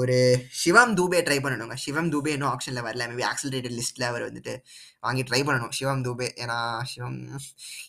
ஒரு 0.00 0.46
சிவம் 0.60 0.94
தூபே 0.98 1.18
ட்ரை 1.26 1.36
பண்ணணுங்க. 1.42 1.74
சிவம் 1.74 2.08
தூபே 2.12 2.30
இன்னும் 2.36 2.52
ஆப்ஷனில் 2.52 2.84
வரல. 2.86 3.04
மேபி 3.10 3.24
ஆக்ஸலரேட்டட் 3.30 3.76
லிஸ்ட்டில் 3.78 4.06
அவர் 4.10 4.22
வந்துட்டு 4.28 4.54
வாங்கி 5.00 5.22
ட்ரை 5.22 5.40
பண்ணணும். 5.48 5.74
சிவம் 5.78 6.02
தூபே. 6.04 6.28
ஏன்னா 6.42 6.56
சிவம் 6.92 7.18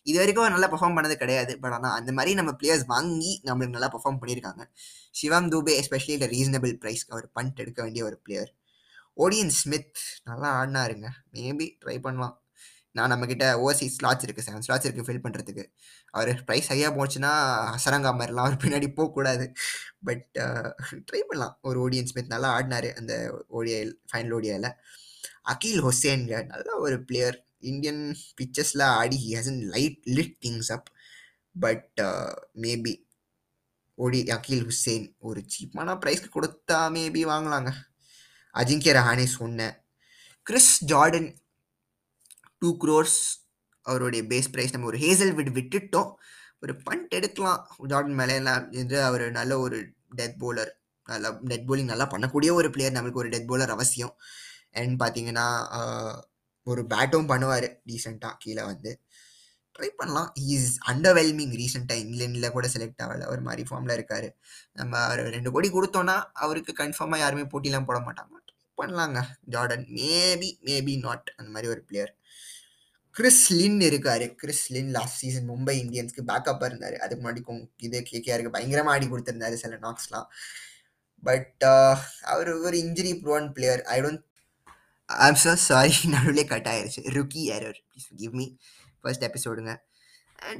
இது 0.04 0.18
வரைக்கும் 0.20 0.50
நல்லா 0.50 0.70
பெர்ஃபார்ம் 0.74 0.98
பண்ணது 0.98 1.14
கிடையாது. 1.14 1.60
பட் 1.60 1.72
ஆனால் 1.72 1.98
அந்த 2.00 2.12
மாதிரி 2.12 2.36
நம்ம 2.36 2.52
பிளேயர்ஸ் 2.64 2.86
வாங்கி 2.86 3.42
நம்மளுக்கு 3.46 3.78
நல்லா 3.78 3.92
பெர்ஃபார்ம் 3.96 4.20
பண்ணியிருக்காங்க. 4.22 4.66
சிவம் 5.12 5.50
தூபே 5.50 5.76
எஸ்பெஷலி 5.82 6.16
இந்த 6.20 6.30
ரீசனபிள் 6.36 6.76
ப்ரைஸ் 6.84 7.06
அவர் 7.10 7.28
பண்ட் 7.36 7.56
எடுக்க 7.56 7.82
வேண்டிய 7.84 8.06
ஒரு 8.06 8.20
பிளேயர். 8.24 8.52
ஓடியன் 9.14 9.54
ஸ்மித் 9.62 9.98
நல்லா 10.24 10.50
ஆடினாருங்க 10.62 11.10
மேபி 11.34 11.68
ட்ரை 11.86 11.98
பண்ணலாம். 12.00 12.45
நான் 12.96 13.12
நம்மக்கிட்ட 13.12 13.46
ஓவர்சீஸ் 13.64 13.96
ஸ்லாட்ஸ் 13.98 14.26
இருக்கு. 14.28 14.44
செவன் 14.48 14.64
ஸ்லாட்ஸ் 14.68 14.88
இருக்கு 14.90 15.06
ஃபில் 15.08 15.24
பண்றதுக்கு. 15.26 15.64
அவர் 16.18 16.44
ப்ரைஸ் 16.48 16.70
ஹையா 16.74 16.90
போச்சுன்னா, 16.98 17.32
ஹசரங்கா 17.76 18.12
மாதிரிலாம் 18.12 18.44
அவர் 18.46 18.62
பின்னாடி 18.64 18.88
போகக்கூடாது 18.94 19.46
பட் 20.04 20.28
ட்ரை 21.12 21.22
பண்ணலாம். 21.28 21.58
ஒரு 21.62 21.88
ஓடியன்ஸ் 21.88 22.12
ஸ்மித் 22.12 22.34
நல்லா 22.34 22.50
ஆடினாரு 22.60 22.90
அந்த 22.94 23.14
ஓடிஐ 23.60 23.82
ஃபைனல் 24.12 24.34
ஓடிஐல. 24.38 24.72
அகீல் 25.54 25.82
ஹொசேன்க 25.86 26.46
நல்ல 26.46 26.78
ஒரு 26.86 27.04
பிளேயர். 27.04 27.38
இந்தியன் 27.72 28.02
பிக்சர்ஸில் 28.38 28.84
ஆடி 28.84 29.18
he 29.24 29.30
hasn't 29.38 29.64
light 29.76 30.02
lit 30.18 30.36
things 30.46 30.72
up. 30.72 30.90
But 31.60 32.02
maybe 32.62 32.94
ஓடி 34.04 34.24
அகீல் 34.24 34.70
ஹுசேன் 34.70 35.06
ஒரு 35.20 35.42
சீப்பான 35.54 35.98
ப்ரைஸ்க்கு 36.04 36.30
கொடுத்தா 36.36 36.78
மேபி 36.98 37.22
வாங்கலாங்க. 37.32 37.72
அஜிங்கிய 38.54 38.94
ரஹானே 38.98 39.26
சொன்னேன். 39.40 39.74
கிறிஸ் 40.44 40.86
ஜார்டன் 40.86 41.30
டூ 42.60 42.78
க்ரோர்ஸ் 42.80 43.48
அவருடைய 43.82 44.26
பேஸ் 44.26 44.46
ப்ரைஸ் 44.52 44.72
நம்ம 44.72 44.88
ஒரு 44.88 44.98
ஹேசல்வுட் 44.98 45.52
விட்டுட்டோம். 45.52 46.14
ஒரு 46.62 46.82
பண்ட் 46.92 47.10
எடுக்கலாம். 47.10 47.76
ஜார்டன் 47.88 48.16
மேலே 48.16 48.36
என்று 48.72 49.04
அவர் 49.04 49.32
நல்ல 49.32 49.60
ஒரு 49.60 49.94
டெத் 50.18 50.36
பவுலர். 50.40 50.70
நல்லா 51.06 51.32
டெத் 51.34 51.64
பவுலிங் 51.68 51.84
நல்லா 51.84 52.08
பண்ணக்கூடிய 52.08 52.52
ஒரு 52.52 52.70
பிளேயர். 52.70 52.94
நம்மளுக்கு 52.94 53.14
ஒரு 53.14 53.30
டெத் 53.30 53.48
பவுலர் 53.48 53.68
அவசியம். 53.68 54.16
அண்ட் 54.72 55.02
பார்த்தீங்கன்னா, 55.02 56.22
ஒரு 56.64 56.88
பேட்டும் 56.88 57.30
பண்ணுவார் 57.30 57.76
ரீசெண்டாக 57.88 58.34
கீழே 58.40 58.64
வந்து. 58.64 59.00
ட்ரை 59.80 59.88
பண்ணலாம். 59.88 60.32
இஸ் 60.34 60.80
அண்டர்வெல்மிங் 60.88 61.56
ரீசெண்டாக 61.56 61.96
இங்கிலாண்டில் 61.96 62.50
கூட 62.50 62.70
செலக்ட் 62.74 63.02
ஆகலை 63.04 63.28
ஒரு 63.28 63.42
மாதிரி 63.42 63.64
ஃபார்மில் 63.70 63.94
இருக்கார் 63.94 64.36
நம்ம 64.74 64.98
அவர் 64.98 65.20
ரெண்டு 65.20 65.52
கோடி 65.52 65.70
கொடுத்தோன்னா 65.70 66.24
அவருக்கு 66.34 66.74
கன்ஃபார்மாக 66.78 67.18
யாருமே 67.18 67.42
போட்டிலாம் 67.42 67.86
போட 67.86 68.00
மாட்டாங்க. 68.00 68.34
ட்ரை 68.48 68.82
பண்ணலாங்க. 68.82 69.24
ஜார்டன் 69.50 69.86
மேபி, 69.96 70.58
மேபி 70.62 71.00
நாட் 71.00 71.34
அந்த 71.38 71.52
மாதிரி 71.52 71.72
ஒரு 71.72 71.82
பிளேயர். 71.82 72.18
கிறிஸ் 73.16 73.44
லின் 73.58 73.80
இருக்காரு. 73.90 74.26
Chris 74.42 74.66
Lynn 74.76 74.92
last 74.96 75.20
season 75.22 75.50
Mumbai 75.52 75.76
இந்தியன்ஸ்க்கு 75.84 76.24
பேக்கப்பாக 76.32 76.70
இருந்தார். 76.72 76.96
அதுக்கு 77.04 77.22
முன்னாடி 77.24 77.42
இது 77.88 77.98
கேகேஆருக்கு 78.12 78.56
பயங்கரமாக 78.56 78.96
ஆடி 78.96 79.08
கொடுத்துருந்தாரு 79.12 79.58
சில 79.64 79.78
நாக்ஸ்லாம் 79.86 80.28
பட் 81.24 81.64
அவர் 82.32 82.50
ஒரு 82.66 82.76
injury 82.86 83.14
prone 83.24 83.48
player 83.56 83.82
I 83.94 83.98
don't 84.06 84.24
I'm 85.28 85.40
so 85.44 85.54
sorry 85.70 85.96
நடுவிலே 86.16 86.44
கட் 86.52 86.70
ஆயிருச்சு. 86.74 87.02
Rookie 87.16 87.44
error 87.56 87.80
please 87.90 88.10
give 88.22 88.36
me 88.40 88.46
first 89.02 89.26
எபிசோடுங்க 89.30 89.74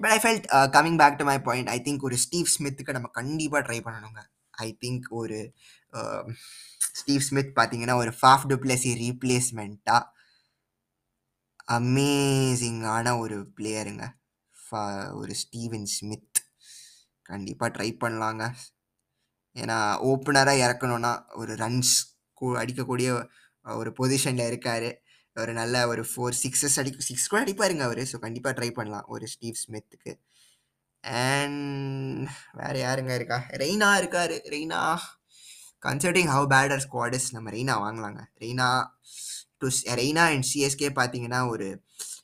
but 0.02 0.12
I 0.16 0.20
felt 0.24 0.48
coming 0.76 1.00
back 1.02 1.20
to 1.22 1.26
my 1.32 1.38
point 1.50 1.70
I 1.76 1.78
think 1.88 2.06
ஒரு 2.10 2.18
ஸ்டீவ் 2.26 2.50
ஸ்மித்துக்கு 2.56 2.98
நம்ம 2.98 3.10
கண்டிப்பாக 3.20 3.62
ட்ரை 3.68 3.80
பண்ணணுங்க. 3.88 4.22
ஐ 4.66 4.70
திங்க் 4.84 5.08
ஒரு 5.22 5.40
ஸ்டீவ் 7.00 7.24
ஸ்மித் 7.30 7.56
பார்த்தீங்கன்னா 7.60 7.96
ஒரு 8.04 8.12
ஃபாஃப் 8.20 8.46
டுப்ளசி 8.52 8.92
ரீப்ளேஸ்மெண்ட்டாக 9.06 10.04
அமேசிங்கான 11.68 13.14
ஒரு 13.20 13.38
பிளேயருங்க 13.58 14.06
ஒரு 15.22 15.34
ஸ்டீவன் 15.42 15.88
ஸ்மித் 15.96 16.40
கண்டிப்பாக 17.30 17.70
ட்ரை 17.76 17.90
பண்ணலாங்க. 18.04 18.44
ஏன்னா 19.56 19.78
ஓப்பனராக 20.10 20.64
இறக்கணும்னா 20.66 21.12
ஒரு 21.42 21.54
ரன்ஸ் 21.64 21.94
அடிக்கக்கூடிய 22.62 23.10
ஒரு 23.66 23.90
பொசிஷனில் 24.00 24.50
இருக்கார். 24.52 24.90
ஒரு 25.36 25.54
நல்ல 25.60 25.76
ஒரு 25.92 26.04
ஃபோர் 26.10 26.36
சிக்ஸஸ் 26.42 26.78
அடி 26.82 26.92
சிக்ஸ் 27.08 27.30
கூட 27.32 27.40
அடிப்பாருங்க 27.44 27.84
அவர். 27.88 28.02
ஸோ 28.12 28.18
கண்டிப்பாக 28.26 28.54
ட்ரை 28.58 28.70
பண்ணலாம் 28.80 29.08
ஒரு 29.16 29.26
ஸ்டீவ் 29.34 29.62
ஸ்மித்துக்கு 29.64 30.14
அண்ட் 31.04 32.28
வேறு 32.60 32.80
யாருங்க 32.86 33.14
இருக்கா? 33.20 33.40
ரெய்னா 33.64 33.90
இருக்கார். 34.02 34.36
Raina 34.54 34.82
considering 35.86 36.32
how 36.36 36.48
bad 36.54 36.74
our 36.76 36.84
squads 36.86 37.28
நம்ம 37.32 37.52
Raina 37.58 37.76
வாங்கலாங்க. 37.86 38.22
Raina 38.44 38.70
to 39.66 39.72
Raina 40.02 40.26
and 40.34 40.48
CSK 40.52 40.90
பார்த்தீங்கன்னா 41.00 41.42
ஒரு 41.54 41.68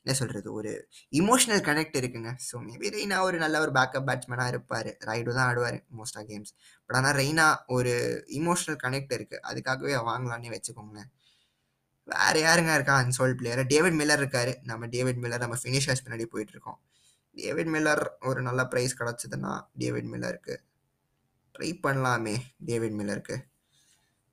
என்ன 0.04 0.14
சொல்கிறது 0.20 0.50
ஒரு 0.60 0.72
இமோஷனல் 1.20 1.62
கனெக்ட் 1.68 1.98
இருக்குங்க. 2.00 2.30
ஸோ 2.46 2.56
மேபி 2.68 2.88
ரெய்னா 2.96 3.18
ஒரு 3.28 3.38
நல்ல 3.44 3.56
ஒரு 3.64 3.72
பேக்கப் 3.78 4.08
பேட்ஸ்மேனாக 4.08 4.52
இருப்பார். 4.54 4.90
ரைடு 5.10 5.36
தான் 5.38 5.48
ஆடுவார் 5.50 5.78
மோஸ்ட் 5.98 6.18
ஆஃப் 6.20 6.28
கேம்ஸ் 6.32 6.52
பட் 6.86 6.98
ஆனால் 7.00 7.16
ரெய்னா 7.22 7.46
ஒரு 7.76 7.92
இமோஷனல் 8.40 8.80
கனெக்ட் 8.86 9.14
இருக்குது 9.18 9.44
அதுக்காகவே 9.50 9.94
வாங்கலான்னு 10.10 10.54
வச்சுக்கோங்களேன். 10.56 11.10
வேறு 12.08 12.40
யாருங்க 12.46 12.72
இருக்கா? 12.78 12.96
அன்சோல்ட் 13.04 13.38
பிளேயர் 13.42 13.62
டேவிட் 13.74 13.98
மில்லர் 14.00 14.22
இருக்காரு. 14.24 14.54
நம்ம 14.72 14.88
டேவிட் 14.96 15.22
மில்லர் 15.26 15.44
நம்ம 15.46 15.58
ஃபினிஷர்ஸ் 15.64 16.04
பின்னாடி 16.06 16.28
போயிட்டு 16.34 16.56
இருக்கோம் 16.56 16.80
டேவிட் 17.38 17.72
மில்லர் 17.76 18.04
ஒரு 18.30 18.40
நல்ல 18.48 18.62
ப்ரைஸ் 18.72 18.98
கிடச்சதுன்னா 19.02 19.54
டேவிட் 19.82 20.10
மில்லருக்கு 20.14 20.56
ட்ரை 21.56 21.70
பண்ணலாமே 21.86 22.36
டேவிட் 22.70 22.98
மில்லருக்கு 23.00 23.38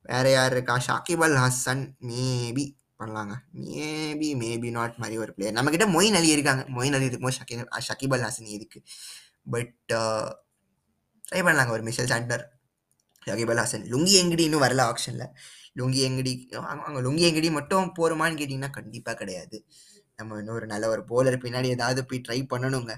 வேற 0.09 0.25
யார் 0.31 0.53
இருக்கா? 0.55 0.75
ஷாக்கிப் 0.87 1.23
அல் 1.27 1.39
ஹசன் 1.43 1.85
மேபி 2.09 2.65
பண்ணலாங்க. 2.99 3.33
மேபி 3.53 4.29
மேபி 4.43 4.71
நாட் 4.71 4.95
மாதிரி 4.95 5.17
ஒரு 5.17 5.33
பிளேயர் 5.33 5.55
நம்மக்கிட்ட 5.55 5.87
மொயின் 5.95 6.17
அலி 6.19 6.27
இருக்காங்க. 6.27 6.63
மொயின் 6.77 6.95
அலி 6.97 7.05
இருக்கும்போது 7.05 7.37
ஷக்கீப் 7.37 7.69
ஷக்கீப் 7.89 8.13
அல் 8.13 8.25
ஹாசன் 8.27 8.49
இருக்கு. 8.57 8.81
பட் 9.49 9.75
ட்ரை 11.31 11.41
uh, 11.41 11.45
பண்ணலாங்க. 11.47 11.69
ஒரு 11.69 11.83
Mitchell 11.83 12.05
Santner 12.05 12.43
Shakib 13.25 13.51
Al 13.53 13.63
Hasan. 13.63 13.85
Lungi 13.93 14.15
Ngidi 14.21 14.39
இன்னும் 14.39 14.61
வரல 14.61 14.83
ஆப்ஷனில் 14.91 15.27
லுங்கி 15.79 16.01
எங்கடி 16.07 16.33
அவங்க 16.51 17.01
லுங்கி 17.01 17.25
எங்கடி 17.29 17.51
மட்டும் 17.51 17.93
போருமான்னு 17.99 18.39
கேட்டிங்கன்னா 18.39 18.69
கண்டிப்பாக 18.69 19.17
கிடையாது. 19.17 19.65
நம்ம 20.15 20.37
இன்னொரு 20.37 20.65
நல்ல 20.65 20.89
ஒரு 20.89 21.03
போலர் 21.03 21.37
பின்னாடி 21.37 21.65
ஏதாவது 21.65 22.05
போய் 22.05 22.21
ட்ரை 22.27 22.39
பண்ணணுங்க. 22.53 22.93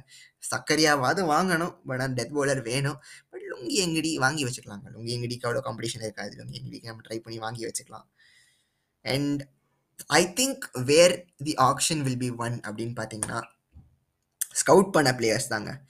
சக்கரையாவது 0.52 1.22
வாங்கணும். 1.34 1.74
பட் 1.86 2.02
ஆனால் 2.02 2.14
டெத் 2.14 2.34
போலர் 2.34 2.62
வேணும். 2.62 3.00
பட் 3.30 3.42
லுங்கி 3.42 3.76
எங்கடி 3.86 4.16
வாங்கி 4.16 4.46
வச்சுக்கலாங்க. 4.46 4.88
லுங்கி 4.96 5.14
எங்கடிக்கு 5.18 5.48
அவ்வளோ 5.48 5.62
காம்படிஷன் 5.66 6.04
இருக்காது. 6.04 6.34
லுங்கி 6.38 6.58
எங்கடிக்கு 6.62 6.84
நம்ம 6.84 7.02
ட்ரை 7.10 7.20
பண்ணி 7.20 7.40
வாங்கி 7.40 7.66
வச்சுக்கலாம். 7.66 8.08
And 9.02 9.42
I 10.08 10.34
think 10.40 10.66
where 10.86 11.26
the 11.44 11.54
action 11.54 12.02
will 12.02 12.18
be 12.18 12.30
one 12.38 12.60
அப்படின்னு 12.68 12.96
பார்த்தீங்கன்னா 13.00 13.40
ஸ்கவுட் 14.62 14.92
பண்ண 14.92 15.12
பிளேயர்ஸ் 15.12 15.48
தாங்க. 15.48 15.82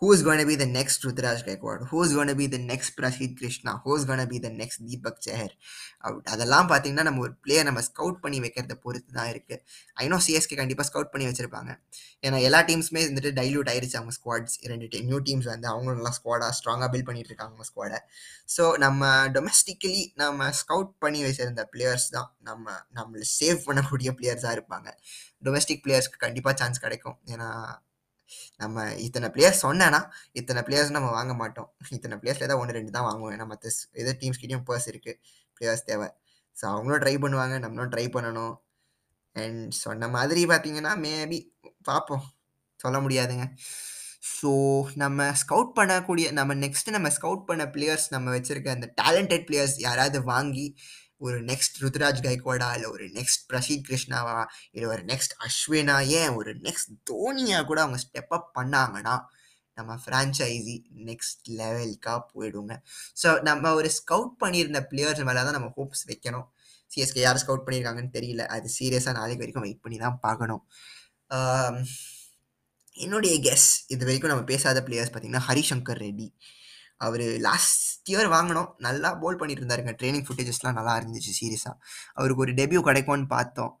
Who 0.00 0.08
is 0.14 0.20
going 0.26 0.40
to 0.42 0.46
be 0.50 0.56
the 0.62 0.66
next 0.78 1.02
Rutraj 1.06 1.38
Gaikwad, 1.46 1.80
who 1.90 2.02
is 2.06 2.12
going 2.16 2.28
to 2.32 2.36
be 2.40 2.46
the 2.46 2.62
next 2.70 2.90
Prashid 2.98 3.32
Krishna, 3.38 3.72
who 3.84 3.96
is 3.96 4.04
going 4.04 4.20
to 4.24 4.28
be 4.32 4.38
the 4.38 4.52
next 4.60 4.78
Deepak 4.88 5.16
Chahar? 5.26 5.50
அதெல்லாம் 6.32 6.68
பார்த்தீங்கன்னா 6.70 7.04
நம்ம 7.06 7.22
ஒரு 7.26 7.32
player 7.44 7.66
நம்ம 7.68 7.80
scout 7.86 8.18
பண்ணி 8.24 8.38
வைக்கிறத 8.44 8.74
பொறுத்து 8.84 9.10
தான் 9.16 9.30
இருக்குது 9.32 9.62
ஐநோ 10.02 10.18
சிஎஸ்கே 10.26 10.56
கண்டிப்பாக 10.60 10.86
ஸ்கவுட் 10.90 11.10
பண்ணி 11.12 11.26
வச்சிருப்பாங்க. 11.28 11.70
ஏன்னா 12.26 12.38
எல்லா 12.48 12.60
டீம்ஸுமே 12.68 13.02
வந்துட்டு 13.08 13.32
டைல்யூட் 13.38 13.70
ஆயிருச்சு 13.72 13.96
அவங்க 14.00 14.14
ஸ்குவாட்ஸ் 14.18 14.56
ரெண்டு 14.72 14.86
டீம் 14.92 15.08
நியூ 15.10 15.18
டீம்ஸ் 15.28 15.48
வந்து 15.52 15.68
அவங்களும் 15.72 15.98
நல்லா 16.00 16.12
ஸ்குவாடாக 16.18 16.52
ஸ்ட்ராங்காக 16.58 16.88
பில்ட் 16.92 17.08
பண்ணிட்டு 17.08 17.30
இருக்காங்க 17.32 17.52
அவங்க 17.54 17.66
ஸ்குவாடை 17.70 17.98
ஸோ 18.54 18.64
நம்ம 18.84 19.10
டொமஸ்டிக்கலி 19.36 20.04
நம்ம 20.22 20.48
ஸ்கவுட் 20.60 20.92
பண்ணி 21.04 21.22
வச்சிருந்த 21.26 21.64
பிளேயர்ஸ் 21.74 22.08
தான் 22.16 22.30
நம்ம 22.50 22.78
நம்மளை 23.00 23.26
சேவ் 23.38 23.60
பண்ணக்கூடிய 23.68 24.12
பிளேயர்ஸாக 24.20 24.56
இருப்பாங்க. 24.58 24.88
டொமஸ்டிக் 25.48 25.84
பிளேயர்ஸ்க்கு 25.86 26.24
கண்டிப்பாக 26.26 26.56
சான்ஸ் 26.62 26.84
கிடைக்கும். 26.86 27.18
ஏன்னா 27.34 27.50
நம்ம 28.62 28.86
இத்தனை 29.06 29.28
பிளேயர்ஸ் 29.34 29.62
சொன்னேன்னா 29.66 30.00
இத்தனை 30.40 30.62
பிளேயர்ஸ் 30.68 30.94
நம்ம 30.96 31.10
வாங்க 31.18 31.34
மாட்டோம். 31.42 31.68
இத்தனை 31.96 32.16
பிளேயர்ஸ்ல 32.22 32.46
ஏதாவது 32.48 32.62
ஒன்று 32.62 32.78
ரெண்டு 32.78 32.94
தான் 32.96 33.08
வாங்குவோம். 33.10 33.34
ஏன்னா 33.36 33.46
மற்ற 33.52 33.70
எதோ 34.02 34.14
டீம்ஸ் 34.22 34.40
கிட்டேயும் 34.42 34.66
பர்ஸ் 34.70 34.88
இருக்கு 34.92 35.14
பிளேயர்ஸ் 35.58 35.86
தேவை. 35.90 36.08
ஸோ 36.56 36.64
அவங்களும் 36.74 37.02
ட்ரை 37.04 37.14
பண்ணுவாங்க 37.24 37.56
நம்மளும் 37.64 37.92
ட்ரை 37.94 38.06
பண்ணணும். 38.16 38.54
அண்ட் 39.36 39.62
சொன்ன 39.84 40.08
மாதிரி 40.16 40.42
பார்த்தீங்கன்னா 40.52 40.92
மேபி 41.06 41.38
பார்ப்போம் 41.90 42.24
சொல்ல 42.80 42.96
முடியாதுங்க. 43.04 43.44
ஸோ 44.36 44.50
நம்ம 45.02 45.26
ஸ்கவுட் 45.42 45.72
பண்ணக்கூடிய 45.78 46.26
நம்ம 46.38 46.54
நெக்ஸ்ட் 46.64 46.88
நம்ம 46.96 47.08
ஸ்கவுட் 47.18 47.44
பண்ண 47.48 47.64
பிளேயர்ஸ் 47.74 48.06
நம்ம 48.14 48.32
வச்சிருக்க 48.36 48.70
அந்த 48.76 48.88
டேலண்டட் 49.00 49.44
பிளேயர்ஸ் 49.48 49.76
யாராவது 49.86 50.18
வாங்கி 50.32 50.66
ஒரு 51.26 51.38
நெக்ஸ்ட் 51.50 51.76
ருத்ராஜ் 51.84 52.20
கைக்வாடா 52.26 52.68
இல்லை 52.76 52.88
ஒரு 52.96 53.06
நெக்ஸ்ட் 53.18 53.42
பிரசீத் 53.50 53.86
கிருஷ்ணாவா? 53.88 54.36
இல்லை 54.74 54.88
ஒரு 54.94 55.02
நெக்ஸ்ட் 55.12 55.34
அஸ்வினா? 55.46 55.96
ஏன் 56.20 56.34
ஒரு 56.40 56.52
நெக்ஸ்ட் 56.66 56.92
தோனியா 57.10 57.60
கூட 57.70 57.78
அவங்க 57.84 58.00
ஸ்டெப் 58.04 58.34
அப் 58.38 58.50
பண்ணாங்கன்னா 58.58 59.16
நம்ம 59.78 59.92
ஃப்ரான்ச்சைசி 60.04 60.76
நெக்ஸ்ட் 61.08 61.48
லெவலுக்காக 61.60 62.20
போயிடுங்க. 62.32 62.74
ஸோ 63.22 63.28
நம்ம 63.48 63.72
ஒரு 63.80 63.88
ஸ்கவுட் 63.98 64.32
பண்ணியிருந்த 64.42 64.80
பிளேயர்ஸ் 64.92 65.26
மேலே 65.28 65.42
தான் 65.48 65.56
நம்ம 65.58 65.70
ஹோப்ஸ் 65.78 66.04
வைக்கணும். 66.12 66.46
சிஎஸ்கே 66.90 67.22
யார் 67.26 67.40
ஸ்கவுட் 67.42 67.64
பண்ணியிருக்காங்கன்னு 67.66 68.14
தெரியல. 68.18 68.44
அது 68.54 68.68
சீரியஸாக 68.78 69.14
நாளைக்கு 69.18 69.42
வரைக்கும் 69.44 69.66
வெயிட் 69.66 69.84
பண்ணி 69.84 69.98
தான் 70.04 70.18
பார்க்கணும். 70.26 70.62
என்னுடைய 72.96 73.34
கெஸ் 73.46 73.68
இது 73.94 74.02
வரைக்கும் 74.08 74.32
நம்ம 74.32 74.44
பேசாத 74.52 74.78
பிளேயர்ஸ் 74.86 75.12
பார்த்தீங்கன்னா 75.12 75.46
ஹரிசங்கர் 75.48 76.00
ரெட்டி. 76.04 76.28
அவர் 77.06 77.24
லாஸ்ட் 77.48 77.84
இயர் 78.12 78.32
வாங்கினோம். 78.36 78.70
நல்லா 78.78 79.14
போல் 79.14 79.36
பண்ணிட்டு 79.36 79.62
இருந்தாருங்க 79.62 79.94
ட்ரைனிங் 80.00 80.26
ஃபுட்டேஜஸ்லாம் 80.28 80.78
நல்லா 80.78 80.94
இருந்துச்சு 81.00 81.32
சீரியஸாக 81.40 81.76
அவருக்கு 82.14 82.44
ஒரு 82.46 82.52
டெபியூ 82.52 82.80
கிடைக்கும்னு 82.80 83.26
பார்த்தோம். 83.26 83.72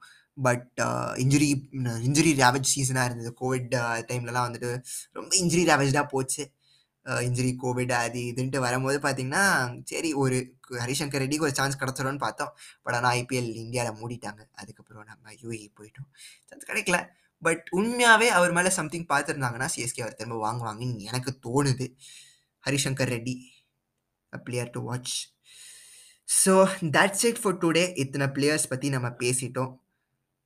பட் 0.46 0.80
இன்ஜுரி 1.22 1.48
இன்ஜுரி 2.08 2.32
ரேவேஜ் 2.42 2.68
சீசனாக 2.74 3.08
இருந்தது. 3.08 3.30
கோவிட் 3.40 3.74
டைம்லலாம் 4.10 4.44
uh, 4.44 4.48
வந்துட்டு 4.48 4.70
ரொம்ப 5.12 5.30
இன்ஜுரி 5.36 5.64
ரேவேஜாக 5.70 6.06
போச்சு. 6.06 6.42
Uh, 7.06 7.20
இன்ஜுரி 7.28 7.52
கோவிட் 7.62 7.92
அது 7.92 8.20
இதுன்ட்டு 8.32 8.58
வரும்போது 8.58 8.98
பார்த்தீங்கன்னா 8.98 9.44
சரி 9.84 10.12
ஒரு 10.12 10.36
ஹரிசங்கர் 10.82 11.22
ரெட்டிக்கு 11.24 11.46
ஒரு 11.48 11.54
சான்ஸ் 11.54 11.80
கிடச்சிடும்னு 11.80 12.22
பார்த்தோம். 12.26 12.52
பட் 12.82 12.94
ஆனால் 12.94 13.16
ஐபிஎல் 13.20 13.50
இந்தியாவில் 13.64 13.98
மூடிட்டாங்க. 14.00 14.40
அதுக்கப்புறம் 14.54 15.04
நம்ம 15.04 15.32
யூஏ 15.42 15.60
போயிட்டோம். 15.80 16.10
சான்ஸ் 16.48 16.68
கிடைக்கல. 16.70 16.98
பட் 17.42 17.66
உண்மையாகவே 17.70 18.28
அவர் 18.28 18.52
மேலே 18.52 18.70
சம்திங் 18.70 19.06
பார்த்துருந்தாங்கன்னா 19.06 19.68
சிஎஸ்கே 19.76 20.00
அவர் 20.00 20.14
திரும்ப 20.14 20.38
வாங்குவாங்கன்னு 20.46 21.06
எனக்கு 21.10 21.32
தோணுது. 21.46 21.86
Harishankar 22.64 23.12
Reddy. 23.16 23.34
A 24.32 24.38
player 24.46 24.74
to 24.76 24.82
watch 24.88 25.16
so 26.28 26.54
that's 26.96 27.24
it 27.28 27.40
for 27.42 27.60
today 27.62 27.84
இத்தனை 28.02 28.26
பிளேயர்ஸ் 28.36 28.70
பற்றி 28.72 28.88
நம்ம 28.94 29.08
பேசிட்டோம். 29.22 29.70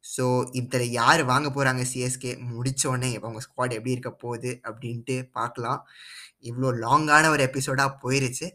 ஸோ 0.05 0.25
இதில் 0.59 0.85
யார் 1.01 1.23
வாங்க 1.31 1.49
போகிறாங்க 1.57 1.83
சிஎஸ்கே 1.92 2.31
முடித்தோடனே 2.53 3.11
அவங்க 3.18 3.40
ஸ்குவாட் 3.47 3.75
எப்படி 3.77 3.95
இருக்க 3.95 4.11
போகுது 4.25 4.51
அப்படின்ட்டு 4.68 5.16
பார்க்கலாம். 5.38 5.81
இவ்வளோ 6.49 6.68
லாங்கான 6.85 7.25
ஒரு 7.35 7.42
எபிசோடாக 7.49 7.99
போயிருச்சு. 8.05 8.49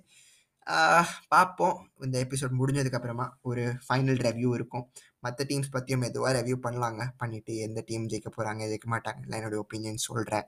பார்ப்போம். 1.33 1.75
இந்த 2.05 2.15
எபிசோட் 2.25 2.57
முடிஞ்சதுக்கப்புறமா 2.61 3.27
ஒரு 3.49 3.63
ஃபைனல் 3.85 4.19
ரெவ்யூ 4.27 4.49
இருக்கும். 4.57 4.85
மற்ற 5.25 5.45
டீம்ஸ் 5.49 5.73
பற்றியும் 5.75 6.03
மெதுவாக 6.05 6.33
ரெவ்யூ 6.39 6.57
பண்ணலாங்க. 6.65 7.03
பண்ணிவிட்டு 7.21 7.53
எந்த 7.67 7.79
டீம் 7.89 8.09
ஜெயிக்க 8.13 8.29
போகிறாங்க 8.37 8.63
ஜெயிக்க 8.71 8.89
மாட்டாங்க 8.95 9.21
என்னுடைய 9.39 9.61
ஒப்பீனியன் 9.65 10.05
சொல்கிறேன் 10.09 10.47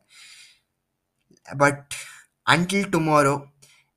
but 1.48 1.86
until 2.54 2.92
tomorrow 2.96 3.36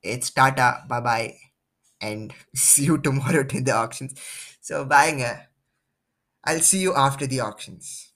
it's 0.02 0.30
tata 0.30 0.84
bye 0.88 1.00
bye 1.00 1.36
and 2.00 2.32
see 2.54 2.84
you 2.84 2.98
tomorrow 2.98 3.44
to 3.44 3.60
the 3.62 3.72
auctions. 3.72 4.14
So 4.60 4.84
bye 4.84 5.08
i'll 6.44 6.60
see 6.60 6.78
you 6.80 6.94
after 6.94 7.26
the 7.26 7.40
auctions 7.40 8.11